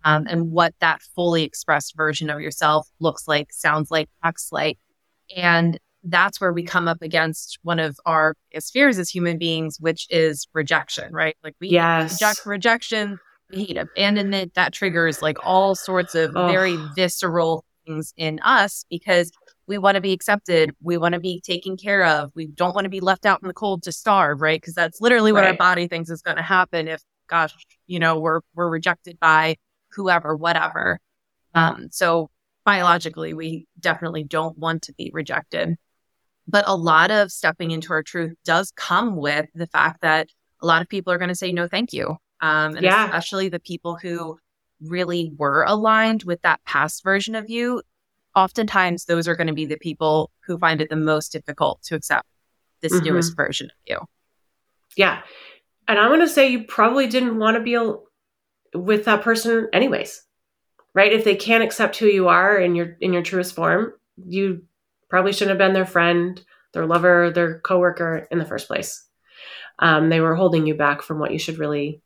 um, 0.04 0.26
and 0.28 0.52
what 0.52 0.74
that 0.80 1.02
fully 1.16 1.44
expressed 1.44 1.96
version 1.96 2.30
of 2.30 2.42
yourself 2.42 2.88
looks 3.00 3.28
like, 3.28 3.54
sounds 3.54 3.92
like, 3.92 4.10
acts 4.24 4.50
like. 4.52 4.80
And 5.36 5.80
that's 6.04 6.42
where 6.42 6.54
we 6.54 6.64
come 6.64 6.88
up 6.88 7.02
against 7.02 7.60
one 7.62 7.80
of 7.80 8.00
our 8.06 8.34
fears 8.72 8.98
as 8.98 9.10
human 9.10 9.38
beings, 9.38 9.78
which 9.80 10.08
is 10.10 10.48
rejection, 10.54 11.14
right? 11.14 11.36
Like 11.44 11.56
we 11.62 11.70
yes. 11.70 12.14
reject 12.14 12.46
rejection, 12.46 13.20
we 13.52 13.66
hate 13.66 13.78
abandonment. 13.78 14.54
That 14.56 14.74
triggers 14.74 15.22
like 15.22 15.38
all 15.44 15.76
sorts 15.76 16.16
of 16.16 16.32
oh. 16.36 16.48
very 16.48 16.78
visceral 16.96 17.64
things 17.86 18.14
in 18.18 18.40
us 18.40 18.86
because 18.90 19.32
we 19.68 19.78
want 19.78 19.96
to 19.96 20.02
be 20.02 20.14
accepted. 20.14 20.74
We 20.82 20.98
want 20.98 21.14
to 21.14 21.20
be 21.20 21.42
taken 21.42 21.78
care 21.78 22.06
of. 22.06 22.32
We 22.36 22.48
don't 22.48 22.74
want 22.74 22.86
to 22.86 22.90
be 22.90 23.02
left 23.02 23.26
out 23.26 23.42
in 23.42 23.48
the 23.48 23.54
cold 23.54 23.84
to 23.84 23.92
starve, 23.92 24.42
right? 24.42 24.60
Because 24.60 24.74
that's 24.74 25.02
literally 25.02 25.32
what 25.32 25.44
right. 25.44 25.52
our 25.52 25.58
body 25.58 25.88
thinks 25.88 26.10
is 26.10 26.22
going 26.22 26.38
to 26.38 26.44
happen 26.44 26.88
if, 26.88 27.02
gosh, 27.28 27.54
you 27.86 28.00
know, 28.00 28.20
we're 28.20 28.42
we're 28.56 28.70
rejected 28.70 29.20
by 29.20 29.58
whoever, 29.92 30.36
whatever. 30.36 31.00
Um, 31.54 31.90
so 31.92 32.30
biologically, 32.66 33.34
we 33.34 33.68
definitely 33.80 34.24
don't 34.24 34.58
want 34.58 34.84
to 34.84 34.94
be 34.94 35.12
rejected. 35.14 35.76
But 36.48 36.64
a 36.68 36.76
lot 36.76 37.12
of 37.12 37.32
stepping 37.32 37.72
into 37.72 37.92
our 37.92 38.04
truth 38.04 38.34
does 38.46 38.72
come 38.72 39.18
with 39.18 39.48
the 39.54 39.68
fact 39.68 40.02
that 40.02 40.30
a 40.62 40.66
lot 40.66 40.82
of 40.82 40.88
people 40.88 41.12
are 41.12 41.18
going 41.18 41.30
to 41.30 41.36
say 41.36 41.52
no, 41.52 41.68
thank 41.68 41.92
you. 41.92 42.16
Um, 42.40 42.76
and 42.76 42.84
yeah. 42.84 43.06
especially 43.06 43.50
the 43.50 43.60
people 43.60 43.98
who 44.02 44.38
really 44.82 45.34
were 45.38 45.64
aligned 45.64 46.24
with 46.24 46.42
that 46.44 46.64
past 46.66 47.04
version 47.04 47.36
of 47.36 47.50
you, 47.50 47.82
oftentimes 48.38 49.06
those 49.06 49.28
are 49.28 49.36
going 49.36 49.48
to 49.48 49.54
be 49.54 49.66
the 49.66 49.78
people 49.78 50.30
who 50.46 50.60
find 50.60 50.80
it 50.80 50.90
the 50.90 50.96
most 50.96 51.32
difficult 51.32 51.82
to 51.82 51.96
accept 51.96 52.28
this 52.82 52.94
mm-hmm. 52.94 53.06
newest 53.06 53.36
version 53.36 53.66
of 53.66 53.78
you. 53.88 53.98
Yeah. 54.96 55.22
And 55.88 55.98
I'm 55.98 56.10
going 56.10 56.20
to 56.22 56.30
say 56.30 56.48
you 56.48 56.64
probably 56.64 57.08
didn't 57.08 57.40
want 57.40 57.58
to 57.58 57.64
be 57.64 57.78
with 58.78 59.06
that 59.06 59.24
person 59.24 59.68
anyways. 59.74 60.22
Right? 60.94 61.12
If 61.12 61.24
they 61.24 61.36
can't 61.36 61.64
accept 61.64 61.98
who 61.98 62.06
you 62.06 62.28
are 62.28 62.58
in 62.58 62.76
your 62.76 62.96
in 63.02 63.14
your 63.14 63.22
truest 63.22 63.56
form, 63.56 63.94
you 64.18 64.64
probably 65.10 65.34
shouldn't 65.34 65.60
have 65.60 65.68
been 65.68 65.74
their 65.74 65.86
friend, 65.86 66.44
their 66.74 66.86
lover, 66.86 67.32
their 67.32 67.60
coworker 67.60 68.28
in 68.32 68.40
the 68.40 68.46
first 68.46 68.68
place. 68.68 69.04
Um, 69.80 70.10
they 70.10 70.22
were 70.22 70.36
holding 70.36 70.66
you 70.66 70.74
back 70.74 71.04
from 71.04 71.20
what 71.20 71.32
you 71.32 71.40
should 71.40 71.60
really 71.60 72.02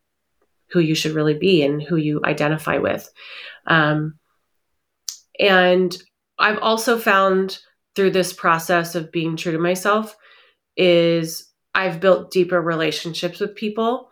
who 0.68 0.80
you 0.80 0.94
should 0.94 1.12
really 1.12 1.34
be 1.34 1.62
and 1.62 1.82
who 1.82 1.96
you 1.96 2.20
identify 2.24 2.78
with. 2.78 3.10
Um, 3.66 4.18
and 5.38 5.96
I've 6.42 6.58
also 6.58 6.98
found 6.98 7.58
through 7.94 8.10
this 8.10 8.32
process 8.32 8.94
of 8.94 9.12
being 9.12 9.36
true 9.36 9.52
to 9.52 9.58
myself 9.58 10.16
is 10.76 11.48
I've 11.74 12.00
built 12.00 12.30
deeper 12.30 12.60
relationships 12.60 13.40
with 13.40 13.54
people 13.54 14.10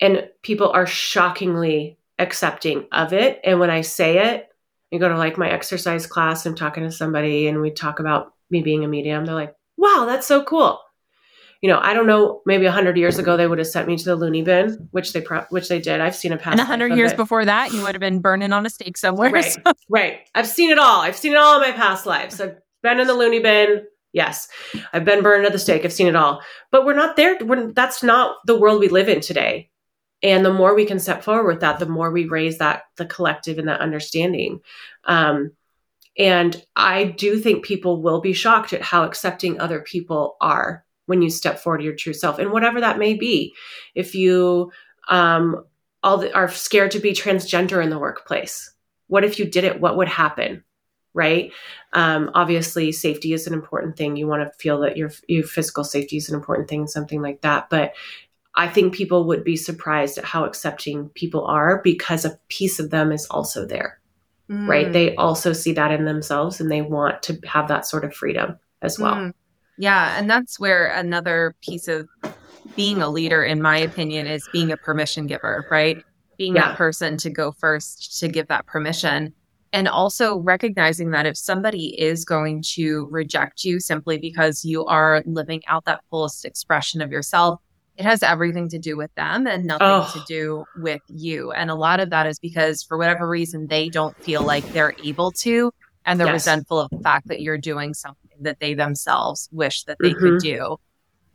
and 0.00 0.28
people 0.42 0.70
are 0.70 0.86
shockingly 0.86 1.98
accepting 2.18 2.86
of 2.92 3.12
it. 3.12 3.40
And 3.44 3.58
when 3.58 3.70
I 3.70 3.80
say 3.80 4.34
it, 4.34 4.48
you 4.90 4.98
go 4.98 5.08
to 5.08 5.18
like 5.18 5.38
my 5.38 5.50
exercise 5.50 6.06
class, 6.06 6.46
I'm 6.46 6.54
talking 6.54 6.84
to 6.84 6.92
somebody 6.92 7.48
and 7.48 7.60
we 7.60 7.70
talk 7.70 7.98
about 7.98 8.34
me 8.50 8.62
being 8.62 8.84
a 8.84 8.88
medium. 8.88 9.24
They're 9.24 9.34
like, 9.34 9.54
wow, 9.76 10.04
that's 10.06 10.26
so 10.26 10.44
cool. 10.44 10.80
You 11.62 11.70
know, 11.70 11.78
I 11.80 11.94
don't 11.94 12.06
know. 12.06 12.42
Maybe 12.44 12.66
a 12.66 12.72
hundred 12.72 12.98
years 12.98 13.18
ago, 13.18 13.36
they 13.36 13.46
would 13.46 13.58
have 13.58 13.68
sent 13.68 13.88
me 13.88 13.96
to 13.96 14.04
the 14.04 14.16
loony 14.16 14.42
bin, 14.42 14.88
which 14.90 15.12
they 15.14 15.22
pro- 15.22 15.46
which 15.48 15.68
they 15.68 15.80
did. 15.80 16.00
I've 16.00 16.16
seen 16.16 16.32
a 16.32 16.36
past. 16.36 16.52
And 16.52 16.60
a 16.60 16.64
hundred 16.64 16.94
years 16.94 17.14
before 17.14 17.44
that, 17.44 17.72
you 17.72 17.82
would 17.82 17.94
have 17.94 18.00
been 18.00 18.20
burning 18.20 18.52
on 18.52 18.66
a 18.66 18.70
stake 18.70 18.98
somewhere. 18.98 19.30
Right, 19.30 19.52
so. 19.52 19.72
right. 19.88 20.20
I've 20.34 20.48
seen 20.48 20.70
it 20.70 20.78
all. 20.78 21.00
I've 21.00 21.16
seen 21.16 21.32
it 21.32 21.38
all 21.38 21.62
in 21.62 21.70
my 21.70 21.74
past 21.74 22.04
lives. 22.04 22.40
I've 22.40 22.56
been 22.82 23.00
in 23.00 23.06
the 23.06 23.14
loony 23.14 23.38
bin 23.38 23.86
Yes, 24.12 24.48
I've 24.92 25.04
been 25.04 25.22
burned 25.22 25.46
at 25.46 25.52
the 25.52 25.58
stake. 25.58 25.84
I've 25.84 25.92
seen 25.92 26.06
it 26.06 26.16
all. 26.16 26.42
But 26.70 26.84
we're 26.84 26.92
not 26.92 27.16
there. 27.16 27.38
We're, 27.40 27.72
that's 27.72 28.02
not 28.02 28.36
the 28.46 28.58
world 28.58 28.80
we 28.80 28.88
live 28.88 29.08
in 29.08 29.20
today. 29.20 29.70
And 30.22 30.44
the 30.44 30.52
more 30.52 30.74
we 30.74 30.84
can 30.84 31.00
step 31.00 31.24
forward 31.24 31.46
with 31.46 31.60
that, 31.60 31.78
the 31.78 31.86
more 31.86 32.10
we 32.10 32.26
raise 32.26 32.58
that 32.58 32.82
the 32.96 33.06
collective 33.06 33.58
and 33.58 33.68
that 33.68 33.80
understanding. 33.80 34.60
Um, 35.04 35.52
and 36.18 36.62
I 36.76 37.04
do 37.04 37.38
think 37.38 37.64
people 37.64 38.02
will 38.02 38.20
be 38.20 38.34
shocked 38.34 38.74
at 38.74 38.82
how 38.82 39.04
accepting 39.04 39.58
other 39.58 39.80
people 39.80 40.36
are 40.40 40.84
when 41.06 41.22
you 41.22 41.30
step 41.30 41.58
forward 41.58 41.78
to 41.78 41.84
your 41.84 41.94
true 41.94 42.12
self, 42.12 42.38
and 42.38 42.52
whatever 42.52 42.80
that 42.80 42.98
may 42.98 43.14
be. 43.14 43.54
If 43.94 44.14
you 44.14 44.70
um, 45.08 45.64
all 46.02 46.18
the, 46.18 46.34
are 46.34 46.48
scared 46.48 46.90
to 46.92 47.00
be 47.00 47.12
transgender 47.12 47.82
in 47.82 47.90
the 47.90 47.98
workplace, 47.98 48.72
what 49.08 49.24
if 49.24 49.38
you 49.38 49.44
did 49.44 49.64
it? 49.64 49.80
What 49.80 49.96
would 49.96 50.08
happen? 50.08 50.64
right? 51.14 51.52
Um, 51.92 52.30
obviously, 52.34 52.92
safety 52.92 53.32
is 53.32 53.46
an 53.46 53.52
important 53.52 53.96
thing. 53.96 54.16
You 54.16 54.26
want 54.26 54.42
to 54.42 54.58
feel 54.58 54.80
that 54.80 54.96
your 54.96 55.10
your 55.28 55.44
physical 55.44 55.84
safety 55.84 56.16
is 56.16 56.28
an 56.28 56.34
important 56.34 56.68
thing, 56.68 56.86
something 56.86 57.20
like 57.20 57.42
that. 57.42 57.68
But 57.70 57.92
I 58.54 58.68
think 58.68 58.94
people 58.94 59.26
would 59.26 59.44
be 59.44 59.56
surprised 59.56 60.18
at 60.18 60.24
how 60.24 60.44
accepting 60.44 61.08
people 61.10 61.46
are 61.46 61.80
because 61.82 62.24
a 62.24 62.38
piece 62.48 62.78
of 62.78 62.90
them 62.90 63.12
is 63.12 63.26
also 63.26 63.66
there, 63.66 63.98
mm. 64.50 64.66
right? 64.68 64.92
They 64.92 65.14
also 65.16 65.52
see 65.52 65.72
that 65.72 65.90
in 65.90 66.04
themselves 66.04 66.60
and 66.60 66.70
they 66.70 66.82
want 66.82 67.22
to 67.24 67.38
have 67.46 67.68
that 67.68 67.86
sort 67.86 68.04
of 68.04 68.14
freedom 68.14 68.58
as 68.82 68.98
well. 68.98 69.14
Mm. 69.14 69.34
Yeah, 69.78 70.18
and 70.18 70.28
that's 70.30 70.60
where 70.60 70.86
another 70.88 71.54
piece 71.62 71.88
of 71.88 72.08
being 72.76 73.02
a 73.02 73.08
leader, 73.08 73.42
in 73.42 73.60
my 73.60 73.78
opinion, 73.78 74.26
is 74.26 74.48
being 74.52 74.70
a 74.70 74.76
permission 74.76 75.26
giver, 75.26 75.66
right? 75.70 76.02
Being 76.38 76.56
yeah. 76.56 76.68
that 76.68 76.78
person 76.78 77.16
to 77.18 77.30
go 77.30 77.52
first 77.52 78.18
to 78.20 78.28
give 78.28 78.48
that 78.48 78.66
permission 78.66 79.34
and 79.72 79.88
also 79.88 80.36
recognizing 80.38 81.10
that 81.10 81.26
if 81.26 81.36
somebody 81.36 81.98
is 82.00 82.24
going 82.24 82.62
to 82.74 83.08
reject 83.10 83.64
you 83.64 83.80
simply 83.80 84.18
because 84.18 84.64
you 84.64 84.84
are 84.84 85.22
living 85.24 85.62
out 85.66 85.86
that 85.86 86.02
fullest 86.10 86.44
expression 86.44 87.00
of 87.00 87.10
yourself, 87.10 87.58
it 87.96 88.04
has 88.04 88.22
everything 88.22 88.68
to 88.68 88.78
do 88.78 88.96
with 88.96 89.14
them 89.14 89.46
and 89.46 89.64
nothing 89.64 89.86
oh. 89.86 90.10
to 90.12 90.22
do 90.26 90.64
with 90.76 91.00
you. 91.08 91.52
And 91.52 91.70
a 91.70 91.74
lot 91.74 92.00
of 92.00 92.10
that 92.10 92.26
is 92.26 92.38
because 92.38 92.82
for 92.82 92.98
whatever 92.98 93.28
reason, 93.28 93.66
they 93.66 93.88
don't 93.88 94.16
feel 94.22 94.42
like 94.42 94.64
they're 94.72 94.94
able 95.02 95.32
to. 95.32 95.72
And 96.04 96.18
they're 96.18 96.26
yes. 96.26 96.46
resentful 96.46 96.80
of 96.80 96.90
the 96.90 96.98
fact 96.98 97.28
that 97.28 97.40
you're 97.40 97.58
doing 97.58 97.94
something 97.94 98.30
that 98.40 98.60
they 98.60 98.74
themselves 98.74 99.48
wish 99.52 99.84
that 99.84 99.98
they 100.00 100.10
mm-hmm. 100.10 100.18
could 100.18 100.42
do. 100.42 100.76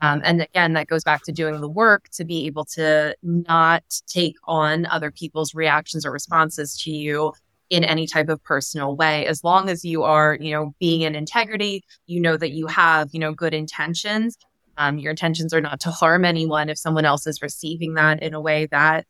Um, 0.01 0.21
and 0.23 0.41
again, 0.41 0.73
that 0.73 0.87
goes 0.87 1.03
back 1.03 1.23
to 1.23 1.31
doing 1.31 1.59
the 1.59 1.69
work 1.69 2.09
to 2.13 2.25
be 2.25 2.45
able 2.45 2.65
to 2.65 3.15
not 3.23 3.83
take 4.07 4.35
on 4.43 4.85
other 4.85 5.09
people's 5.09 5.55
reactions 5.55 6.05
or 6.05 6.11
responses 6.11 6.77
to 6.83 6.91
you 6.91 7.33
in 7.69 7.83
any 7.83 8.07
type 8.07 8.29
of 8.29 8.43
personal 8.43 8.95
way 8.95 9.25
as 9.25 9.43
long 9.43 9.69
as 9.69 9.83
you 9.83 10.03
are 10.03 10.37
you 10.39 10.51
know 10.51 10.73
being 10.79 11.01
in 11.01 11.15
integrity 11.15 11.83
you 12.05 12.19
know 12.19 12.37
that 12.37 12.51
you 12.51 12.65
have 12.67 13.09
you 13.11 13.19
know 13.19 13.33
good 13.33 13.53
intentions 13.53 14.37
um, 14.77 14.97
your 14.99 15.09
intentions 15.09 15.53
are 15.53 15.61
not 15.61 15.79
to 15.79 15.89
harm 15.89 16.23
anyone 16.23 16.69
if 16.69 16.77
someone 16.77 17.03
else 17.03 17.27
is 17.27 17.41
receiving 17.41 17.95
that 17.95 18.21
in 18.21 18.33
a 18.33 18.39
way 18.39 18.67
that 18.67 19.05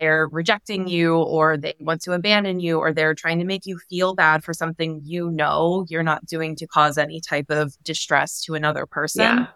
they're 0.00 0.28
rejecting 0.28 0.88
you 0.88 1.16
or 1.16 1.56
they 1.56 1.74
want 1.80 2.00
to 2.02 2.12
abandon 2.12 2.58
you 2.58 2.78
or 2.78 2.92
they're 2.92 3.14
trying 3.14 3.38
to 3.38 3.44
make 3.44 3.66
you 3.66 3.78
feel 3.88 4.14
bad 4.14 4.42
for 4.42 4.52
something 4.52 5.00
you 5.04 5.30
know 5.30 5.84
you're 5.88 6.02
not 6.02 6.24
doing 6.26 6.56
to 6.56 6.66
cause 6.66 6.98
any 6.98 7.20
type 7.20 7.50
of 7.50 7.74
distress 7.84 8.42
to 8.42 8.54
another 8.54 8.86
person 8.86 9.22
yeah. 9.22 9.46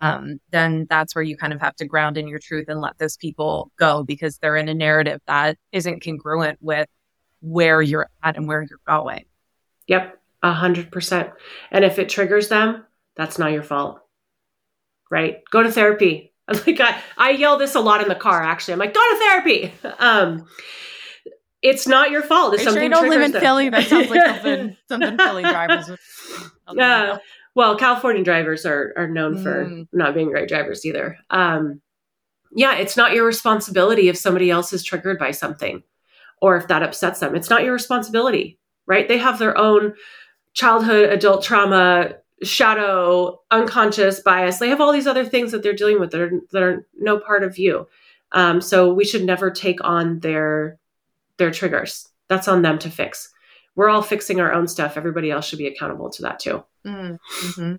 um, 0.00 0.40
then 0.50 0.86
that's 0.88 1.14
where 1.14 1.24
you 1.24 1.36
kind 1.36 1.52
of 1.52 1.60
have 1.60 1.76
to 1.76 1.84
ground 1.84 2.16
in 2.16 2.28
your 2.28 2.38
truth 2.38 2.66
and 2.68 2.80
let 2.80 2.96
those 2.98 3.16
people 3.16 3.70
go 3.78 4.02
because 4.02 4.38
they're 4.38 4.56
in 4.56 4.68
a 4.68 4.74
narrative 4.74 5.20
that 5.26 5.58
isn't 5.72 6.02
congruent 6.02 6.58
with 6.62 6.88
where 7.40 7.82
you're 7.82 8.08
at 8.22 8.36
and 8.36 8.46
where 8.46 8.62
you're 8.62 8.80
going. 8.86 9.24
Yep, 9.86 10.20
a 10.42 10.52
hundred 10.52 10.90
percent. 10.92 11.30
And 11.70 11.84
if 11.84 11.98
it 11.98 12.08
triggers 12.08 12.48
them, 12.48 12.84
that's 13.16 13.38
not 13.38 13.52
your 13.52 13.62
fault. 13.62 14.00
Right? 15.10 15.40
Go 15.50 15.62
to 15.62 15.72
therapy. 15.72 16.29
Like 16.66 16.80
I, 16.80 17.00
I 17.16 17.30
yell 17.30 17.58
this 17.58 17.74
a 17.74 17.80
lot 17.80 18.02
in 18.02 18.08
the 18.08 18.14
car. 18.14 18.42
Actually, 18.42 18.72
I'm 18.72 18.80
like, 18.80 18.94
go 18.94 19.00
to 19.00 19.18
therapy. 19.18 19.72
Um, 19.98 20.46
it's 21.62 21.86
not 21.86 22.10
your 22.10 22.22
fault. 22.22 22.54
If 22.54 22.62
something 22.62 22.80
sure 22.80 22.82
you 22.84 22.90
don't 22.90 23.08
live 23.08 23.22
in 23.22 23.32
them. 23.32 23.40
Philly, 23.40 23.68
that 23.68 23.86
sounds 23.86 24.10
like 24.10 24.26
something 24.26 24.76
something 24.88 25.16
Philly 25.16 25.42
drivers. 25.42 25.90
Yeah. 26.72 27.14
Uh, 27.14 27.18
well, 27.56 27.76
California 27.76 28.22
drivers 28.22 28.64
are 28.64 28.92
are 28.96 29.08
known 29.08 29.38
mm. 29.38 29.42
for 29.42 29.86
not 29.92 30.14
being 30.14 30.30
great 30.30 30.48
drivers 30.48 30.86
either. 30.86 31.18
Um, 31.30 31.80
yeah, 32.52 32.76
it's 32.76 32.96
not 32.96 33.12
your 33.12 33.26
responsibility 33.26 34.08
if 34.08 34.16
somebody 34.16 34.52
else 34.52 34.72
is 34.72 34.84
triggered 34.84 35.18
by 35.18 35.32
something 35.32 35.82
or 36.40 36.56
if 36.56 36.68
that 36.68 36.84
upsets 36.84 37.18
them. 37.18 37.34
It's 37.34 37.50
not 37.50 37.64
your 37.64 37.72
responsibility, 37.72 38.60
right? 38.86 39.08
They 39.08 39.18
have 39.18 39.40
their 39.40 39.58
own 39.58 39.94
childhood, 40.52 41.10
adult 41.10 41.42
trauma, 41.42 42.14
shadow, 42.42 43.40
unconscious 43.50 44.20
bias. 44.20 44.58
They 44.58 44.68
have 44.68 44.80
all 44.80 44.92
these 44.92 45.06
other 45.06 45.24
things 45.24 45.52
that 45.52 45.62
they're 45.62 45.74
dealing 45.74 46.00
with 46.00 46.10
that 46.12 46.20
are, 46.20 46.40
that 46.52 46.62
are 46.62 46.86
no 46.98 47.18
part 47.18 47.42
of 47.42 47.58
you. 47.58 47.86
Um, 48.32 48.60
so 48.60 48.92
we 48.92 49.04
should 49.04 49.24
never 49.24 49.50
take 49.50 49.82
on 49.82 50.20
their 50.20 50.78
their 51.36 51.50
triggers. 51.50 52.08
That's 52.28 52.48
on 52.48 52.62
them 52.62 52.78
to 52.80 52.90
fix. 52.90 53.32
We're 53.74 53.88
all 53.88 54.02
fixing 54.02 54.40
our 54.40 54.52
own 54.52 54.68
stuff. 54.68 54.96
Everybody 54.96 55.30
else 55.30 55.46
should 55.46 55.58
be 55.58 55.66
accountable 55.66 56.10
to 56.10 56.22
that 56.22 56.38
too. 56.38 56.64
Mm-hmm. 56.86 57.74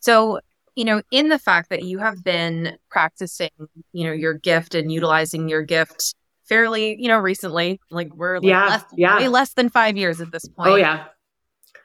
So 0.00 0.40
you 0.76 0.84
know, 0.84 1.02
in 1.10 1.28
the 1.28 1.38
fact 1.38 1.70
that 1.70 1.84
you 1.84 1.98
have 1.98 2.24
been 2.24 2.76
practicing, 2.90 3.50
you 3.92 4.04
know, 4.04 4.12
your 4.12 4.34
gift 4.34 4.74
and 4.74 4.90
utilizing 4.90 5.48
your 5.48 5.62
gift 5.62 6.14
fairly, 6.44 6.96
you 7.00 7.08
know, 7.08 7.18
recently. 7.18 7.80
Like 7.90 8.14
we're 8.14 8.38
like 8.38 8.48
yeah, 8.48 8.66
less, 8.66 8.84
yeah. 8.96 9.16
way 9.18 9.28
less 9.28 9.54
than 9.54 9.68
five 9.68 9.96
years 9.96 10.20
at 10.20 10.30
this 10.32 10.46
point. 10.46 10.70
Oh 10.70 10.76
yeah. 10.76 11.06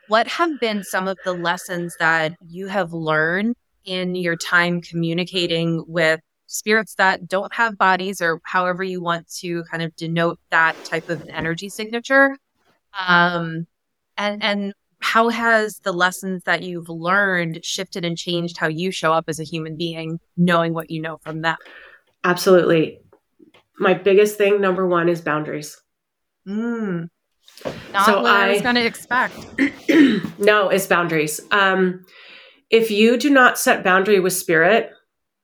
What 0.09 0.27
have 0.27 0.59
been 0.59 0.83
some 0.83 1.07
of 1.07 1.17
the 1.23 1.33
lessons 1.33 1.95
that 1.99 2.33
you 2.47 2.67
have 2.67 2.91
learned 2.91 3.55
in 3.85 4.15
your 4.15 4.35
time 4.35 4.81
communicating 4.81 5.83
with 5.87 6.19
spirits 6.47 6.95
that 6.95 7.27
don't 7.27 7.53
have 7.53 7.77
bodies 7.77 8.21
or 8.21 8.41
however 8.43 8.83
you 8.83 9.01
want 9.01 9.31
to 9.37 9.63
kind 9.71 9.81
of 9.81 9.95
denote 9.95 10.39
that 10.49 10.75
type 10.83 11.09
of 11.09 11.25
energy 11.29 11.69
signature? 11.69 12.35
Um, 12.93 13.67
and, 14.17 14.43
and 14.43 14.73
how 14.99 15.29
has 15.29 15.79
the 15.79 15.93
lessons 15.93 16.43
that 16.43 16.63
you've 16.63 16.89
learned 16.89 17.63
shifted 17.63 18.03
and 18.03 18.17
changed 18.17 18.57
how 18.57 18.67
you 18.67 18.91
show 18.91 19.13
up 19.13 19.25
as 19.27 19.39
a 19.39 19.43
human 19.45 19.77
being, 19.77 20.19
knowing 20.35 20.73
what 20.73 20.91
you 20.91 21.01
know 21.01 21.19
from 21.23 21.41
them? 21.41 21.55
Absolutely 22.25 22.99
my 23.79 23.93
biggest 23.93 24.37
thing, 24.37 24.61
number 24.61 24.85
one, 24.85 25.09
is 25.09 25.21
boundaries. 25.21 25.81
Mm. 26.47 27.09
Not 27.93 28.05
so 28.05 28.21
what 28.21 28.31
I, 28.31 28.47
I 28.47 28.51
was 28.53 28.61
going 28.61 28.75
to 28.75 28.85
expect. 28.85 29.35
no, 30.39 30.69
it's 30.69 30.87
boundaries. 30.87 31.41
Um, 31.51 32.05
if 32.69 32.91
you 32.91 33.17
do 33.17 33.29
not 33.29 33.57
set 33.57 33.83
boundary 33.83 34.19
with 34.19 34.33
spirit, 34.33 34.91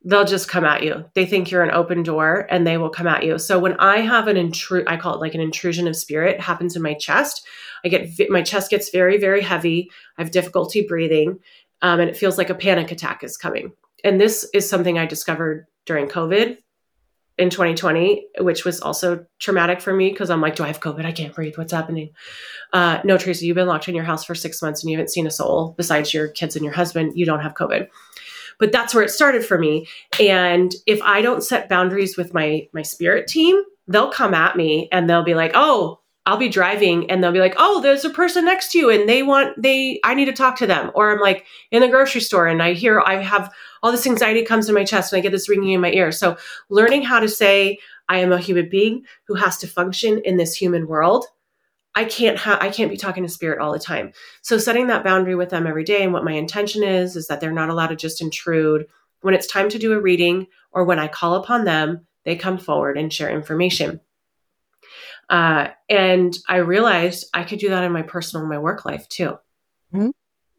they'll 0.06 0.26
just 0.26 0.48
come 0.48 0.64
at 0.64 0.84
you. 0.84 1.04
They 1.16 1.26
think 1.26 1.50
you're 1.50 1.64
an 1.64 1.72
open 1.72 2.04
door 2.04 2.48
and 2.50 2.66
they 2.66 2.78
will 2.78 2.92
come 2.92 3.08
at 3.08 3.24
you. 3.26 3.40
So 3.40 3.58
when 3.58 3.74
I 3.74 3.98
have 3.98 4.28
an 4.28 4.38
intrude, 4.38 4.88
I 4.88 4.98
call 4.98 5.16
it 5.16 5.20
like 5.20 5.34
an 5.34 5.42
intrusion 5.42 5.88
of 5.88 5.96
spirit 5.96 6.40
happens 6.40 6.76
in 6.76 6.84
my 6.84 6.94
chest. 6.94 7.46
I 7.84 7.90
get 7.90 8.30
my 8.30 8.44
chest 8.44 8.70
gets 8.70 8.90
very 8.90 9.18
very 9.18 9.42
heavy. 9.42 9.90
I 10.18 10.22
have 10.22 10.32
difficulty 10.32 10.86
breathing, 10.88 11.40
um, 11.82 12.00
and 12.00 12.10
it 12.10 12.18
feels 12.18 12.38
like 12.38 12.50
a 12.50 12.56
panic 12.56 12.92
attack 12.92 13.24
is 13.24 13.38
coming. 13.38 13.74
And 14.04 14.22
this 14.22 14.48
is 14.54 14.70
something 14.70 15.00
I 15.00 15.08
discovered 15.08 15.66
during 15.86 16.08
COVID 16.08 16.58
in 17.38 17.50
2020, 17.50 18.28
which 18.40 18.64
was 18.64 18.80
also 18.80 19.26
traumatic 19.40 19.82
for 19.82 19.94
me 19.94 20.10
because 20.10 20.30
I'm 20.30 20.42
like, 20.42 20.56
do 20.56 20.64
I 20.64 20.68
have 20.68 20.80
COVID? 20.80 21.06
I 21.06 21.12
can't 21.12 21.36
breathe. 21.36 21.58
What's 21.58 21.74
happening? 21.74 22.12
Uh, 22.72 23.00
no, 23.04 23.18
Tracy, 23.18 23.46
you've 23.46 23.56
been 23.56 23.68
locked 23.68 23.90
in 23.90 23.96
your 23.96 24.06
house 24.06 24.24
for 24.24 24.36
six 24.36 24.62
months 24.62 24.84
and 24.84 24.90
you 24.90 24.98
haven't 24.98 25.12
seen 25.12 25.28
a 25.28 25.32
soul 25.32 25.74
besides 25.78 26.14
your 26.14 26.30
kids 26.30 26.56
and 26.56 26.64
your 26.64 26.74
husband. 26.74 27.14
You 27.16 27.26
don't 27.26 27.42
have 27.42 27.54
COVID. 27.54 27.88
But 28.58 28.72
that's 28.72 28.96
where 28.96 29.04
it 29.04 29.10
started 29.10 29.46
for 29.46 29.58
me. 29.58 29.88
And 30.20 30.74
if 30.86 31.02
I 31.02 31.22
don't 31.22 31.44
set 31.44 31.68
boundaries 31.68 32.16
with 32.16 32.34
my 32.34 32.70
my 32.72 32.84
spirit 32.84 33.28
team, 33.28 33.62
they'll 33.88 34.12
come 34.12 34.34
at 34.34 34.56
me 34.56 34.88
and 34.94 35.10
they'll 35.10 35.24
be 35.24 35.36
like, 35.36 35.52
oh, 35.56 36.00
I'll 36.26 36.38
be 36.38 36.50
driving 36.50 37.10
and 37.12 37.24
they'll 37.24 37.32
be 37.32 37.40
like, 37.40 37.54
"Oh, 37.58 37.82
there's 37.82 38.04
a 38.04 38.10
person 38.10 38.46
next 38.46 38.72
to 38.72 38.80
you 38.80 38.90
and 38.90 39.08
they 39.08 39.22
want 39.22 39.62
they 39.62 40.00
I 40.04 40.16
need 40.16 40.26
to 40.26 40.34
talk 40.34 40.56
to 40.58 40.68
them." 40.68 40.92
Or 40.96 41.12
I'm 41.12 41.20
like 41.20 41.46
in 41.70 41.82
the 41.82 41.88
grocery 41.88 42.22
store 42.22 42.48
and 42.48 42.64
I 42.64 42.74
hear 42.74 43.00
I 43.00 43.22
have 43.22 43.54
all 43.86 43.92
this 43.92 44.08
anxiety 44.08 44.44
comes 44.44 44.68
in 44.68 44.74
my 44.74 44.84
chest 44.84 45.14
and 45.14 45.20
I 45.20 45.22
get 45.22 45.32
this 45.32 45.48
ringing 45.48 45.74
in 45.74 45.80
my 45.80 45.92
ear. 45.92 46.12
So, 46.12 46.38
learning 46.70 47.04
how 47.04 47.20
to 47.20 47.30
say 47.30 47.78
I 48.10 48.18
am 48.18 48.32
a 48.32 48.40
human 48.40 48.68
being 48.68 49.04
who 49.28 49.36
has 49.36 49.60
to 49.60 49.68
function 49.68 50.22
in 50.26 50.38
this 50.38 50.56
human 50.56 50.88
world. 50.88 51.26
I 51.94 52.06
can't 52.06 52.40
have 52.40 52.60
I 52.62 52.72
can't 52.72 52.90
be 52.90 52.98
talking 52.98 53.22
to 53.22 53.30
spirit 53.30 53.62
all 53.62 53.72
the 53.72 53.78
time. 53.78 54.12
So 54.42 54.58
setting 54.58 54.88
that 54.88 55.04
boundary 55.04 55.36
with 55.36 55.52
them 55.52 55.68
every 55.68 55.84
day 55.84 56.04
and 56.04 56.14
what 56.14 56.26
my 56.26 56.32
intention 56.32 56.82
is 56.82 57.16
is 57.16 57.28
that 57.28 57.42
they're 57.42 57.52
not 57.52 57.70
allowed 57.70 57.90
to 57.90 57.96
just 57.96 58.22
intrude. 58.22 58.88
When 59.22 59.36
it's 59.36 59.46
time 59.46 59.70
to 59.70 59.78
do 59.78 59.94
a 59.94 60.02
reading 60.02 60.48
or 60.72 60.84
when 60.84 60.98
I 60.98 61.08
call 61.08 61.36
upon 61.36 61.66
them, 61.66 62.08
they 62.24 62.36
come 62.36 62.58
forward 62.58 62.98
and 62.98 63.14
share 63.14 63.30
information. 63.30 64.02
Uh, 65.30 65.68
and 65.90 66.36
I 66.50 66.58
realized 66.58 67.30
I 67.36 67.44
could 67.44 67.60
do 67.60 67.70
that 67.70 67.84
in 67.84 67.92
my 67.92 68.02
personal 68.02 68.48
my 68.48 68.58
work 68.58 68.84
life 68.84 69.08
too. 69.10 69.38
Mm-hmm. 69.94 70.10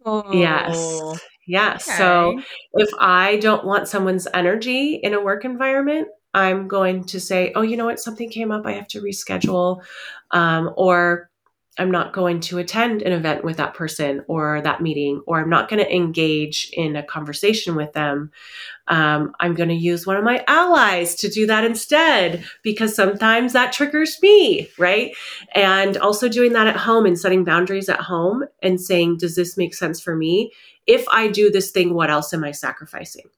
Oh. 0.04 0.32
Yes. 0.32 1.20
Yes. 1.46 1.88
Okay. 1.88 1.98
So 1.98 2.40
if 2.74 2.90
I 2.98 3.36
don't 3.36 3.64
want 3.64 3.88
someone's 3.88 4.26
energy 4.34 4.96
in 4.96 5.14
a 5.14 5.20
work 5.20 5.44
environment, 5.44 6.08
I'm 6.34 6.68
going 6.68 7.04
to 7.04 7.20
say, 7.20 7.52
oh, 7.54 7.62
you 7.62 7.76
know 7.76 7.86
what? 7.86 8.00
Something 8.00 8.30
came 8.30 8.50
up. 8.50 8.66
I 8.66 8.72
have 8.72 8.88
to 8.88 9.00
reschedule. 9.00 9.82
Um, 10.32 10.72
or 10.76 11.30
I'm 11.78 11.90
not 11.90 12.12
going 12.12 12.40
to 12.40 12.58
attend 12.58 13.02
an 13.02 13.12
event 13.12 13.44
with 13.44 13.58
that 13.58 13.74
person 13.74 14.24
or 14.28 14.60
that 14.62 14.80
meeting, 14.80 15.22
or 15.26 15.40
I'm 15.40 15.50
not 15.50 15.68
going 15.68 15.84
to 15.84 15.94
engage 15.94 16.70
in 16.72 16.96
a 16.96 17.02
conversation 17.02 17.74
with 17.74 17.92
them. 17.92 18.30
Um, 18.88 19.34
I'm 19.40 19.54
going 19.54 19.68
to 19.68 19.74
use 19.74 20.06
one 20.06 20.16
of 20.16 20.24
my 20.24 20.42
allies 20.46 21.14
to 21.16 21.28
do 21.28 21.46
that 21.46 21.64
instead 21.64 22.44
because 22.62 22.94
sometimes 22.94 23.52
that 23.52 23.72
triggers 23.72 24.18
me, 24.22 24.68
right? 24.78 25.14
And 25.54 25.96
also 25.98 26.28
doing 26.28 26.52
that 26.54 26.66
at 26.66 26.76
home 26.76 27.04
and 27.04 27.18
setting 27.18 27.44
boundaries 27.44 27.88
at 27.88 28.00
home 28.00 28.44
and 28.62 28.80
saying, 28.80 29.18
does 29.18 29.36
this 29.36 29.56
make 29.56 29.74
sense 29.74 30.00
for 30.00 30.16
me? 30.16 30.52
If 30.86 31.06
I 31.08 31.28
do 31.28 31.50
this 31.50 31.70
thing, 31.70 31.94
what 31.94 32.10
else 32.10 32.32
am 32.32 32.44
I 32.44 32.52
sacrificing? 32.52 33.28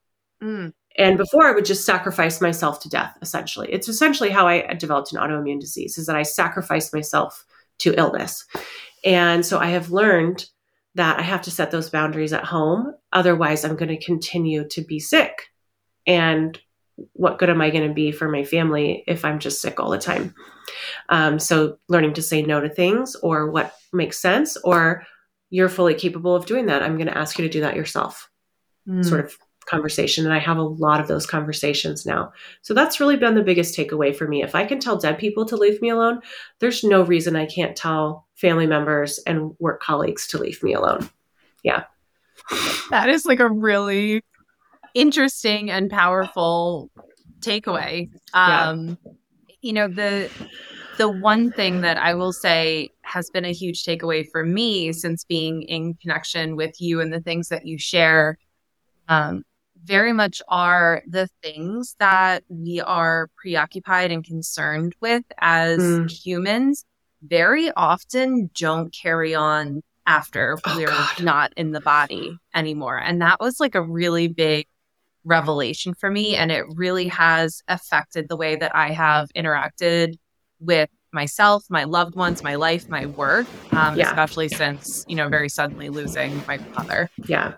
Mm. 0.43 0.73
And 0.97 1.17
before 1.17 1.47
I 1.47 1.53
would 1.53 1.65
just 1.65 1.87
sacrifice 1.87 2.41
myself 2.41 2.81
to 2.81 2.89
death, 2.89 3.17
essentially. 3.23 3.73
It's 3.73 3.89
essentially 3.89 4.31
how 4.31 4.49
I 4.49 4.75
developed 4.75 5.13
an 5.13 5.21
autoimmune 5.21 5.61
disease 5.61 5.97
is 5.97 6.07
that 6.07 6.17
I 6.17 6.25
sacrificed 6.25 6.93
myself 6.93 7.45
to 7.79 7.95
illness. 7.97 8.45
And 9.05 9.47
so 9.47 9.59
I 9.59 9.67
have 9.67 9.93
learned 9.93 10.47
that 10.97 11.21
I 11.21 11.23
have 11.23 11.43
to 11.43 11.51
set 11.53 11.71
those 11.71 11.91
boundaries 11.91 12.33
at 12.33 12.45
home. 12.45 12.93
Otherwise, 13.13 13.65
I'm 13.65 13.77
going 13.77 13.97
to 13.97 14.05
continue 14.05 14.67
to 14.69 14.83
be 14.83 14.99
sick. 14.99 15.47
And 16.07 16.59
what 17.13 17.39
good 17.39 17.51
am 17.51 17.61
I 17.61 17.71
going 17.71 17.87
to 17.87 17.95
be 17.95 18.11
for 18.11 18.29
my 18.29 18.43
family 18.43 19.05
if 19.07 19.25
I'm 19.25 19.39
just 19.39 19.63
sick 19.63 19.79
all 19.79 19.91
the 19.91 19.99
time? 19.99 20.35
Um, 21.09 21.39
so, 21.39 21.79
learning 21.89 22.15
to 22.15 22.23
say 22.23 22.43
no 22.43 22.61
to 22.61 22.69
things 22.69 23.15
or 23.23 23.51
what 23.51 23.77
makes 23.93 24.19
sense, 24.19 24.57
or 24.65 25.07
you're 25.51 25.69
fully 25.69 25.95
capable 25.95 26.35
of 26.35 26.47
doing 26.47 26.67
that. 26.67 26.83
I'm 26.83 26.97
going 26.97 27.09
to 27.09 27.19
ask 27.19 27.39
you 27.39 27.45
to 27.45 27.51
do 27.51 27.61
that 27.61 27.77
yourself. 27.77 28.31
Mm. 28.89 29.05
Sort 29.05 29.25
of 29.25 29.37
conversation 29.69 30.25
and 30.25 30.35
I 30.35 30.39
have 30.39 30.57
a 30.57 30.63
lot 30.63 31.01
of 31.01 31.09
those 31.09 31.27
conversations 31.27 32.07
now. 32.07 32.33
So 32.63 32.75
that's 32.75 33.01
really 33.01 33.17
been 33.17 33.35
the 33.35 33.43
biggest 33.43 33.77
takeaway 33.77 34.17
for 34.17 34.27
me. 34.27 34.43
If 34.43 34.55
I 34.55 34.65
can 34.65 34.81
tell 34.81 34.97
dead 34.97 35.19
people 35.19 35.45
to 35.47 35.57
leave 35.57 35.81
me 35.83 35.91
alone, 35.91 36.21
there's 36.59 36.83
no 36.83 37.03
reason 37.03 37.37
I 37.37 37.47
can't 37.47 37.77
tell 37.77 38.27
family 38.35 38.67
members 38.67 39.19
and 39.27 39.55
work 39.59 39.83
colleagues 39.83 40.27
to 40.29 40.39
leave 40.39 40.63
me 40.63 40.73
alone. 40.73 41.09
Yeah. 41.63 41.85
That 42.91 43.11
is 43.11 43.27
like 43.27 43.41
a 43.41 43.51
really 43.51 44.23
interesting 44.95 45.71
and 45.71 45.91
powerful 45.91 46.91
takeaway. 47.41 48.11
Um 48.33 48.97
yeah. 49.05 49.13
you 49.61 49.73
know 49.75 49.89
the 49.89 50.31
the 50.99 51.09
one 51.09 51.51
thing 51.51 51.81
that 51.81 51.97
I 51.97 52.15
will 52.15 52.33
say 52.33 52.91
has 53.03 53.31
been 53.31 53.45
a 53.45 53.53
huge 53.53 53.85
takeaway 53.85 54.29
for 54.31 54.45
me 54.45 54.93
since 54.93 55.25
being 55.25 55.63
in 55.63 55.95
connection 55.95 56.57
with 56.57 56.81
you 56.81 57.01
and 57.01 57.13
the 57.13 57.21
things 57.21 57.49
that 57.49 57.65
you 57.65 57.79
share 57.79 58.37
um, 59.09 59.45
very 59.85 60.13
much 60.13 60.43
are 60.49 61.03
the 61.07 61.29
things 61.43 61.97
that 61.99 62.45
we 62.49 62.81
are 62.81 63.31
preoccupied 63.37 64.11
and 64.13 64.25
concerned 64.25 64.95
with 65.01 65.25
as 65.39 65.79
mm. 65.79 66.11
humans 66.11 66.85
very 67.23 67.71
often 67.73 68.51
don't 68.55 68.93
carry 68.93 69.35
on 69.35 69.83
after 70.07 70.59
oh, 70.67 70.77
we're 70.77 70.87
God. 70.87 71.23
not 71.23 71.53
in 71.57 71.73
the 71.73 71.81
body 71.81 72.37
anymore. 72.55 72.99
And 72.99 73.23
that 73.23 73.41
was 73.41 73.61
like 73.61 73.75
a 73.75 73.83
really 73.83 74.29
big 74.29 74.67
revelation 75.25 75.95
for 75.95 76.11
me. 76.11 76.37
And 76.37 76.51
it 76.51 76.65
really 76.75 77.09
has 77.09 77.63
affected 77.69 78.29
the 78.29 78.37
way 78.37 78.57
that 78.57 78.75
I 78.75 78.91
have 78.91 79.29
interacted 79.37 80.19
with 80.61 80.91
myself, 81.13 81.65
my 81.71 81.85
loved 81.85 82.15
ones, 82.15 82.43
my 82.43 82.57
life, 82.57 82.89
my 82.89 83.07
work, 83.07 83.47
um, 83.73 83.97
yeah. 83.97 84.09
especially 84.09 84.49
since, 84.49 85.05
you 85.09 85.17
know, 85.17 85.29
very 85.29 85.49
suddenly 85.49 85.89
losing 85.89 86.43
my 86.47 86.59
father. 86.59 87.11
Yeah. 87.27 87.55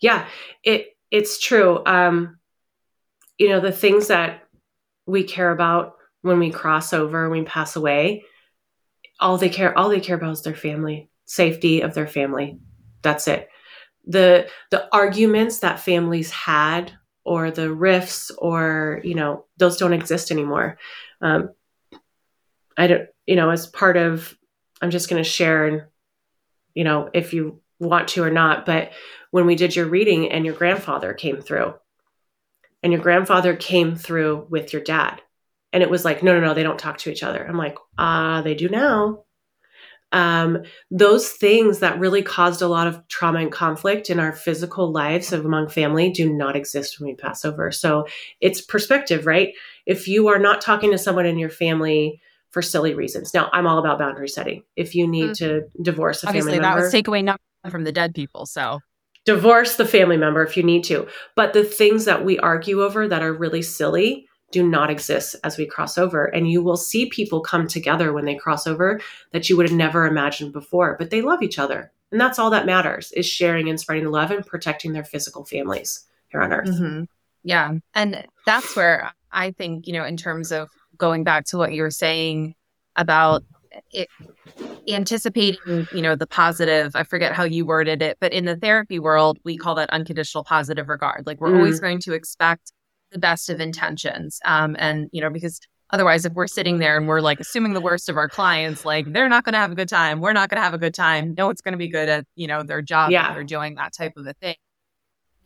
Yeah. 0.00 0.26
It, 0.64 0.96
it's 1.10 1.38
true. 1.38 1.84
Um, 1.84 2.38
you 3.38 3.48
know, 3.48 3.60
the 3.60 3.72
things 3.72 4.08
that 4.08 4.44
we 5.06 5.24
care 5.24 5.50
about 5.50 5.94
when 6.22 6.38
we 6.38 6.50
cross 6.50 6.92
over, 6.92 7.28
when 7.28 7.40
we 7.40 7.46
pass 7.46 7.76
away, 7.76 8.24
all 9.18 9.38
they 9.38 9.48
care, 9.48 9.76
all 9.78 9.88
they 9.88 10.00
care 10.00 10.16
about 10.16 10.32
is 10.32 10.42
their 10.42 10.54
family, 10.54 11.10
safety 11.26 11.80
of 11.80 11.94
their 11.94 12.06
family. 12.06 12.58
That's 13.02 13.28
it. 13.28 13.48
The 14.06 14.48
the 14.70 14.88
arguments 14.92 15.58
that 15.58 15.80
families 15.80 16.30
had, 16.30 16.92
or 17.24 17.50
the 17.50 17.72
rifts, 17.72 18.30
or 18.38 19.00
you 19.04 19.14
know, 19.14 19.44
those 19.58 19.76
don't 19.76 19.92
exist 19.92 20.30
anymore. 20.30 20.78
Um, 21.20 21.50
I 22.76 22.86
don't, 22.86 23.08
you 23.26 23.36
know, 23.36 23.50
as 23.50 23.66
part 23.66 23.96
of, 23.96 24.36
I'm 24.80 24.90
just 24.90 25.08
going 25.08 25.22
to 25.22 25.28
share, 25.28 25.66
and 25.66 25.82
you 26.74 26.84
know, 26.84 27.10
if 27.12 27.32
you 27.32 27.60
want 27.78 28.08
to 28.08 28.22
or 28.22 28.30
not, 28.30 28.66
but 28.66 28.92
when 29.30 29.46
we 29.46 29.56
did 29.56 29.74
your 29.74 29.86
reading 29.86 30.30
and 30.30 30.44
your 30.44 30.54
grandfather 30.54 31.14
came 31.14 31.40
through. 31.40 31.74
And 32.82 32.92
your 32.92 33.02
grandfather 33.02 33.56
came 33.56 33.94
through 33.94 34.46
with 34.48 34.72
your 34.72 34.82
dad. 34.82 35.20
And 35.72 35.82
it 35.82 35.90
was 35.90 36.04
like, 36.04 36.22
no, 36.22 36.32
no, 36.32 36.46
no, 36.46 36.54
they 36.54 36.62
don't 36.62 36.78
talk 36.78 36.98
to 36.98 37.10
each 37.10 37.22
other. 37.22 37.46
I'm 37.46 37.58
like, 37.58 37.76
ah, 37.98 38.38
uh, 38.38 38.42
they 38.42 38.54
do 38.54 38.68
now. 38.68 39.24
Um, 40.12 40.62
those 40.90 41.28
things 41.28 41.78
that 41.80 42.00
really 42.00 42.22
caused 42.22 42.62
a 42.62 42.68
lot 42.68 42.88
of 42.88 43.06
trauma 43.06 43.38
and 43.40 43.52
conflict 43.52 44.10
in 44.10 44.18
our 44.18 44.32
physical 44.32 44.90
lives 44.90 45.32
of 45.32 45.44
among 45.44 45.68
family 45.68 46.10
do 46.10 46.32
not 46.32 46.56
exist 46.56 46.98
when 46.98 47.08
we 47.08 47.14
pass 47.14 47.44
over. 47.44 47.70
So 47.70 48.06
it's 48.40 48.60
perspective, 48.60 49.26
right? 49.26 49.54
If 49.86 50.08
you 50.08 50.26
are 50.28 50.38
not 50.38 50.60
talking 50.60 50.90
to 50.90 50.98
someone 50.98 51.26
in 51.26 51.38
your 51.38 51.50
family 51.50 52.20
for 52.50 52.62
silly 52.62 52.94
reasons. 52.94 53.32
Now, 53.32 53.48
I'm 53.52 53.66
all 53.66 53.78
about 53.78 53.98
boundary 53.98 54.28
setting. 54.28 54.62
If 54.76 54.94
you 54.94 55.06
need 55.06 55.30
mm-hmm. 55.30 55.44
to 55.44 55.62
divorce 55.82 56.22
a 56.22 56.28
Obviously, 56.28 56.52
family 56.52 56.60
member, 56.60 56.80
that 56.80 56.84
was 56.84 56.94
takeaway 56.94 57.24
not 57.24 57.40
from 57.70 57.84
the 57.84 57.92
dead 57.92 58.14
people. 58.14 58.46
So 58.46 58.80
divorce 59.24 59.76
the 59.76 59.86
family 59.86 60.16
member 60.16 60.42
if 60.42 60.56
you 60.56 60.62
need 60.62 60.84
to. 60.84 61.06
But 61.36 61.52
the 61.52 61.64
things 61.64 62.04
that 62.06 62.24
we 62.24 62.38
argue 62.38 62.82
over 62.82 63.06
that 63.06 63.22
are 63.22 63.32
really 63.32 63.62
silly 63.62 64.26
do 64.50 64.66
not 64.66 64.90
exist 64.90 65.36
as 65.44 65.56
we 65.56 65.66
cross 65.66 65.96
over. 65.96 66.24
And 66.24 66.50
you 66.50 66.62
will 66.62 66.76
see 66.76 67.06
people 67.06 67.40
come 67.40 67.68
together 67.68 68.12
when 68.12 68.24
they 68.24 68.34
cross 68.34 68.66
over 68.66 69.00
that 69.32 69.48
you 69.48 69.56
would 69.56 69.68
have 69.68 69.76
never 69.76 70.06
imagined 70.06 70.52
before, 70.52 70.96
but 70.98 71.10
they 71.10 71.22
love 71.22 71.42
each 71.42 71.58
other. 71.58 71.92
And 72.10 72.20
that's 72.20 72.38
all 72.38 72.50
that 72.50 72.66
matters 72.66 73.12
is 73.12 73.26
sharing 73.26 73.68
and 73.68 73.78
spreading 73.78 74.04
the 74.04 74.10
love 74.10 74.32
and 74.32 74.44
protecting 74.44 74.92
their 74.92 75.04
physical 75.04 75.44
families 75.44 76.04
here 76.28 76.40
on 76.40 76.52
earth. 76.52 76.68
Mm-hmm. 76.68 77.04
Yeah. 77.44 77.74
And 77.94 78.26
that's 78.46 78.74
where 78.74 79.12
I 79.30 79.52
think, 79.52 79.86
you 79.86 79.92
know, 79.92 80.04
in 80.04 80.16
terms 80.16 80.50
of 80.50 80.68
going 81.00 81.24
back 81.24 81.46
to 81.46 81.58
what 81.58 81.72
you 81.72 81.82
were 81.82 81.90
saying 81.90 82.54
about 82.94 83.42
it, 83.90 84.08
anticipating, 84.88 85.88
you 85.92 86.02
know, 86.02 86.14
the 86.14 86.26
positive, 86.26 86.94
I 86.94 87.02
forget 87.02 87.32
how 87.32 87.44
you 87.44 87.64
worded 87.64 88.02
it, 88.02 88.18
but 88.20 88.32
in 88.32 88.44
the 88.44 88.56
therapy 88.56 88.98
world, 88.98 89.38
we 89.44 89.56
call 89.56 89.74
that 89.76 89.90
unconditional 89.90 90.44
positive 90.44 90.88
regard. 90.88 91.26
Like 91.26 91.40
we're 91.40 91.50
mm. 91.50 91.56
always 91.56 91.80
going 91.80 92.00
to 92.00 92.12
expect 92.12 92.72
the 93.10 93.18
best 93.18 93.48
of 93.48 93.60
intentions. 93.60 94.38
Um, 94.44 94.76
and, 94.78 95.08
you 95.12 95.20
know, 95.20 95.30
because 95.30 95.60
otherwise, 95.90 96.24
if 96.24 96.32
we're 96.34 96.46
sitting 96.46 96.78
there 96.78 96.96
and 96.96 97.08
we're 97.08 97.20
like 97.20 97.40
assuming 97.40 97.72
the 97.72 97.80
worst 97.80 98.08
of 98.08 98.16
our 98.16 98.28
clients, 98.28 98.84
like 98.84 99.12
they're 99.12 99.28
not 99.28 99.44
going 99.44 99.54
to 99.54 99.58
have 99.58 99.72
a 99.72 99.76
good 99.76 99.88
time, 99.88 100.20
we're 100.20 100.32
not 100.32 100.48
going 100.48 100.58
to 100.58 100.64
have 100.64 100.74
a 100.74 100.78
good 100.78 100.94
time. 100.94 101.34
No 101.36 101.46
one's 101.46 101.60
going 101.60 101.72
to 101.72 101.78
be 101.78 101.88
good 101.88 102.08
at, 102.08 102.24
you 102.36 102.46
know, 102.46 102.62
their 102.62 102.82
job 102.82 103.10
yeah. 103.10 103.32
they're 103.32 103.44
doing 103.44 103.76
that 103.76 103.92
type 103.92 104.12
of 104.16 104.26
a 104.26 104.34
thing. 104.34 104.56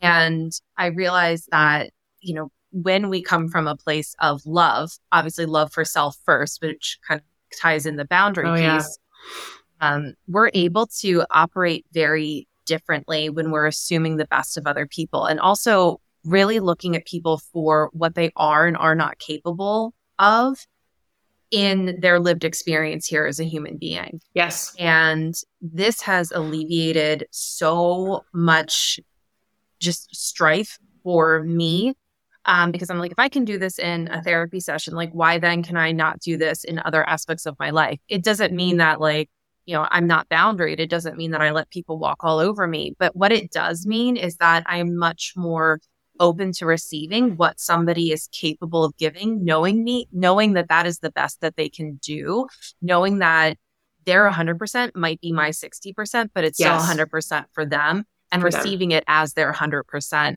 And 0.01 0.51
I 0.77 0.87
realized 0.87 1.49
that, 1.51 1.91
you 2.21 2.33
know, 2.33 2.51
when 2.75 3.07
we 3.09 3.21
come 3.21 3.47
from 3.47 3.67
a 3.67 3.75
place 3.77 4.15
of 4.19 4.45
love, 4.45 4.91
obviously 5.13 5.45
love 5.45 5.71
for 5.71 5.85
self 5.85 6.17
first, 6.25 6.61
which 6.61 6.99
kind 7.07 7.21
of 7.21 7.57
ties 7.57 7.85
in 7.85 7.95
the 7.95 8.05
boundary 8.05 8.49
oh, 8.49 8.55
piece, 8.55 8.99
yeah. 9.81 9.93
um, 9.93 10.13
we're 10.27 10.51
able 10.53 10.85
to 10.87 11.23
operate 11.31 11.85
very 11.93 12.49
differently 12.65 13.29
when 13.29 13.51
we're 13.51 13.67
assuming 13.67 14.17
the 14.17 14.27
best 14.27 14.57
of 14.57 14.67
other 14.67 14.85
people 14.85 15.25
and 15.25 15.39
also 15.39 16.01
really 16.25 16.59
looking 16.59 16.95
at 16.97 17.05
people 17.05 17.37
for 17.53 17.89
what 17.93 18.15
they 18.15 18.31
are 18.35 18.67
and 18.67 18.75
are 18.75 18.95
not 18.95 19.19
capable 19.19 19.93
of 20.19 20.57
in 21.51 21.97
their 22.01 22.19
lived 22.19 22.43
experience 22.43 23.05
here 23.05 23.25
as 23.25 23.39
a 23.39 23.45
human 23.45 23.77
being. 23.77 24.19
Yes. 24.33 24.75
And 24.79 25.33
this 25.61 26.01
has 26.01 26.31
alleviated 26.31 27.27
so 27.31 28.25
much 28.33 28.99
just 29.79 30.13
strife 30.13 30.77
for 31.03 31.43
me 31.43 31.93
um, 32.45 32.71
because 32.71 32.89
I'm 32.89 32.99
like, 32.99 33.11
if 33.11 33.19
I 33.19 33.29
can 33.29 33.45
do 33.45 33.57
this 33.57 33.79
in 33.79 34.07
a 34.09 34.21
therapy 34.21 34.59
session, 34.59 34.93
like, 34.93 35.11
why 35.11 35.39
then 35.39 35.63
can 35.63 35.77
I 35.77 35.91
not 35.91 36.19
do 36.19 36.37
this 36.37 36.63
in 36.63 36.79
other 36.79 37.07
aspects 37.07 37.45
of 37.45 37.55
my 37.59 37.71
life? 37.71 37.99
It 38.07 38.23
doesn't 38.23 38.53
mean 38.53 38.77
that, 38.77 39.01
like, 39.01 39.29
you 39.65 39.75
know, 39.75 39.87
I'm 39.89 40.05
not 40.05 40.29
boundaried. 40.29 40.79
It 40.79 40.89
doesn't 40.89 41.17
mean 41.17 41.31
that 41.31 41.41
I 41.41 41.51
let 41.51 41.71
people 41.71 41.97
walk 41.97 42.23
all 42.23 42.39
over 42.39 42.67
me. 42.67 42.95
But 42.99 43.15
what 43.15 43.31
it 43.31 43.51
does 43.51 43.87
mean 43.87 44.15
is 44.15 44.37
that 44.37 44.63
I'm 44.67 44.95
much 44.95 45.33
more 45.35 45.79
open 46.19 46.51
to 46.53 46.65
receiving 46.65 47.35
what 47.35 47.59
somebody 47.59 48.11
is 48.11 48.29
capable 48.31 48.83
of 48.83 48.95
giving, 48.97 49.43
knowing 49.43 49.83
me, 49.83 50.07
knowing 50.11 50.53
that 50.53 50.69
that 50.69 50.85
is 50.85 50.99
the 50.99 51.11
best 51.11 51.41
that 51.41 51.55
they 51.55 51.67
can 51.67 51.95
do, 51.95 52.45
knowing 52.81 53.19
that 53.19 53.57
their 54.05 54.29
100% 54.29 54.91
might 54.95 55.19
be 55.19 55.31
my 55.31 55.49
60%, 55.49 56.29
but 56.33 56.43
it's 56.43 56.59
yes. 56.59 56.87
still 56.87 57.05
100% 57.05 57.45
for 57.53 57.65
them 57.65 58.05
and 58.31 58.41
for 58.41 58.45
receiving 58.45 58.89
them. 58.89 58.99
it 58.99 59.03
as 59.07 59.33
their 59.33 59.51
100%. 59.51 60.35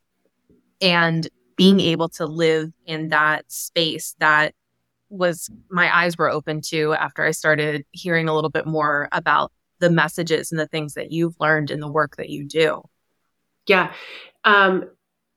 And 0.80 1.28
being 1.58 1.80
able 1.80 2.08
to 2.08 2.24
live 2.24 2.72
in 2.86 3.08
that 3.08 3.44
space 3.50 4.14
that 4.20 4.54
was 5.10 5.50
my 5.70 5.94
eyes 5.94 6.16
were 6.16 6.30
open 6.30 6.60
to 6.60 6.94
after 6.94 7.24
I 7.24 7.32
started 7.32 7.84
hearing 7.90 8.28
a 8.28 8.34
little 8.34 8.48
bit 8.48 8.64
more 8.64 9.08
about 9.10 9.52
the 9.80 9.90
messages 9.90 10.52
and 10.52 10.60
the 10.60 10.68
things 10.68 10.94
that 10.94 11.10
you've 11.10 11.38
learned 11.40 11.70
in 11.70 11.80
the 11.80 11.90
work 11.90 12.16
that 12.16 12.28
you 12.30 12.44
do. 12.44 12.82
Yeah. 13.66 13.92
Um, 14.44 14.88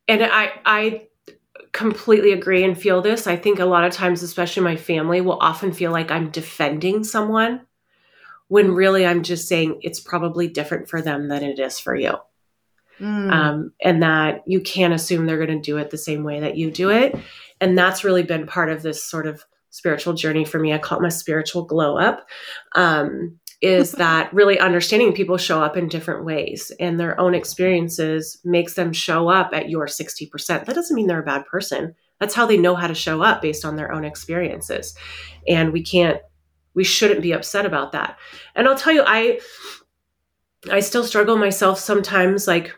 and 0.08 0.24
I, 0.24 0.54
I 0.66 1.08
completely 1.72 2.34
agree 2.34 2.64
and 2.64 2.80
feel 2.80 3.02
this. 3.02 3.28
I 3.28 3.36
think 3.36 3.60
a 3.60 3.66
lot 3.66 3.84
of 3.84 3.92
times, 3.92 4.22
especially 4.22 4.64
my 4.64 4.76
family, 4.76 5.22
will 5.22 5.40
often 5.40 5.72
feel 5.72 5.92
like 5.92 6.12
I'm 6.12 6.30
defending 6.30 7.04
someone 7.04 7.62
when 8.48 8.74
really 8.74 9.06
I'm 9.06 9.24
just 9.24 9.48
saying 9.48 9.80
it's 9.82 10.00
probably 10.00 10.48
different 10.48 10.90
for 10.90 11.02
them 11.02 11.30
than 11.30 11.44
it 11.44 11.58
is 11.58 11.80
for 11.80 11.96
you. 11.96 12.16
Mm. 13.02 13.32
Um, 13.32 13.74
and 13.82 14.04
that 14.04 14.44
you 14.46 14.62
can't 14.62 14.94
assume 14.94 15.26
they're 15.26 15.44
going 15.44 15.60
to 15.60 15.72
do 15.72 15.78
it 15.78 15.90
the 15.90 15.98
same 15.98 16.24
way 16.24 16.40
that 16.40 16.56
you 16.56 16.70
do 16.70 16.92
it. 16.92 17.16
And 17.60 17.78
that's 17.78 18.04
really 18.04 18.24
been 18.24 18.46
part 18.46 18.70
of 18.70 18.84
this 18.84 19.04
sort 19.04 19.26
of 19.26 19.44
spiritual 19.72 20.14
journey 20.14 20.46
for 20.46 20.60
me. 20.60 20.72
I 20.72 20.78
call 20.78 21.00
it 21.00 21.02
my 21.02 21.10
spiritual 21.10 21.66
glow 21.66 21.98
up. 21.98 22.28
Um, 22.76 23.40
is 23.62 23.92
that 23.94 24.34
really 24.34 24.60
understanding 24.60 25.14
people 25.14 25.38
show 25.38 25.64
up 25.64 25.78
in 25.78 25.88
different 25.88 26.26
ways 26.26 26.72
and 26.80 27.00
their 27.00 27.20
own 27.20 27.34
experiences 27.34 28.40
makes 28.44 28.74
them 28.74 28.94
show 28.94 29.30
up 29.30 29.52
at 29.54 29.70
your 29.70 29.86
60%. 29.88 30.66
That 30.66 30.76
doesn't 30.76 30.96
mean 30.96 31.08
they're 31.08 31.22
a 31.22 31.24
bad 31.24 31.46
person. 31.46 31.96
That's 32.20 32.36
how 32.36 32.46
they 32.46 32.58
know 32.58 32.76
how 32.76 32.88
to 32.88 32.96
show 32.96 33.22
up 33.22 33.42
based 33.42 33.66
on 33.66 33.76
their 33.76 33.92
own 33.92 34.06
experiences. 34.06 34.96
And 35.48 35.74
we 35.74 35.84
can't 35.84 36.20
we 36.74 36.84
shouldn't 36.86 37.22
be 37.22 37.34
upset 37.34 37.66
about 37.66 37.92
that. 37.92 38.18
And 38.56 38.68
I'll 38.68 38.78
tell 38.78 38.94
you 38.94 39.04
I 39.06 39.40
I 40.70 40.80
still 40.80 41.04
struggle 41.04 41.38
myself 41.38 41.80
sometimes 41.80 42.48
like 42.48 42.76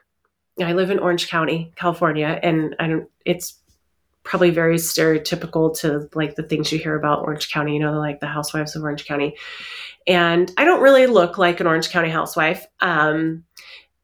I 0.62 0.74
live 0.74 0.92
in 0.92 1.00
Orange 1.00 1.30
County, 1.30 1.72
California, 1.76 2.40
and 2.42 2.76
I 2.80 2.88
don't 2.88 3.10
it's 3.26 3.60
probably 4.24 4.50
very 4.50 4.76
stereotypical 4.76 5.78
to 5.80 6.10
like 6.14 6.36
the 6.36 6.44
things 6.44 6.72
you 6.72 6.80
hear 6.80 6.96
about 6.96 7.24
Orange 7.24 7.52
County, 7.52 7.74
you 7.74 7.80
know, 7.80 8.00
like 8.00 8.20
the 8.20 8.28
housewives 8.28 8.76
of 8.76 8.84
Orange 8.84 9.06
County. 9.06 9.36
And 10.08 10.52
I 10.58 10.64
don't 10.64 10.82
really 10.82 11.08
look 11.08 11.38
like 11.38 11.60
an 11.60 11.68
Orange 11.68 11.90
County 11.90 12.10
housewife. 12.10 12.66
Um, 12.80 13.44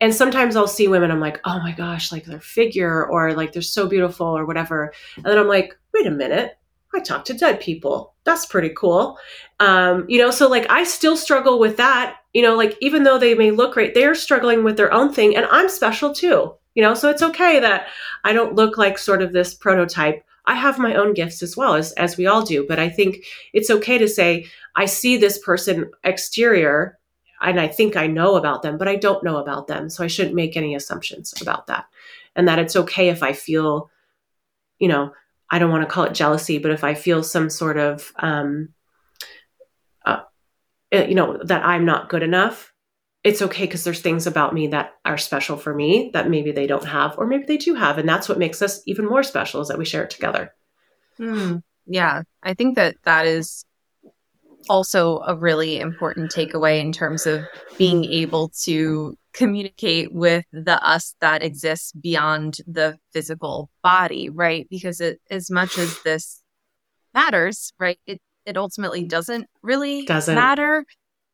and 0.02 0.14
sometimes 0.14 0.56
I'll 0.56 0.68
see 0.68 0.88
women, 0.88 1.12
I'm 1.12 1.20
like, 1.20 1.42
oh 1.46 1.60
my 1.60 1.72
gosh, 1.72 2.12
like 2.12 2.26
their 2.26 2.40
figure 2.40 3.06
or 3.06 3.34
like 3.34 3.52
they're 3.52 3.62
so 3.62 3.88
beautiful 3.88 4.28
or 4.28 4.46
whatever. 4.46 4.94
And 5.18 5.26
then 5.26 5.38
I'm 5.38 5.48
like, 5.48 5.78
wait 5.94 6.08
a 6.08 6.12
minute, 6.12 6.58
I 6.94 7.00
talk 7.00 7.26
to 7.26 7.34
dead 7.34 7.60
people. 7.60 8.14
That's 8.24 8.46
pretty 8.46 8.70
cool. 8.70 9.18
Um, 9.60 10.06
you 10.08 10.18
know, 10.18 10.32
so 10.32 10.48
like 10.48 10.68
I 10.70 10.84
still 10.84 11.18
struggle 11.18 11.60
with 11.60 11.78
that. 11.78 12.19
You 12.34 12.44
know, 12.44 12.56
like 12.56 12.78
even 12.80 13.04
though 13.04 13.18
they 13.18 13.34
may 13.34 13.52
look 13.52 13.74
great, 13.74 13.94
they're 13.94 14.16
struggling 14.16 14.64
with 14.64 14.78
their 14.78 14.94
own 14.94 15.12
thing, 15.14 15.36
and 15.36 15.46
I'm 15.52 15.70
special 15.70 16.14
too. 16.14 16.54
You 16.76 16.84
know, 16.84 16.94
so 16.94 17.10
it's 17.10 17.24
okay 17.24 17.60
that 17.60 17.88
I 18.24 18.34
don't 18.34 18.56
look 18.56 18.78
like 18.78 18.98
sort 18.98 19.22
of 19.22 19.34
this 19.34 19.54
prototype. 19.54 20.24
I 20.46 20.56
have 20.56 20.80
my 20.80 20.96
own 20.96 21.14
gifts 21.14 21.44
as 21.44 21.58
well 21.58 21.76
as 21.76 21.92
as 21.94 22.18
we 22.18 22.28
all 22.28 22.44
do, 22.44 22.66
but 22.68 22.80
I 22.80 22.90
think 22.90 23.26
it's 23.54 23.70
okay 23.70 23.98
to 23.98 24.08
say 24.08 24.48
I 24.76 24.86
see 24.86 25.18
this 25.18 25.40
person 25.40 25.92
exterior 26.04 26.98
and 27.42 27.60
I 27.60 27.68
think 27.68 27.96
I 27.96 28.08
know 28.08 28.36
about 28.36 28.62
them, 28.62 28.78
but 28.78 28.88
I 28.88 28.96
don't 28.96 29.24
know 29.24 29.38
about 29.38 29.68
them, 29.68 29.90
so 29.90 30.04
I 30.04 30.08
shouldn't 30.08 30.36
make 30.36 30.58
any 30.58 30.76
assumptions 30.76 31.34
about 31.42 31.68
that. 31.68 31.86
And 32.36 32.48
that 32.48 32.60
it's 32.60 32.76
okay 32.76 33.10
if 33.10 33.24
I 33.24 33.34
feel 33.34 33.90
you 34.80 34.88
know, 34.88 35.12
I 35.50 35.60
don't 35.60 35.72
want 35.72 35.84
to 35.84 35.94
call 35.94 36.06
it 36.06 36.14
jealousy, 36.14 36.58
but 36.58 36.72
if 36.72 36.84
I 36.84 36.94
feel 36.94 37.24
some 37.24 37.50
sort 37.50 37.78
of 37.78 38.12
um 38.18 38.70
you 40.92 41.16
know 41.16 41.40
that 41.44 41.66
I'm 41.66 41.86
not 41.86 42.10
good 42.10 42.24
enough, 42.24 42.74
it's 43.24 43.42
okay 43.42 43.66
because 43.66 43.84
there's 43.84 44.02
things 44.02 44.26
about 44.28 44.54
me 44.54 44.68
that 44.68 44.94
are 45.04 45.18
special 45.18 45.58
for 45.58 45.74
me 45.74 46.10
that 46.14 46.30
maybe 46.30 46.52
they 46.52 46.68
don't 46.68 46.86
have 46.86 47.18
or 47.18 47.28
maybe 47.28 47.44
they 47.46 47.58
do 47.58 47.76
have 47.76 47.98
and 47.98 48.08
that's 48.08 48.30
what 48.30 48.40
makes 48.40 48.62
us 48.62 48.82
even 48.86 49.06
more 49.06 49.24
special 49.24 49.62
is 49.62 49.68
that 49.68 49.78
we 49.78 49.86
share 49.86 50.04
it 50.04 50.10
together. 50.10 50.54
Hmm. 51.18 51.58
yeah. 51.86 52.24
I 52.42 52.54
think 52.54 52.76
that 52.76 52.96
that 53.04 53.26
is 53.26 53.66
also 54.70 55.20
a 55.20 55.36
really 55.36 55.80
important 55.80 56.32
takeaway 56.32 56.80
in 56.80 56.94
terms 56.94 57.26
of 57.26 57.44
being 57.78 58.06
able 58.06 58.50
to 58.64 59.18
communicate 59.34 60.14
with 60.14 60.46
the 60.54 60.82
us 60.88 61.16
that 61.20 61.44
exists 61.44 61.92
beyond 61.92 62.58
the 62.68 62.98
physical 63.12 63.70
body 63.84 64.30
right? 64.30 64.66
Because 64.70 65.02
it, 65.02 65.20
as 65.30 65.52
much 65.52 65.78
as 65.78 66.02
this 66.04 66.42
matters 67.14 67.74
right 67.80 68.00
it 68.06 68.22
it 68.50 68.58
ultimately 68.58 69.06
doesn't 69.06 69.48
really 69.62 70.06
doesn't. 70.06 70.36
matter 70.36 70.84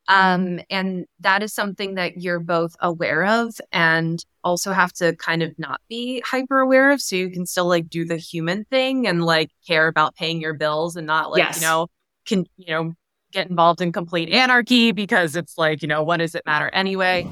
um, 0.08 0.60
and 0.70 1.06
that 1.22 1.42
is 1.42 1.54
something 1.54 1.96
that 1.96 2.22
you're 2.22 2.40
both 2.40 2.76
aware 2.80 3.26
of 3.26 3.60
and 3.72 4.24
also 4.44 4.72
have 4.72 4.94
to 4.94 5.16
kind 5.16 5.42
of 5.42 5.58
not 5.58 5.82
be 5.90 6.22
hyper 6.26 6.60
aware 6.60 6.92
of. 6.92 7.02
So 7.02 7.16
you 7.16 7.32
can 7.32 7.46
still 7.46 7.68
like 7.68 7.90
do 7.90 8.06
the 8.06 8.18
human 8.18 8.66
thing 8.66 9.08
and 9.08 9.24
like 9.24 9.50
care 9.68 9.88
about 9.88 10.16
paying 10.16 10.40
your 10.40 10.54
bills 10.54 10.96
and 10.96 11.08
not 11.08 11.32
like, 11.32 11.40
yes. 11.40 11.60
you 11.60 11.68
know, 11.68 11.88
can, 12.28 12.46
you 12.58 12.68
know, 12.68 12.94
get 13.32 13.50
involved 13.50 13.82
in 13.82 13.92
complete 13.92 14.30
anarchy 14.30 14.92
because 14.92 15.36
it's 15.36 15.58
like, 15.58 15.82
you 15.82 15.88
know, 15.88 16.04
what 16.04 16.18
does 16.18 16.36
it 16.36 16.44
matter 16.46 16.70
anyway? 16.70 17.28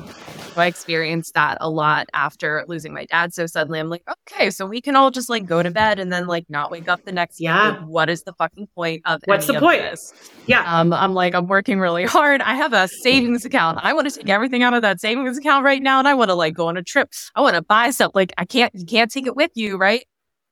I 0.58 0.68
experienced 0.68 1.34
that 1.34 1.58
a 1.62 1.70
lot 1.70 2.08
after 2.14 2.64
losing 2.68 2.94
my 2.94 3.06
dad 3.06 3.34
so 3.34 3.46
suddenly. 3.46 3.80
I'm 3.80 3.90
like, 3.90 4.04
okay, 4.10 4.50
so 4.50 4.66
we 4.66 4.82
can 4.82 4.96
all 4.96 5.12
just 5.12 5.30
like 5.30 5.46
go 5.46 5.64
to 5.64 5.72
bed 5.72 6.00
and 6.00 6.12
then 6.12 6.28
like 6.28 6.50
not 6.50 6.72
wake 6.72 6.88
up 6.88 7.04
the 7.06 7.12
next 7.12 7.40
yeah. 7.40 7.70
Like, 7.70 7.82
what 7.82 8.10
is 8.10 8.24
the 8.24 8.34
fucking 8.34 8.68
point 8.76 9.02
of 9.06 9.22
what's 9.26 9.48
the 9.48 9.60
point? 9.60 9.82
This? 9.82 10.14
Yeah. 10.46 10.64
Um, 10.66 10.94
I'm 10.94 11.14
like, 11.14 11.36
I'm 11.36 11.48
working 11.48 11.80
really 11.80 12.06
hard. 12.06 12.42
I 12.42 12.56
have 12.56 12.74
a 12.74 12.88
savings 12.88 13.46
account. 13.46 13.80
I 13.82 13.94
want 13.94 14.10
to 14.10 14.18
take 14.18 14.30
everything 14.30 14.64
out 14.64 14.74
of 14.74 14.82
that 14.82 15.00
savings 15.00 15.38
account 15.38 15.66
right 15.66 15.82
now, 15.82 16.00
and 16.00 16.08
I 16.08 16.14
want 16.14 16.30
to 16.30 16.36
like 16.36 16.54
go 16.54 16.68
on 16.68 16.78
a 16.78 16.84
trip. 16.84 17.10
I 17.36 17.42
want 17.42 17.56
to 17.56 17.62
buy 17.62 17.90
stuff. 17.92 18.12
Like 18.14 18.34
I 18.38 18.46
can't, 18.46 18.74
you 18.76 18.86
can't 18.86 19.12
take 19.12 19.28
it 19.28 19.36
with 19.36 19.52
you, 19.56 19.78
right? 19.78 20.06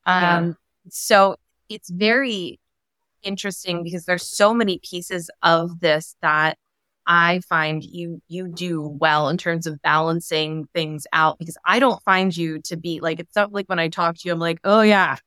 Um, 0.06 0.58
so 0.90 1.36
it's 1.70 1.90
very 1.90 2.60
interesting 3.24 3.84
because 3.84 4.06
there's 4.06 4.28
so 4.28 4.54
many 4.54 4.80
pieces 4.80 5.30
of 5.44 5.80
this 5.80 6.16
that 6.22 6.58
I 7.08 7.42
find 7.50 7.84
you 7.84 8.22
you 8.28 8.48
do 8.48 8.82
well 8.82 9.30
in 9.30 9.38
terms 9.38 9.66
of 9.66 9.82
balancing 9.82 10.68
things 10.74 11.08
out 11.14 11.40
because 11.40 11.58
I 11.66 11.80
don't 11.80 12.02
find 12.04 12.36
you 12.36 12.60
to 12.64 12.78
be 12.78 13.00
like 13.00 13.20
it's 13.20 13.36
not 13.36 13.52
like 13.52 13.68
when 13.68 13.80
I 13.80 13.88
talk 13.88 14.18
to 14.18 14.22
you 14.28 14.34
I'm 14.34 14.40
like 14.40 14.60
oh 14.64 14.82
yeah 14.82 15.18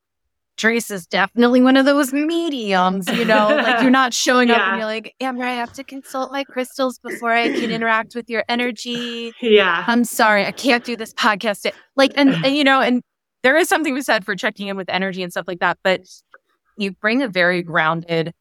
Trace 0.57 0.89
is 0.91 1.07
definitely 1.07 1.61
one 1.61 1.77
of 1.77 1.85
those 1.85 2.13
mediums 2.13 3.09
you 3.09 3.25
know? 3.25 3.49
Like 3.49 3.83
you're 3.83 3.91
not 3.91 4.15
showing 4.15 4.49
yeah. 4.49 4.55
up 4.55 4.69
and 4.69 4.77
you're 4.79 4.87
like 4.87 5.15
Amber 5.21 5.45
I 5.45 5.55
have 5.55 5.73
to 5.75 5.85
consult 5.85 6.31
my 6.31 6.45
crystals 6.45 6.99
before 7.01 7.33
I 7.33 7.49
can 7.49 7.71
interact 7.71 8.15
with 8.15 8.31
your 8.31 8.45
energy. 8.49 9.33
Yeah. 9.43 9.85
I'm 9.87 10.05
sorry 10.05 10.47
I 10.47 10.53
can't 10.53 10.85
do 10.85 10.97
this 10.97 11.13
podcast 11.13 11.71
like 11.97 12.13
and, 12.17 12.31
and 12.45 12.57
you 12.57 12.65
know 12.65 12.81
and 12.81 13.03
there 13.43 13.57
is 13.57 13.69
something 13.69 13.95
we 13.95 14.03
said 14.03 14.25
for 14.25 14.37
checking 14.37 14.69
in 14.69 14.77
with 14.77 14.89
energy 14.89 15.23
and 15.23 15.33
stuff 15.33 15.49
like 15.49 15.59
that 15.59 15.79
but 15.83 16.03
you 16.77 16.93
bring 16.93 17.23
a 17.23 17.29
very 17.29 17.63
grounded 17.63 18.33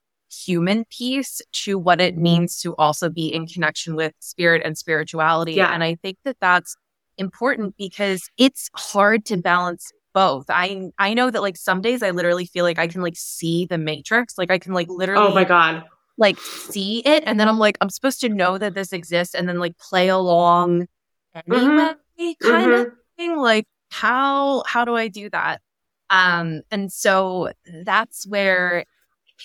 human 0.46 0.86
piece 0.86 1.42
to 1.52 1.78
what 1.78 2.02
it 2.02 2.18
means 2.18 2.60
to 2.62 2.76
also 2.76 3.10
be 3.10 3.34
in 3.34 3.48
connection 3.48 3.96
with 3.96 4.14
spirit 4.20 4.62
and 4.66 4.78
spirituality. 4.78 5.54
Yeah. 5.54 5.74
And 5.74 5.84
I 5.84 5.96
think 5.96 6.18
that 6.26 6.38
that's 6.40 6.76
important 7.18 7.76
because 7.78 8.30
it's 8.38 8.70
hard 8.76 9.26
to 9.26 9.38
balance 9.38 9.92
both. 10.14 10.46
I 10.50 10.92
I 10.98 11.14
know 11.14 11.30
that 11.30 11.42
like 11.42 11.58
some 11.58 11.82
days 11.82 12.04
I 12.04 12.12
literally 12.12 12.46
feel 12.46 12.64
like 12.64 12.80
I 12.80 12.88
can 12.88 13.02
like 13.02 13.16
see 13.18 13.66
the 13.66 13.78
matrix. 13.78 14.38
Like 14.38 14.52
I 14.52 14.60
can 14.60 14.74
like 14.74 14.88
literally 14.90 15.28
Oh 15.28 15.34
my 15.34 15.44
god. 15.44 15.84
Like 16.18 16.38
see 16.40 17.00
it 17.06 17.24
and 17.26 17.40
then 17.40 17.48
I'm 17.48 17.60
like 17.60 17.78
I'm 17.82 17.90
supposed 17.90 18.22
to 18.22 18.30
know 18.30 18.58
that 18.58 18.76
this 18.76 18.94
exists 18.94 19.34
and 19.34 19.50
then 19.50 19.60
like 19.60 19.78
play 19.78 20.10
along 20.10 20.88
anyway 21.36 21.66
mm-hmm. 21.66 22.48
kind 22.48 22.72
mm-hmm. 22.72 22.82
of 22.82 22.88
thing. 23.18 23.38
Like 23.38 23.66
how 23.90 24.64
how 24.68 24.86
do 24.86 24.96
I 24.96 25.08
do 25.08 25.30
that? 25.32 25.62
Um 26.10 26.62
and 26.70 26.92
so 26.92 27.52
that's 27.84 28.28
where 28.28 28.86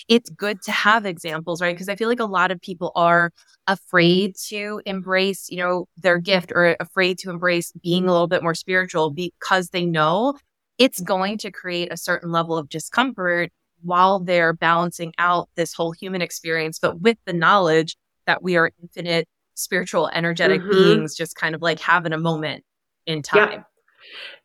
it's 0.07 0.29
good 0.29 0.61
to 0.63 0.71
have 0.71 1.05
examples, 1.05 1.61
right? 1.61 1.75
Because 1.75 1.89
I 1.89 1.95
feel 1.95 2.09
like 2.09 2.19
a 2.19 2.25
lot 2.25 2.51
of 2.51 2.61
people 2.61 2.91
are 2.95 3.31
afraid 3.67 4.35
to 4.47 4.81
embrace, 4.85 5.49
you 5.49 5.57
know, 5.57 5.87
their 5.97 6.17
gift 6.19 6.51
or 6.53 6.75
afraid 6.79 7.17
to 7.19 7.29
embrace 7.29 7.71
being 7.83 8.07
a 8.07 8.11
little 8.11 8.27
bit 8.27 8.43
more 8.43 8.55
spiritual 8.55 9.11
because 9.11 9.69
they 9.69 9.85
know 9.85 10.35
it's 10.77 11.01
going 11.01 11.37
to 11.39 11.51
create 11.51 11.91
a 11.91 11.97
certain 11.97 12.31
level 12.31 12.57
of 12.57 12.69
discomfort 12.69 13.51
while 13.81 14.19
they're 14.19 14.53
balancing 14.53 15.13
out 15.17 15.49
this 15.55 15.73
whole 15.73 15.91
human 15.91 16.21
experience, 16.21 16.79
but 16.79 17.01
with 17.01 17.17
the 17.25 17.33
knowledge 17.33 17.95
that 18.25 18.43
we 18.43 18.57
are 18.57 18.71
infinite 18.81 19.27
spiritual, 19.55 20.09
energetic 20.13 20.61
mm-hmm. 20.61 20.71
beings, 20.71 21.15
just 21.15 21.35
kind 21.35 21.55
of 21.55 21.61
like 21.61 21.79
having 21.79 22.13
a 22.13 22.17
moment 22.17 22.63
in 23.05 23.21
time. 23.21 23.65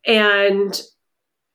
Yeah. 0.05 0.49
And 0.51 0.81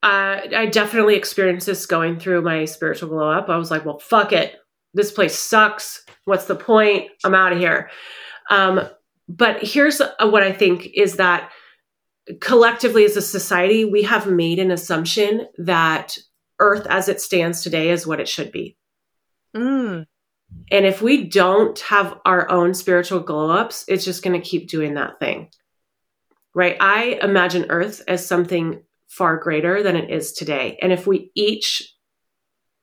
uh, 0.03 0.41
I 0.57 0.67
definitely 0.67 1.17
experienced 1.17 1.67
this 1.67 1.87
going 1.87 2.19
through 2.19 2.43
my 2.43 2.65
spiritual 2.65 3.11
glow 3.11 3.31
up. 3.31 3.49
I 3.49 3.57
was 3.57 3.71
like, 3.71 3.85
well, 3.85 3.99
fuck 3.99 4.33
it. 4.33 4.57
This 4.95 5.13
place 5.13 5.39
sucks. 5.39 6.05
What's 6.25 6.47
the 6.47 6.57
point? 6.57 7.11
I'm 7.25 7.35
out 7.35 7.53
of 7.53 7.59
here. 7.59 7.91
Um, 8.51 8.81
but 9.29 9.63
here's 9.63 10.01
what 10.01 10.43
I 10.43 10.53
think 10.53 10.89
is 10.95 11.17
that 11.17 11.51
collectively 12.41 13.05
as 13.05 13.17
a 13.17 13.23
society, 13.23 13.85
we 13.85 14.03
have 14.03 14.27
made 14.27 14.59
an 14.59 14.71
assumption 14.71 15.47
that 15.59 16.17
Earth 16.59 16.87
as 16.89 17.09
it 17.09 17.21
stands 17.21 17.63
today 17.63 17.91
is 17.91 18.07
what 18.07 18.21
it 18.21 18.29
should 18.29 18.51
be. 18.53 18.77
Mm. 19.55 20.07
And 20.71 20.87
if 20.87 21.01
we 21.03 21.29
don't 21.29 21.79
have 21.81 22.19
our 22.25 22.51
own 22.51 22.75
spiritual 22.75 23.21
glow 23.21 23.51
ups, 23.51 23.85
it's 23.87 24.05
just 24.05 24.23
going 24.23 24.41
to 24.41 24.49
keep 24.49 24.69
doing 24.69 24.95
that 24.95 25.19
thing. 25.21 25.51
Right? 26.55 26.77
I 26.81 27.19
imagine 27.23 27.71
Earth 27.71 28.03
as 28.09 28.27
something 28.27 28.83
far 29.11 29.37
greater 29.37 29.83
than 29.83 29.97
it 29.97 30.09
is 30.09 30.33
today. 30.33 30.79
And 30.81 30.93
if 30.93 31.07
we 31.07 31.31
each 31.35 31.95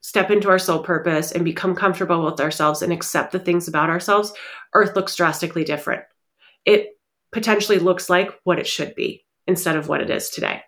step 0.01 0.29
into 0.29 0.49
our 0.49 0.59
soul 0.59 0.79
purpose 0.79 1.31
and 1.31 1.43
become 1.43 1.73
comfortable 1.73 2.23
with 2.23 2.39
ourselves 2.39 2.81
and 2.81 2.93
accept 2.93 3.31
the 3.31 3.39
things 3.39 3.67
about 3.67 3.89
ourselves, 3.89 4.31
Earth 4.73 4.95
looks 4.95 5.15
drastically 5.15 5.63
different. 5.63 6.03
It 6.65 6.89
potentially 7.31 7.79
looks 7.79 8.09
like 8.09 8.31
what 8.43 8.59
it 8.59 8.67
should 8.67 8.93
be 8.93 9.25
instead 9.47 9.75
of 9.75 9.87
what 9.87 10.01
it 10.01 10.09
is 10.09 10.29
today. 10.29 10.61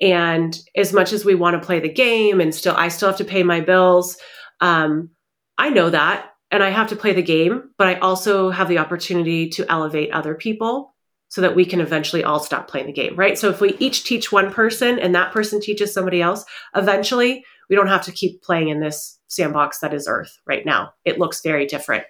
And 0.00 0.58
as 0.74 0.92
much 0.92 1.12
as 1.12 1.24
we 1.24 1.34
want 1.34 1.60
to 1.60 1.66
play 1.66 1.80
the 1.80 1.92
game 1.92 2.40
and 2.40 2.54
still, 2.54 2.74
I 2.74 2.88
still 2.88 3.08
have 3.08 3.18
to 3.18 3.24
pay 3.24 3.42
my 3.42 3.60
bills. 3.60 4.16
Um, 4.60 5.10
I 5.58 5.68
know 5.70 5.90
that. 5.90 6.30
and 6.52 6.62
I 6.62 6.68
have 6.68 6.88
to 6.88 6.96
play 6.96 7.14
the 7.14 7.22
game, 7.22 7.70
but 7.78 7.88
I 7.88 7.94
also 8.00 8.50
have 8.50 8.68
the 8.68 8.78
opportunity 8.78 9.48
to 9.50 9.70
elevate 9.70 10.12
other 10.12 10.34
people 10.34 10.91
so 11.32 11.40
that 11.40 11.56
we 11.56 11.64
can 11.64 11.80
eventually 11.80 12.22
all 12.22 12.38
stop 12.38 12.68
playing 12.68 12.86
the 12.86 12.92
game, 12.92 13.16
right? 13.16 13.38
So 13.38 13.48
if 13.48 13.58
we 13.58 13.74
each 13.78 14.04
teach 14.04 14.30
one 14.30 14.52
person 14.52 14.98
and 14.98 15.14
that 15.14 15.32
person 15.32 15.62
teaches 15.62 15.90
somebody 15.90 16.20
else, 16.20 16.44
eventually 16.76 17.42
we 17.70 17.74
don't 17.74 17.86
have 17.86 18.04
to 18.04 18.12
keep 18.12 18.42
playing 18.42 18.68
in 18.68 18.80
this 18.80 19.18
sandbox 19.28 19.78
that 19.78 19.94
is 19.94 20.06
Earth 20.06 20.38
right 20.44 20.66
now. 20.66 20.92
It 21.06 21.18
looks 21.18 21.40
very 21.40 21.64
different. 21.64 22.04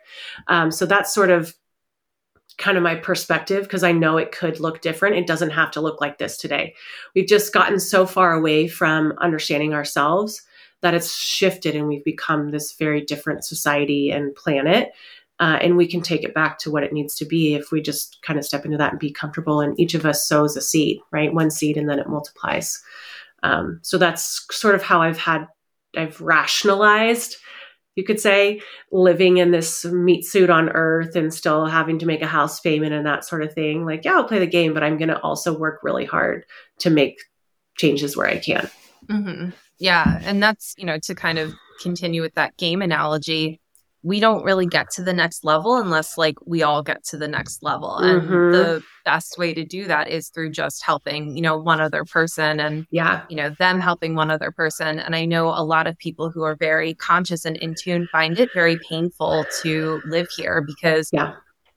Um, 0.48 0.72
so 0.72 0.86
that's 0.86 1.14
sort 1.14 1.30
of 1.30 1.54
kind 2.58 2.76
of 2.76 2.82
my 2.82 2.96
perspective 2.96 3.62
because 3.62 3.84
I 3.84 3.92
know 3.92 4.16
it 4.16 4.32
could 4.32 4.58
look 4.58 4.80
different. 4.80 5.14
It 5.14 5.28
doesn't 5.28 5.50
have 5.50 5.70
to 5.70 5.80
look 5.80 6.00
like 6.00 6.18
this 6.18 6.36
today. 6.36 6.74
We've 7.14 7.28
just 7.28 7.52
gotten 7.52 7.78
so 7.78 8.06
far 8.06 8.32
away 8.32 8.66
from 8.66 9.14
understanding 9.18 9.72
ourselves 9.72 10.42
that 10.80 10.94
it's 10.94 11.14
shifted 11.14 11.76
and 11.76 11.86
we've 11.86 12.02
become 12.02 12.50
this 12.50 12.72
very 12.72 13.02
different 13.02 13.44
society 13.44 14.10
and 14.10 14.34
planet. 14.34 14.90
Uh, 15.43 15.59
and 15.61 15.76
we 15.76 15.88
can 15.88 16.01
take 16.01 16.22
it 16.22 16.34
back 16.34 16.57
to 16.57 16.70
what 16.70 16.84
it 16.84 16.93
needs 16.93 17.16
to 17.16 17.24
be 17.24 17.55
if 17.55 17.72
we 17.72 17.82
just 17.82 18.18
kind 18.22 18.38
of 18.38 18.45
step 18.45 18.64
into 18.64 18.78
that 18.78 18.93
and 18.93 19.01
be 19.01 19.11
comfortable. 19.11 19.61
And 19.61 19.78
each 19.80 19.95
of 19.95 20.07
us 20.07 20.24
sows 20.24 20.57
a 20.57 20.61
seed, 20.61 21.01
right? 21.11 21.34
One 21.34 21.51
seed, 21.51 21.76
and 21.76 21.88
then 21.88 21.99
it 21.99 22.09
multiplies. 22.09 22.80
Um, 23.43 23.80
so 23.82 23.99
that's 23.99 24.47
sort 24.53 24.76
of 24.76 24.84
how 24.84 25.03
I've 25.03 25.18
had, 25.18 25.49
I've 25.97 26.20
rationalized, 26.20 27.38
you 27.97 28.05
could 28.05 28.20
say, 28.20 28.61
living 28.93 29.38
in 29.38 29.51
this 29.51 29.84
meat 29.84 30.24
suit 30.24 30.49
on 30.49 30.68
earth 30.68 31.16
and 31.16 31.34
still 31.34 31.66
having 31.66 31.99
to 31.99 32.07
make 32.07 32.22
a 32.22 32.26
house 32.26 32.61
payment 32.61 32.93
and 32.93 33.05
that 33.07 33.24
sort 33.24 33.43
of 33.43 33.53
thing. 33.53 33.84
Like, 33.84 34.05
yeah, 34.05 34.12
I'll 34.12 34.28
play 34.28 34.38
the 34.38 34.47
game, 34.47 34.72
but 34.74 34.84
I'm 34.84 34.97
going 34.97 35.09
to 35.09 35.20
also 35.22 35.59
work 35.59 35.80
really 35.82 36.05
hard 36.05 36.47
to 36.78 36.90
make 36.90 37.18
changes 37.76 38.16
where 38.16 38.28
I 38.28 38.38
can. 38.38 38.70
Mm-hmm. 39.09 39.51
Yeah. 39.80 40.20
And 40.22 40.40
that's, 40.40 40.76
you 40.78 40.86
know, 40.86 40.99
to 41.01 41.16
kind 41.16 41.40
of 41.40 41.53
continue 41.82 42.22
with 42.22 42.34
that 42.34 42.57
game 42.59 42.80
analogy, 42.80 43.61
we 44.05 44.18
don't 44.18 44.44
really 44.44 44.66
get 44.66 44.90
to 44.90 45.03
the 45.03 45.12
next 45.12 45.44
level 45.44 45.76
unless 45.76 46.18
like 46.18 46.36
we 46.44 46.62
all 46.62 46.82
get 46.82 47.05
to 47.05 47.16
the 47.16 47.28
next 47.28 47.62
level. 47.62 47.98
And 47.98 48.22
mm-hmm. 48.22 48.53
the 48.53 48.82
best 49.05 49.38
way 49.38 49.55
to 49.55 49.64
do 49.64 49.86
that 49.86 50.09
is 50.09 50.28
through 50.28 50.50
just 50.50 50.84
helping, 50.84 51.36
you 51.36 51.42
know, 51.42 51.57
one 51.57 51.80
other 51.80 52.05
person 52.05 52.59
and 52.59 52.86
yeah, 52.90 53.22
you 53.28 53.36
know, 53.36 53.50
them 53.59 53.78
helping 53.78 54.16
one 54.16 54.30
other 54.30 54.50
person. 54.50 54.98
And 54.98 55.14
I 55.14 55.24
know 55.24 55.48
a 55.48 55.62
lot 55.62 55.86
of 55.86 55.96
people 55.98 56.30
who 56.30 56.42
are 56.42 56.57
very 56.57 56.94
conscious 56.94 57.44
and 57.44 57.57
in 57.59 57.74
tune 57.74 58.09
find 58.11 58.38
it 58.40 58.50
very 58.53 58.76
painful 58.88 59.44
to 59.62 60.03
live 60.05 60.26
here 60.36 60.64
because 60.66 61.09
yeah. 61.12 61.34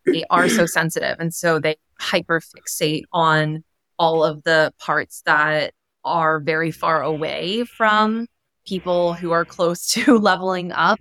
they 0.08 0.24
are 0.32 0.50
so 0.50 0.66
sensitive. 0.66 1.18
And 1.20 1.34
so 1.34 1.60
they 1.60 1.76
hyper 2.00 2.42
fixate 2.42 3.04
on 3.14 3.64
all 4.00 4.24
of 4.24 4.44
the 4.44 4.74
parts 4.80 5.22
that 5.26 5.74
are 6.04 6.40
very 6.40 6.72
far 6.72 7.04
away 7.04 7.64
from 7.66 8.28
people 8.66 9.14
who 9.14 9.32
are 9.32 9.46
close 9.46 9.88
to 9.92 10.18
leveling 10.18 10.72
up 10.72 11.00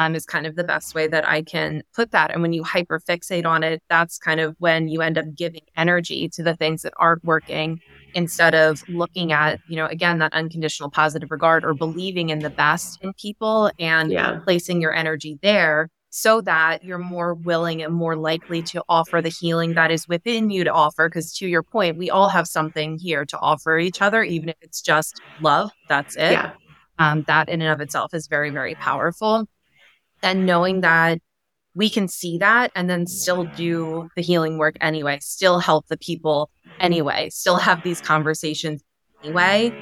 um, 0.00 0.14
is 0.14 0.24
kind 0.24 0.46
of 0.46 0.56
the 0.56 0.64
best 0.64 0.94
way 0.94 1.06
that 1.06 1.28
I 1.28 1.42
can 1.42 1.82
put 1.94 2.10
that. 2.12 2.30
And 2.30 2.40
when 2.40 2.54
you 2.54 2.64
hyper 2.64 2.98
fixate 2.98 3.44
on 3.44 3.62
it, 3.62 3.82
that's 3.90 4.16
kind 4.16 4.40
of 4.40 4.56
when 4.58 4.88
you 4.88 5.02
end 5.02 5.18
up 5.18 5.26
giving 5.34 5.60
energy 5.76 6.26
to 6.30 6.42
the 6.42 6.56
things 6.56 6.80
that 6.82 6.94
aren't 6.96 7.22
working 7.22 7.80
instead 8.14 8.54
of 8.54 8.82
looking 8.88 9.30
at, 9.30 9.60
you 9.68 9.76
know, 9.76 9.84
again, 9.84 10.18
that 10.18 10.32
unconditional 10.32 10.88
positive 10.90 11.30
regard 11.30 11.66
or 11.66 11.74
believing 11.74 12.30
in 12.30 12.38
the 12.38 12.48
best 12.48 12.98
in 13.02 13.12
people 13.12 13.70
and 13.78 14.10
yeah. 14.10 14.38
placing 14.42 14.80
your 14.80 14.94
energy 14.94 15.38
there 15.42 15.90
so 16.08 16.40
that 16.40 16.82
you're 16.82 16.96
more 16.96 17.34
willing 17.34 17.82
and 17.82 17.92
more 17.92 18.16
likely 18.16 18.62
to 18.62 18.82
offer 18.88 19.20
the 19.20 19.28
healing 19.28 19.74
that 19.74 19.90
is 19.90 20.08
within 20.08 20.48
you 20.48 20.64
to 20.64 20.72
offer. 20.72 21.10
Because 21.10 21.34
to 21.34 21.46
your 21.46 21.62
point, 21.62 21.98
we 21.98 22.08
all 22.08 22.30
have 22.30 22.48
something 22.48 22.98
here 22.98 23.26
to 23.26 23.38
offer 23.38 23.78
each 23.78 24.00
other, 24.00 24.22
even 24.22 24.48
if 24.48 24.56
it's 24.62 24.80
just 24.80 25.20
love. 25.42 25.70
That's 25.90 26.16
it. 26.16 26.32
Yeah. 26.32 26.52
Um, 26.98 27.24
that 27.26 27.50
in 27.50 27.60
and 27.60 27.70
of 27.70 27.82
itself 27.82 28.14
is 28.14 28.28
very, 28.28 28.48
very 28.48 28.74
powerful. 28.74 29.46
And 30.22 30.46
knowing 30.46 30.82
that 30.82 31.18
we 31.74 31.88
can 31.88 32.08
see 32.08 32.38
that 32.38 32.72
and 32.74 32.90
then 32.90 33.06
still 33.06 33.44
do 33.44 34.08
the 34.16 34.22
healing 34.22 34.58
work 34.58 34.76
anyway, 34.80 35.18
still 35.20 35.60
help 35.60 35.86
the 35.86 35.96
people 35.96 36.50
anyway, 36.78 37.30
still 37.30 37.56
have 37.56 37.82
these 37.82 38.00
conversations 38.00 38.82
anyway, 39.22 39.72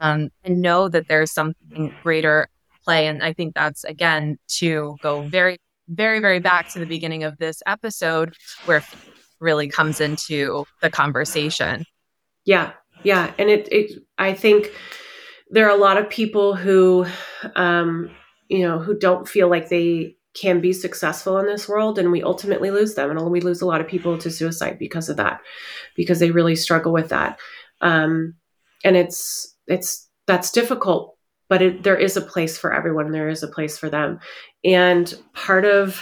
um, 0.00 0.30
and 0.44 0.60
know 0.60 0.88
that 0.88 1.08
there's 1.08 1.30
something 1.30 1.94
greater 2.02 2.48
play. 2.84 3.06
And 3.06 3.22
I 3.22 3.32
think 3.32 3.54
that's 3.54 3.84
again 3.84 4.38
to 4.58 4.96
go 5.02 5.22
very 5.22 5.58
very, 5.88 6.20
very 6.20 6.38
back 6.38 6.68
to 6.70 6.78
the 6.78 6.86
beginning 6.86 7.24
of 7.24 7.38
this 7.38 7.62
episode 7.66 8.34
where 8.66 8.84
really 9.40 9.68
comes 9.68 10.00
into 10.00 10.64
the 10.82 10.90
conversation. 10.90 11.84
Yeah. 12.44 12.72
Yeah. 13.04 13.32
And 13.38 13.48
it, 13.48 13.68
it 13.72 14.02
I 14.18 14.34
think 14.34 14.70
there 15.50 15.66
are 15.66 15.74
a 15.74 15.80
lot 15.80 15.96
of 15.96 16.10
people 16.10 16.54
who, 16.54 17.06
um, 17.56 18.10
you 18.48 18.66
know, 18.66 18.78
who 18.78 18.98
don't 18.98 19.28
feel 19.28 19.48
like 19.48 19.68
they 19.68 20.16
can 20.34 20.60
be 20.60 20.72
successful 20.72 21.38
in 21.38 21.46
this 21.46 21.68
world 21.68 21.98
and 21.98 22.12
we 22.12 22.22
ultimately 22.22 22.70
lose 22.70 22.94
them 22.94 23.10
and 23.10 23.30
we 23.30 23.40
lose 23.40 23.60
a 23.60 23.66
lot 23.66 23.80
of 23.80 23.88
people 23.88 24.16
to 24.18 24.30
suicide 24.30 24.78
because 24.78 25.08
of 25.08 25.16
that 25.16 25.40
because 25.96 26.20
they 26.20 26.30
really 26.30 26.54
struggle 26.54 26.92
with 26.92 27.08
that. 27.08 27.38
Um, 27.80 28.34
and 28.84 28.96
it's 28.96 29.56
it's 29.66 30.08
that's 30.26 30.52
difficult 30.52 31.16
but 31.48 31.62
it, 31.62 31.82
there 31.82 31.96
is 31.96 32.16
a 32.16 32.20
place 32.20 32.58
for 32.58 32.72
everyone 32.72 33.10
there 33.10 33.28
is 33.28 33.42
a 33.42 33.48
place 33.48 33.78
for 33.78 33.90
them. 33.90 34.20
And 34.64 35.12
part 35.32 35.64
of 35.64 36.00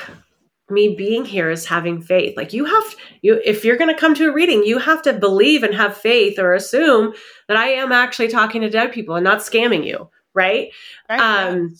me 0.69 0.97
being 0.97 1.25
here 1.25 1.49
is 1.49 1.65
having 1.65 2.03
faith. 2.03 2.37
Like 2.37 2.53
you 2.53 2.65
have 2.65 2.97
you 3.23 3.41
if 3.45 3.65
you're 3.65 3.77
going 3.77 3.95
to 3.95 4.01
come 4.01 4.15
to 4.15 4.29
a 4.29 4.33
reading 4.33 4.65
you 4.65 4.79
have 4.79 5.03
to 5.03 5.13
believe 5.13 5.63
and 5.63 5.75
have 5.75 5.97
faith 5.97 6.39
or 6.39 6.55
assume 6.55 7.15
that 7.49 7.57
i 7.57 7.69
am 7.69 7.93
actually 7.93 8.29
talking 8.29 8.63
to 8.63 8.71
dead 8.71 8.93
people 8.93 9.15
and 9.15 9.25
not 9.25 9.39
scamming 9.39 9.87
you 9.87 10.09
right, 10.35 10.71
right 11.09 11.21
um 11.21 11.75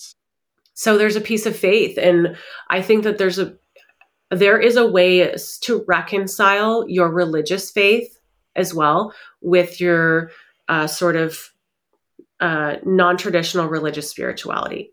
so 0.77 0.97
there's 0.97 1.17
a 1.17 1.21
piece 1.21 1.47
of 1.47 1.57
faith 1.57 1.99
and 1.99 2.37
i 2.71 2.81
think 2.81 3.03
that 3.03 3.19
there's 3.19 3.39
a 3.39 3.57
there 4.31 4.59
is 4.59 4.77
a 4.77 4.87
way 4.87 5.35
to 5.61 5.85
reconcile 5.87 6.85
your 6.89 7.09
religious 7.09 7.71
faith 7.71 8.19
as 8.55 8.75
well 8.75 9.13
with 9.41 9.81
your 9.81 10.31
uh, 10.69 10.87
sort 10.87 11.17
of 11.17 11.51
uh, 12.41 12.77
non-traditional 12.85 13.69
religious 13.69 14.11
spirituality. 14.11 14.93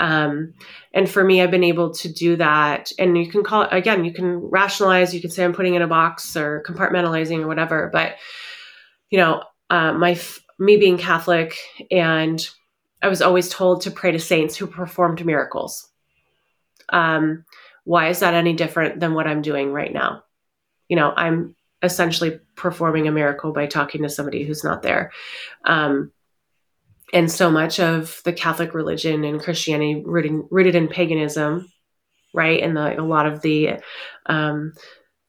Um, 0.00 0.54
and 0.92 1.08
for 1.08 1.22
me 1.22 1.40
i've 1.40 1.50
been 1.52 1.62
able 1.62 1.94
to 1.94 2.12
do 2.12 2.34
that 2.36 2.90
and 2.98 3.16
you 3.16 3.30
can 3.30 3.44
call 3.44 3.62
it 3.62 3.68
again 3.70 4.04
you 4.04 4.12
can 4.12 4.38
rationalize 4.38 5.14
you 5.14 5.20
can 5.20 5.30
say 5.30 5.44
i'm 5.44 5.52
putting 5.52 5.74
in 5.74 5.80
a 5.80 5.86
box 5.86 6.36
or 6.36 6.64
compartmentalizing 6.66 7.42
or 7.42 7.46
whatever 7.46 7.88
but 7.92 8.16
you 9.08 9.16
know 9.16 9.44
uh, 9.70 9.92
my 9.92 10.18
me 10.58 10.76
being 10.76 10.98
catholic 10.98 11.56
and 11.92 12.50
i 13.06 13.08
was 13.08 13.22
always 13.22 13.48
told 13.48 13.80
to 13.80 13.90
pray 13.90 14.12
to 14.12 14.18
saints 14.18 14.56
who 14.56 14.66
performed 14.66 15.24
miracles 15.24 15.88
um, 16.90 17.44
why 17.84 18.08
is 18.08 18.20
that 18.20 18.34
any 18.34 18.52
different 18.52 19.00
than 19.00 19.14
what 19.14 19.26
i'm 19.26 19.42
doing 19.42 19.72
right 19.72 19.92
now 19.92 20.22
you 20.88 20.96
know 20.96 21.12
i'm 21.16 21.54
essentially 21.82 22.40
performing 22.56 23.06
a 23.06 23.12
miracle 23.12 23.52
by 23.52 23.66
talking 23.66 24.02
to 24.02 24.08
somebody 24.08 24.44
who's 24.44 24.64
not 24.64 24.82
there 24.82 25.12
um, 25.64 26.10
and 27.12 27.30
so 27.30 27.50
much 27.50 27.78
of 27.78 28.20
the 28.24 28.32
Catholic 28.32 28.74
religion 28.74 29.24
and 29.24 29.40
Christianity 29.40 30.02
rooted, 30.04 30.42
rooted 30.50 30.74
in 30.74 30.88
paganism, 30.88 31.70
right? 32.34 32.62
And 32.62 32.76
the, 32.76 33.00
a 33.00 33.02
lot 33.02 33.26
of 33.26 33.42
the 33.42 33.80
um, 34.26 34.72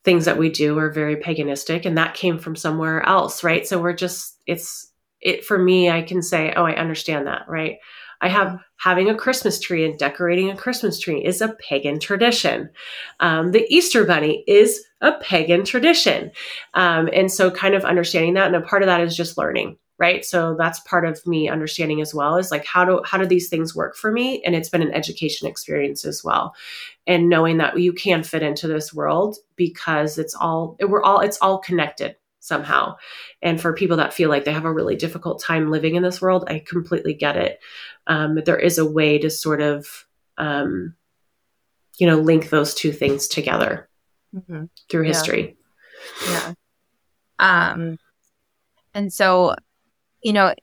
things 0.04 0.26
that 0.26 0.38
we 0.38 0.50
do 0.50 0.78
are 0.80 0.90
very 0.90 1.18
paganistic, 1.18 1.86
and 1.86 1.98
that 1.98 2.16
came 2.16 2.40
from 2.40 2.56
somewhere 2.56 3.04
else, 3.04 3.44
right? 3.44 3.68
So 3.68 3.80
we're 3.80 3.94
just 3.94 4.42
it's 4.48 4.92
it 5.22 5.46
for 5.46 5.58
me. 5.58 5.90
I 5.90 6.02
can 6.02 6.22
say, 6.22 6.54
oh, 6.56 6.64
I 6.64 6.76
understand 6.76 7.28
that, 7.28 7.44
right? 7.48 7.78
I 8.20 8.30
have 8.30 8.60
having 8.78 9.10
a 9.10 9.16
Christmas 9.16 9.60
tree 9.60 9.86
and 9.86 9.98
decorating 9.98 10.50
a 10.50 10.58
Christmas 10.58 11.00
tree 11.00 11.24
is 11.24 11.42
a 11.42 11.56
pagan 11.60 12.00
tradition. 12.00 12.70
Um, 13.20 13.52
the 13.52 13.66
Easter 13.70 14.06
Bunny 14.06 14.44
is 14.48 14.84
a 15.02 15.14
pagan 15.14 15.66
tradition. 15.66 16.32
Um, 16.74 17.10
and 17.14 17.32
so, 17.32 17.52
kind 17.52 17.76
of 17.76 17.86
understanding 17.86 18.34
that. 18.34 18.48
And 18.48 18.56
a 18.56 18.62
part 18.62 18.82
of 18.82 18.88
that 18.88 19.02
is 19.02 19.16
just 19.16 19.38
learning, 19.38 19.78
right 19.98 20.24
so 20.24 20.56
that's 20.58 20.80
part 20.82 21.06
of 21.06 21.26
me 21.26 21.50
understanding 21.50 22.02
as 22.02 22.14
well 22.14 22.38
is 22.38 22.52
like 22.52 22.66
how 22.66 22.86
do 22.86 23.02
how 23.06 23.18
do 23.18 23.26
these 23.26 23.50
things 23.50 23.76
work 23.76 23.96
for 23.96 24.12
me 24.12 24.42
and 24.44 24.56
it's 24.56 24.70
been 24.70 24.82
an 24.82 24.94
education 24.94 25.48
experience 25.48 26.06
as 26.06 26.24
well 26.24 26.56
and 27.06 27.30
knowing 27.30 27.58
that 27.58 27.80
you 27.80 27.94
can 27.94 28.24
fit 28.24 28.44
into 28.44 28.68
this 28.68 28.94
world 28.94 29.38
because 29.56 30.18
it's 30.18 30.36
all 30.36 30.78
we're 30.82 31.04
all 31.04 31.20
it's 31.20 31.38
all 31.42 31.60
connected 31.60 32.16
somehow 32.48 32.96
and 33.42 33.60
for 33.60 33.74
people 33.74 33.98
that 33.98 34.14
feel 34.14 34.30
like 34.30 34.46
they 34.46 34.54
have 34.54 34.66
a 34.66 34.74
really 34.74 34.96
difficult 34.96 35.42
time 35.42 35.70
living 35.70 35.96
in 35.96 36.04
this 36.04 36.22
world 36.22 36.46
i 36.48 36.60
completely 36.60 37.14
get 37.14 37.36
it 37.36 37.60
um, 38.08 38.36
but 38.36 38.46
there 38.46 38.60
is 38.60 38.78
a 38.78 38.90
way 38.90 39.18
to 39.18 39.30
sort 39.30 39.62
of 39.62 40.06
um, 40.38 40.96
you 41.98 42.08
know 42.08 42.18
link 42.18 42.50
those 42.50 42.74
two 42.74 42.92
things 42.92 43.28
together 43.28 43.90
mm-hmm. 44.36 44.66
through 44.90 45.04
history 45.04 45.58
yeah. 46.26 46.54
yeah 47.40 47.74
um 47.74 47.98
and 48.94 49.12
so 49.14 49.54
you 50.28 50.34
know, 50.34 50.54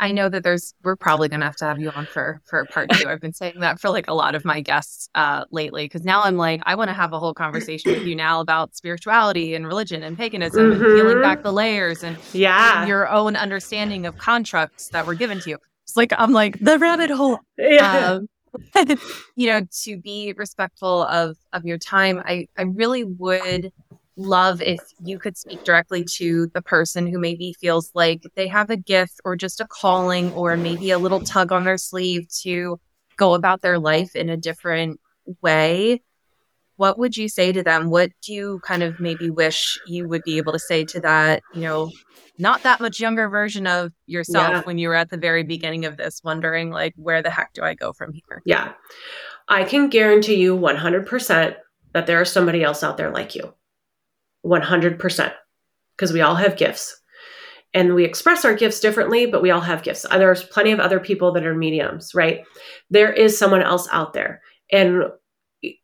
I 0.00 0.12
know 0.12 0.28
that 0.30 0.42
there's 0.42 0.74
we're 0.82 0.96
probably 0.96 1.28
gonna 1.28 1.44
have 1.44 1.56
to 1.56 1.66
have 1.66 1.78
you 1.78 1.90
on 1.90 2.06
for 2.06 2.40
for 2.46 2.64
part 2.64 2.90
two. 2.90 3.08
I've 3.08 3.20
been 3.20 3.34
saying 3.34 3.60
that 3.60 3.78
for 3.78 3.90
like 3.90 4.08
a 4.08 4.14
lot 4.14 4.34
of 4.34 4.44
my 4.44 4.60
guests 4.60 5.08
uh 5.14 5.44
lately 5.50 5.84
because 5.84 6.04
now 6.04 6.22
I'm 6.22 6.36
like 6.36 6.62
I 6.64 6.74
want 6.74 6.88
to 6.88 6.94
have 6.94 7.12
a 7.12 7.18
whole 7.18 7.34
conversation 7.34 7.92
with 7.92 8.04
you 8.04 8.16
now 8.16 8.40
about 8.40 8.74
spirituality 8.74 9.54
and 9.54 9.66
religion 9.66 10.02
and 10.02 10.16
paganism 10.16 10.72
mm-hmm. 10.72 10.84
and 10.84 10.94
peeling 10.96 11.20
back 11.20 11.42
the 11.42 11.52
layers 11.52 12.02
and 12.02 12.16
yeah 12.32 12.86
your 12.86 13.08
own 13.08 13.36
understanding 13.36 14.06
of 14.06 14.16
constructs 14.16 14.88
that 14.88 15.06
were 15.06 15.14
given 15.14 15.38
to 15.40 15.50
you. 15.50 15.58
It's 15.84 15.96
like 15.96 16.12
I'm 16.16 16.32
like 16.32 16.58
the 16.60 16.78
rabbit 16.78 17.10
hole. 17.10 17.38
Yeah. 17.58 18.18
Um, 18.18 18.28
you 19.36 19.46
know, 19.46 19.66
to 19.82 19.96
be 19.98 20.34
respectful 20.36 21.02
of 21.04 21.36
of 21.52 21.64
your 21.64 21.78
time, 21.78 22.22
I 22.24 22.48
I 22.56 22.62
really 22.62 23.04
would 23.04 23.72
love 24.20 24.60
if 24.62 24.80
you 25.02 25.18
could 25.18 25.36
speak 25.36 25.64
directly 25.64 26.04
to 26.04 26.46
the 26.54 26.62
person 26.62 27.06
who 27.06 27.18
maybe 27.18 27.54
feels 27.60 27.90
like 27.94 28.22
they 28.36 28.48
have 28.48 28.70
a 28.70 28.76
gift 28.76 29.20
or 29.24 29.36
just 29.36 29.60
a 29.60 29.66
calling 29.66 30.32
or 30.32 30.56
maybe 30.56 30.90
a 30.90 30.98
little 30.98 31.20
tug 31.20 31.52
on 31.52 31.64
their 31.64 31.78
sleeve 31.78 32.28
to 32.42 32.78
go 33.16 33.34
about 33.34 33.62
their 33.62 33.78
life 33.78 34.14
in 34.14 34.28
a 34.28 34.36
different 34.36 35.00
way. 35.42 36.02
What 36.76 36.98
would 36.98 37.16
you 37.16 37.28
say 37.28 37.52
to 37.52 37.62
them? 37.62 37.90
What 37.90 38.10
do 38.22 38.32
you 38.32 38.60
kind 38.64 38.82
of 38.82 39.00
maybe 39.00 39.28
wish 39.28 39.78
you 39.86 40.08
would 40.08 40.22
be 40.22 40.38
able 40.38 40.52
to 40.52 40.58
say 40.58 40.84
to 40.86 41.00
that, 41.00 41.42
you 41.54 41.60
know, 41.62 41.90
not 42.38 42.62
that 42.62 42.80
much 42.80 43.00
younger 43.00 43.28
version 43.28 43.66
of 43.66 43.92
yourself 44.06 44.48
yeah. 44.48 44.62
when 44.62 44.78
you 44.78 44.88
were 44.88 44.94
at 44.94 45.10
the 45.10 45.18
very 45.18 45.42
beginning 45.42 45.84
of 45.84 45.98
this, 45.98 46.22
wondering, 46.24 46.70
like, 46.70 46.94
where 46.96 47.22
the 47.22 47.28
heck 47.28 47.52
do 47.52 47.62
I 47.62 47.74
go 47.74 47.92
from 47.92 48.14
here? 48.14 48.40
Yeah. 48.46 48.72
I 49.46 49.64
can 49.64 49.90
guarantee 49.90 50.36
you 50.36 50.56
100% 50.56 51.56
that 51.92 52.06
there 52.06 52.22
is 52.22 52.32
somebody 52.32 52.62
else 52.62 52.82
out 52.82 52.96
there 52.96 53.10
like 53.10 53.34
you. 53.34 53.52
100%. 54.44 55.32
Because 55.96 56.12
we 56.12 56.22
all 56.22 56.36
have 56.36 56.56
gifts 56.56 57.00
and 57.72 57.94
we 57.94 58.04
express 58.04 58.44
our 58.44 58.54
gifts 58.54 58.80
differently, 58.80 59.26
but 59.26 59.42
we 59.42 59.50
all 59.50 59.60
have 59.60 59.82
gifts. 59.82 60.06
There's 60.10 60.42
plenty 60.42 60.72
of 60.72 60.80
other 60.80 60.98
people 60.98 61.32
that 61.32 61.46
are 61.46 61.54
mediums, 61.54 62.14
right? 62.14 62.44
There 62.90 63.12
is 63.12 63.38
someone 63.38 63.62
else 63.62 63.88
out 63.92 64.12
there. 64.12 64.42
And 64.72 65.04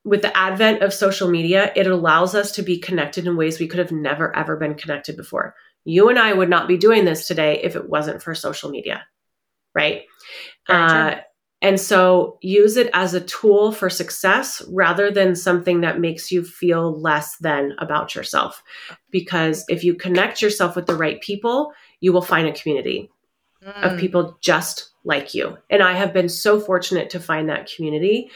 with 0.05 0.23
the 0.23 0.37
advent 0.37 0.83
of 0.83 0.95
social 0.95 1.29
media, 1.29 1.71
it 1.77 1.87
allows 1.87 2.35
us 2.35 2.53
to 2.53 2.63
be 2.63 2.79
connected 2.79 3.27
in 3.27 3.37
ways 3.37 3.61
we 3.61 3.69
could 3.69 3.79
have 3.79 3.93
never, 3.93 4.35
ever 4.35 4.57
been 4.57 4.75
connected 4.75 5.17
before. 5.17 5.55
You 5.85 6.09
and 6.09 6.19
I 6.19 6.33
would 6.33 6.49
not 6.49 6.67
be 6.67 6.77
doing 6.77 7.05
this 7.05 7.29
today 7.29 7.61
if 7.63 7.77
it 7.77 7.89
wasn't 7.89 8.23
for 8.23 8.35
social 8.35 8.71
media, 8.71 9.05
right? 9.75 10.03
Uh, 10.69 11.17
and 11.63 11.81
so 11.81 12.39
use 12.43 12.77
it 12.77 12.91
as 12.93 13.15
a 13.15 13.21
tool 13.21 13.73
for 13.73 13.89
success 13.89 14.63
rather 14.69 15.11
than 15.11 15.35
something 15.35 15.81
that 15.81 16.01
makes 16.01 16.31
you 16.31 16.45
feel 16.45 17.01
less 17.01 17.37
than 17.39 17.75
about 17.79 18.15
yourself. 18.15 18.63
Because 19.11 19.65
if 19.69 19.83
you 19.83 19.95
connect 19.95 20.43
yourself 20.43 20.77
with 20.77 20.87
the 20.87 20.95
right 20.95 21.21
people, 21.21 21.73
you 22.01 22.13
will 22.13 22.23
find 22.23 22.47
a 22.47 22.53
community 22.53 23.11
mm. 23.65 23.83
of 23.83 23.99
people 23.99 24.37
just 24.43 24.91
like 25.05 25.35
you. 25.35 25.57
And 25.71 25.83
I 25.83 25.95
have 25.95 26.13
been 26.13 26.29
so 26.29 26.61
fortunate 26.61 27.09
to 27.11 27.21
find 27.21 27.49
that 27.49 27.71
community. 27.75 28.31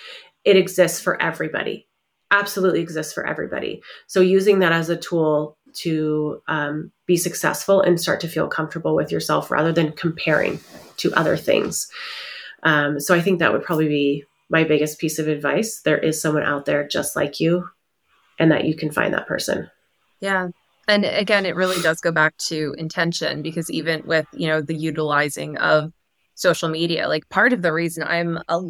It 0.45 0.57
exists 0.57 1.01
for 1.01 1.21
everybody, 1.21 1.87
absolutely 2.31 2.81
exists 2.81 3.13
for 3.13 3.27
everybody. 3.27 3.83
So 4.07 4.21
using 4.21 4.61
that 4.61 4.73
as 4.73 4.89
a 4.89 4.97
tool 4.97 5.59
to 5.73 6.41
um, 6.49 6.91
be 7.07 7.17
successful 7.17 7.83
and 7.83 8.01
start 8.01 8.21
to 8.21 8.29
feel 8.29 8.49
comfortable 8.49 8.97
with 8.97 9.13
yourself 9.13 9.51
rather 9.51 9.73
than 9.73 9.93
comparing 9.93 10.59
to 10.97 11.13
other 11.15 11.37
things. 11.37 11.91
Um, 12.63 13.01
so 13.01 13.15
I 13.15 13.21
think 13.21 13.39
that 13.39 13.53
would 13.53 13.63
probably 13.63 13.89
be 13.89 14.25
my 14.49 14.65
biggest 14.65 14.99
piece 14.99 15.19
of 15.19 15.29
advice. 15.29 15.81
There 15.83 15.99
is 15.99 16.21
someone 16.21 16.43
out 16.43 16.67
there 16.67 16.87
just 16.87 17.17
like 17.17 17.41
you, 17.41 17.69
and 18.39 18.51
that 18.51 18.65
you 18.65 18.75
can 18.75 18.91
find 18.91 19.15
that 19.15 19.27
person. 19.27 19.71
Yeah. 20.21 20.49
And 20.89 21.05
again, 21.05 21.47
it 21.47 21.55
really 21.55 21.81
does 21.83 22.01
go 22.01 22.11
back 22.11 22.37
to 22.49 22.75
intention 22.77 23.43
because 23.43 23.71
even 23.71 24.03
with, 24.07 24.27
you 24.33 24.49
know, 24.49 24.61
the 24.61 24.75
utilizing 24.75 25.57
of 25.59 25.93
social 26.35 26.69
media, 26.69 27.07
like 27.07 27.29
part 27.29 27.53
of 27.53 27.63
the 27.63 27.73
reason 27.73 28.03
I'm 28.03 28.39
a 28.49 28.61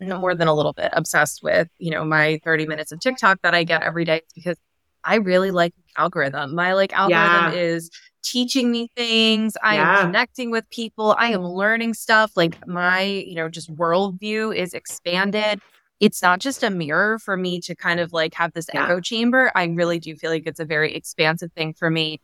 more 0.00 0.34
than 0.34 0.48
a 0.48 0.54
little 0.54 0.72
bit 0.72 0.90
obsessed 0.92 1.42
with, 1.42 1.68
you 1.78 1.90
know, 1.90 2.04
my 2.04 2.40
30 2.44 2.66
minutes 2.66 2.92
of 2.92 3.00
TikTok 3.00 3.42
that 3.42 3.54
I 3.54 3.64
get 3.64 3.82
every 3.82 4.04
day 4.04 4.18
is 4.18 4.32
because 4.34 4.56
I 5.04 5.16
really 5.16 5.50
like 5.50 5.74
algorithm. 5.96 6.54
My 6.54 6.72
like 6.72 6.92
algorithm 6.92 7.52
yeah. 7.52 7.60
is 7.60 7.90
teaching 8.22 8.72
me 8.72 8.90
things. 8.96 9.56
I 9.62 9.76
yeah. 9.76 10.00
am 10.00 10.06
connecting 10.06 10.50
with 10.50 10.68
people. 10.70 11.14
I 11.18 11.28
am 11.28 11.44
learning 11.44 11.94
stuff. 11.94 12.32
Like 12.36 12.66
my, 12.66 13.02
you 13.02 13.34
know, 13.34 13.48
just 13.48 13.74
worldview 13.74 14.56
is 14.56 14.74
expanded. 14.74 15.60
It's 16.00 16.22
not 16.22 16.40
just 16.40 16.62
a 16.62 16.70
mirror 16.70 17.18
for 17.18 17.36
me 17.36 17.60
to 17.60 17.74
kind 17.76 18.00
of 18.00 18.12
like 18.12 18.34
have 18.34 18.52
this 18.52 18.66
yeah. 18.72 18.84
echo 18.84 19.00
chamber. 19.00 19.52
I 19.54 19.64
really 19.66 19.98
do 19.98 20.16
feel 20.16 20.30
like 20.30 20.44
it's 20.46 20.60
a 20.60 20.64
very 20.64 20.94
expansive 20.94 21.52
thing 21.52 21.74
for 21.74 21.90
me. 21.90 22.20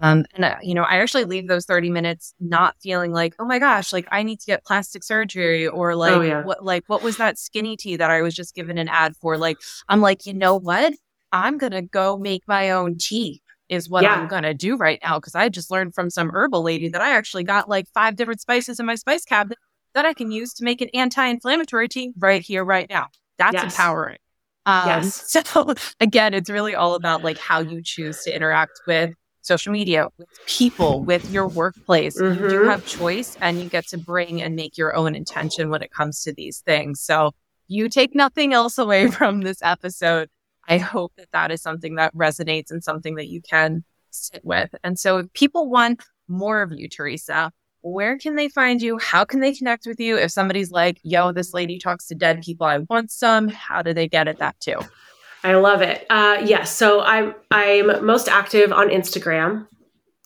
Um, 0.00 0.26
and 0.34 0.44
uh, 0.44 0.56
you 0.62 0.74
know, 0.74 0.84
I 0.84 0.98
actually 0.98 1.24
leave 1.24 1.48
those 1.48 1.64
30 1.64 1.90
minutes 1.90 2.32
not 2.38 2.76
feeling 2.80 3.12
like, 3.12 3.34
oh 3.40 3.44
my 3.44 3.58
gosh, 3.58 3.92
like 3.92 4.06
I 4.12 4.22
need 4.22 4.38
to 4.40 4.46
get 4.46 4.64
plastic 4.64 5.02
surgery 5.02 5.66
or 5.66 5.96
like 5.96 6.12
oh, 6.12 6.20
yeah. 6.20 6.44
what, 6.44 6.64
like 6.64 6.84
what 6.86 7.02
was 7.02 7.16
that 7.16 7.36
skinny 7.36 7.76
tea 7.76 7.96
that 7.96 8.10
I 8.10 8.22
was 8.22 8.34
just 8.34 8.54
given 8.54 8.78
an 8.78 8.88
ad 8.88 9.16
for? 9.16 9.36
Like, 9.36 9.56
I'm 9.88 10.00
like, 10.00 10.24
you 10.24 10.34
know 10.34 10.56
what? 10.56 10.94
I'm 11.32 11.58
going 11.58 11.72
to 11.72 11.82
go 11.82 12.16
make 12.16 12.42
my 12.46 12.70
own 12.70 12.96
tea 12.98 13.42
is 13.68 13.88
what 13.88 14.02
yeah. 14.02 14.14
I'm 14.14 14.28
going 14.28 14.44
to 14.44 14.54
do 14.54 14.76
right 14.76 14.98
now. 15.02 15.20
Cause 15.20 15.34
I 15.34 15.48
just 15.48 15.70
learned 15.70 15.94
from 15.94 16.08
some 16.08 16.30
herbal 16.30 16.62
lady 16.62 16.88
that 16.88 17.02
I 17.02 17.10
actually 17.10 17.44
got 17.44 17.68
like 17.68 17.86
five 17.92 18.16
different 18.16 18.40
spices 18.40 18.80
in 18.80 18.86
my 18.86 18.94
spice 18.94 19.24
cabinet 19.24 19.58
that 19.94 20.06
I 20.06 20.14
can 20.14 20.30
use 20.30 20.54
to 20.54 20.64
make 20.64 20.80
an 20.80 20.88
anti-inflammatory 20.94 21.88
tea 21.88 22.12
right 22.18 22.42
here, 22.42 22.64
right 22.64 22.88
now. 22.88 23.08
That's 23.36 23.54
yes. 23.54 23.64
empowering. 23.64 24.18
Um, 24.66 24.86
yes. 24.86 25.36
So 25.46 25.74
again, 26.00 26.34
it's 26.34 26.50
really 26.50 26.74
all 26.74 26.94
about 26.94 27.22
like 27.22 27.38
how 27.38 27.60
you 27.60 27.82
choose 27.82 28.22
to 28.24 28.34
interact 28.34 28.80
with 28.86 29.12
social 29.42 29.72
media, 29.72 30.08
with 30.18 30.28
people, 30.46 31.02
with 31.02 31.30
your 31.30 31.48
workplace. 31.48 32.20
Mm-hmm. 32.20 32.42
You 32.42 32.50
do 32.50 32.64
have 32.64 32.86
choice 32.86 33.36
and 33.40 33.60
you 33.60 33.68
get 33.68 33.88
to 33.88 33.98
bring 33.98 34.42
and 34.42 34.54
make 34.54 34.76
your 34.76 34.94
own 34.94 35.14
intention 35.14 35.70
when 35.70 35.82
it 35.82 35.90
comes 35.90 36.22
to 36.22 36.32
these 36.32 36.60
things. 36.60 37.00
So 37.00 37.32
you 37.66 37.88
take 37.88 38.14
nothing 38.14 38.52
else 38.52 38.78
away 38.78 39.10
from 39.10 39.40
this 39.40 39.58
episode. 39.62 40.28
I 40.68 40.78
hope 40.78 41.12
that 41.16 41.32
that 41.32 41.50
is 41.50 41.62
something 41.62 41.96
that 41.96 42.14
resonates 42.14 42.70
and 42.70 42.84
something 42.84 43.16
that 43.16 43.28
you 43.28 43.40
can 43.40 43.84
sit 44.10 44.44
with. 44.44 44.74
And 44.84 44.98
so 44.98 45.18
if 45.18 45.32
people 45.32 45.70
want 45.70 46.02
more 46.28 46.62
of 46.62 46.72
you, 46.72 46.88
Teresa, 46.88 47.50
where 47.80 48.18
can 48.18 48.36
they 48.36 48.48
find 48.48 48.82
you? 48.82 48.98
How 48.98 49.24
can 49.24 49.40
they 49.40 49.54
connect 49.54 49.86
with 49.86 49.98
you? 49.98 50.18
If 50.18 50.30
somebody's 50.30 50.70
like, 50.70 50.98
yo, 51.02 51.32
this 51.32 51.54
lady 51.54 51.78
talks 51.78 52.06
to 52.08 52.14
dead 52.14 52.42
people, 52.42 52.66
I 52.66 52.78
want 52.78 53.10
some, 53.10 53.48
how 53.48 53.82
do 53.82 53.94
they 53.94 54.08
get 54.08 54.28
at 54.28 54.38
that 54.38 54.58
too? 54.60 54.78
I 55.44 55.54
love 55.54 55.82
it. 55.82 56.04
Uh, 56.10 56.42
yes. 56.44 56.74
So 56.74 57.00
I'm 57.00 57.34
I'm 57.50 58.04
most 58.04 58.28
active 58.28 58.72
on 58.72 58.88
Instagram. 58.88 59.68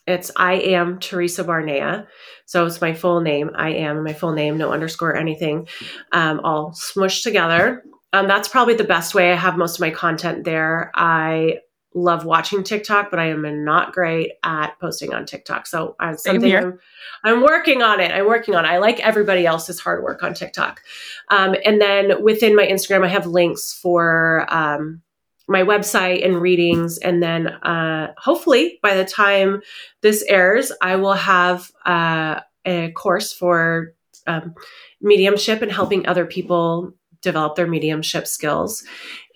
It's 0.07 0.31
I 0.37 0.55
am 0.55 0.99
Teresa 0.99 1.45
Barnea. 1.45 2.09
So 2.47 2.67
it's 2.67 2.81
my 2.81 2.95
full 2.95 3.21
name. 3.21 3.51
I 3.55 3.71
am 3.71 4.03
my 4.03 4.15
full 4.15 4.33
name, 4.33 4.59
no 4.59 4.73
underscore 4.73 5.15
anything, 5.15 5.69
um, 6.13 6.41
all 6.41 6.73
smushed 6.73 7.23
together. 7.23 7.85
Um, 8.13 8.29
that's 8.29 8.49
probably 8.49 8.75
the 8.75 8.85
best 8.85 9.15
way. 9.15 9.33
I 9.33 9.37
have 9.37 9.57
most 9.57 9.77
of 9.77 9.81
my 9.81 9.91
content 9.91 10.45
there. 10.45 10.91
I 10.95 11.61
love 11.95 12.25
watching 12.25 12.63
TikTok, 12.63 13.11
but 13.11 13.19
I 13.19 13.27
am 13.27 13.65
not 13.65 13.93
great 13.93 14.33
at 14.43 14.79
posting 14.81 15.13
on 15.13 15.27
TikTok. 15.27 15.67
So 15.67 15.97
uh, 16.01 16.17
something 16.17 16.55
I'm, 16.55 16.79
I'm, 17.25 17.43
working 17.43 17.83
on 17.83 18.01
it. 18.01 18.13
I'm 18.13 18.27
working 18.27 18.55
on 18.55 18.65
it. 18.65 18.69
I 18.69 18.79
like 18.79 19.01
everybody 19.01 19.47
else's 19.47 19.81
hard 19.81 20.03
work 20.03 20.23
on 20.23 20.35
TikTok. 20.35 20.81
Um, 21.29 21.55
and 21.65 21.81
then 21.81 22.23
within 22.23 22.57
my 22.57 22.67
Instagram, 22.67 23.05
I 23.05 23.09
have 23.09 23.27
links 23.27 23.73
for 23.73 24.47
um, 24.49 25.03
my 25.49 25.63
website 25.63 26.25
and 26.25 26.41
readings. 26.41 26.99
And 26.99 27.23
then 27.23 27.49
uh, 27.49 28.15
hopefully 28.17 28.79
by 28.83 28.95
the 28.95 29.05
time 29.05 29.63
this 30.01 30.25
airs, 30.29 30.73
I 30.81 30.97
will 30.97 31.15
have 31.15 31.71
uh, 31.85 32.41
a 32.65 32.91
course 32.93 33.33
for 33.33 33.95
um, 34.27 34.55
mediumship 35.01 35.63
and 35.63 35.73
helping 35.73 36.07
other 36.07 36.25
people 36.25 36.95
develop 37.23 37.57
their 37.57 37.67
mediumship 37.67 38.27
skills. 38.27 38.85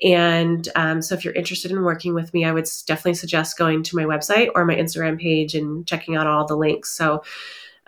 And 0.03 0.69
um, 0.77 1.01
so, 1.01 1.15
if 1.15 1.25
you're 1.25 1.35
interested 1.35 1.71
in 1.71 1.83
working 1.83 2.15
with 2.15 2.35
me, 2.35 2.45
I 2.45 2.53
would 2.53 2.69
definitely 2.87 3.15
suggest 3.15 3.59
going 3.59 3.83
to 3.85 3.97
my 3.97 4.05
website 4.05 4.51
or 4.55 4.65
my 4.65 4.77
Instagram 4.77 5.21
page 5.21 5.55
and 5.55 5.87
checking 5.87 6.17
out 6.17 6.27
all 6.27 6.47
the 6.47 6.57
links. 6.57 6.91
So, 6.91 7.23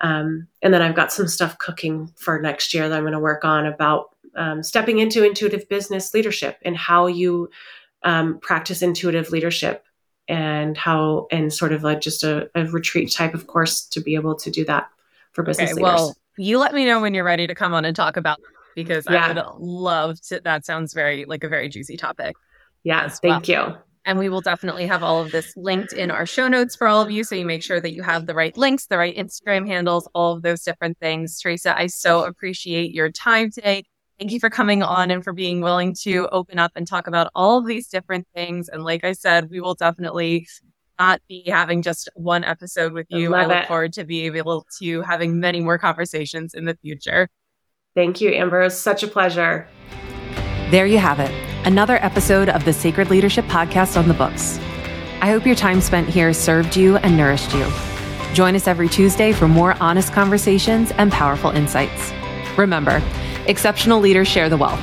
um, 0.00 0.46
and 0.62 0.72
then 0.72 0.82
I've 0.82 0.94
got 0.94 1.12
some 1.12 1.28
stuff 1.28 1.58
cooking 1.58 2.12
for 2.16 2.40
next 2.40 2.72
year 2.72 2.88
that 2.88 2.96
I'm 2.96 3.02
going 3.02 3.12
to 3.12 3.18
work 3.18 3.44
on 3.44 3.66
about 3.66 4.14
um, 4.36 4.62
stepping 4.62 5.00
into 5.00 5.26
intuitive 5.26 5.68
business 5.68 6.14
leadership 6.14 6.58
and 6.62 6.76
how 6.76 7.06
you 7.06 7.50
um, 8.04 8.38
practice 8.38 8.82
intuitive 8.82 9.30
leadership 9.30 9.84
and 10.28 10.76
how 10.76 11.26
and 11.30 11.52
sort 11.52 11.72
of 11.72 11.82
like 11.82 12.00
just 12.00 12.22
a, 12.22 12.48
a, 12.54 12.66
retreat 12.66 13.10
type 13.10 13.34
of 13.34 13.46
course 13.46 13.80
to 13.86 14.00
be 14.00 14.14
able 14.14 14.34
to 14.36 14.50
do 14.50 14.64
that 14.66 14.88
for 15.32 15.42
business 15.42 15.72
okay, 15.72 15.82
leaders. 15.82 15.94
Well, 15.94 16.16
you 16.36 16.58
let 16.58 16.74
me 16.74 16.84
know 16.84 17.00
when 17.00 17.14
you're 17.14 17.24
ready 17.24 17.46
to 17.46 17.54
come 17.54 17.74
on 17.74 17.84
and 17.84 17.96
talk 17.96 18.16
about 18.16 18.38
because 18.78 19.04
yeah. 19.10 19.26
I 19.26 19.32
would 19.32 19.44
love 19.58 20.20
to. 20.28 20.40
That 20.40 20.64
sounds 20.64 20.94
very 20.94 21.24
like 21.24 21.42
a 21.42 21.48
very 21.48 21.68
juicy 21.68 21.96
topic. 21.96 22.36
Yes, 22.84 23.18
thank 23.18 23.48
well. 23.48 23.70
you. 23.70 23.76
And 24.04 24.20
we 24.20 24.28
will 24.28 24.40
definitely 24.40 24.86
have 24.86 25.02
all 25.02 25.20
of 25.20 25.32
this 25.32 25.52
linked 25.56 25.92
in 25.92 26.12
our 26.12 26.24
show 26.24 26.46
notes 26.46 26.76
for 26.76 26.86
all 26.86 27.02
of 27.02 27.10
you. 27.10 27.24
So 27.24 27.34
you 27.34 27.44
make 27.44 27.62
sure 27.62 27.80
that 27.80 27.92
you 27.92 28.02
have 28.02 28.26
the 28.26 28.34
right 28.34 28.56
links, 28.56 28.86
the 28.86 28.96
right 28.96 29.14
Instagram 29.16 29.66
handles, 29.66 30.08
all 30.14 30.34
of 30.34 30.42
those 30.42 30.62
different 30.62 30.96
things. 30.98 31.40
Teresa, 31.40 31.76
I 31.76 31.88
so 31.88 32.24
appreciate 32.24 32.94
your 32.94 33.10
time 33.10 33.50
today. 33.50 33.84
Thank 34.18 34.30
you 34.30 34.38
for 34.38 34.48
coming 34.48 34.82
on 34.82 35.10
and 35.10 35.22
for 35.24 35.32
being 35.32 35.60
willing 35.60 35.94
to 36.02 36.28
open 36.30 36.58
up 36.58 36.72
and 36.76 36.86
talk 36.86 37.08
about 37.08 37.30
all 37.34 37.58
of 37.58 37.66
these 37.66 37.88
different 37.88 38.28
things. 38.34 38.68
And 38.68 38.84
like 38.84 39.04
I 39.04 39.12
said, 39.12 39.50
we 39.50 39.60
will 39.60 39.74
definitely 39.74 40.46
not 40.98 41.20
be 41.28 41.42
having 41.46 41.82
just 41.82 42.08
one 42.14 42.44
episode 42.44 42.92
with 42.92 43.06
you. 43.10 43.34
I, 43.34 43.42
I 43.42 43.46
look 43.46 43.56
it. 43.56 43.66
forward 43.66 43.92
to 43.94 44.04
be 44.04 44.26
able 44.26 44.66
to 44.78 45.02
having 45.02 45.38
many 45.40 45.60
more 45.60 45.78
conversations 45.78 46.54
in 46.54 46.64
the 46.64 46.76
future. 46.76 47.28
Thank 47.98 48.20
you, 48.20 48.30
Amber. 48.30 48.60
It 48.60 48.64
was 48.64 48.78
such 48.78 49.02
a 49.02 49.08
pleasure. 49.08 49.66
There 50.70 50.86
you 50.86 50.98
have 50.98 51.18
it. 51.18 51.32
Another 51.66 51.96
episode 51.96 52.48
of 52.48 52.64
the 52.64 52.72
Sacred 52.72 53.10
Leadership 53.10 53.44
Podcast 53.46 53.98
on 53.98 54.06
the 54.06 54.14
books. 54.14 54.60
I 55.20 55.30
hope 55.30 55.44
your 55.44 55.56
time 55.56 55.80
spent 55.80 56.08
here 56.08 56.32
served 56.32 56.76
you 56.76 56.98
and 56.98 57.16
nourished 57.16 57.52
you. 57.52 57.66
Join 58.34 58.54
us 58.54 58.68
every 58.68 58.88
Tuesday 58.88 59.32
for 59.32 59.48
more 59.48 59.74
honest 59.82 60.12
conversations 60.12 60.92
and 60.92 61.10
powerful 61.10 61.50
insights. 61.50 62.12
Remember, 62.56 63.02
Exceptional 63.48 63.98
leaders 63.98 64.28
share 64.28 64.48
the 64.48 64.56
wealth. 64.56 64.80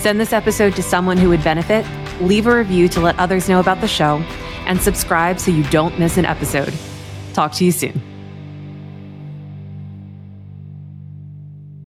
Send 0.00 0.18
this 0.18 0.32
episode 0.32 0.74
to 0.74 0.82
someone 0.82 1.18
who 1.18 1.28
would 1.28 1.44
benefit, 1.44 1.86
leave 2.20 2.46
a 2.46 2.56
review 2.56 2.88
to 2.88 3.00
let 3.00 3.16
others 3.20 3.48
know 3.48 3.60
about 3.60 3.80
the 3.80 3.86
show, 3.86 4.16
and 4.66 4.80
subscribe 4.80 5.38
so 5.38 5.52
you 5.52 5.62
don't 5.64 5.98
miss 6.00 6.16
an 6.16 6.24
episode. 6.24 6.74
Talk 7.32 7.52
to 7.52 7.64
you 7.64 7.70
soon. 7.70 8.15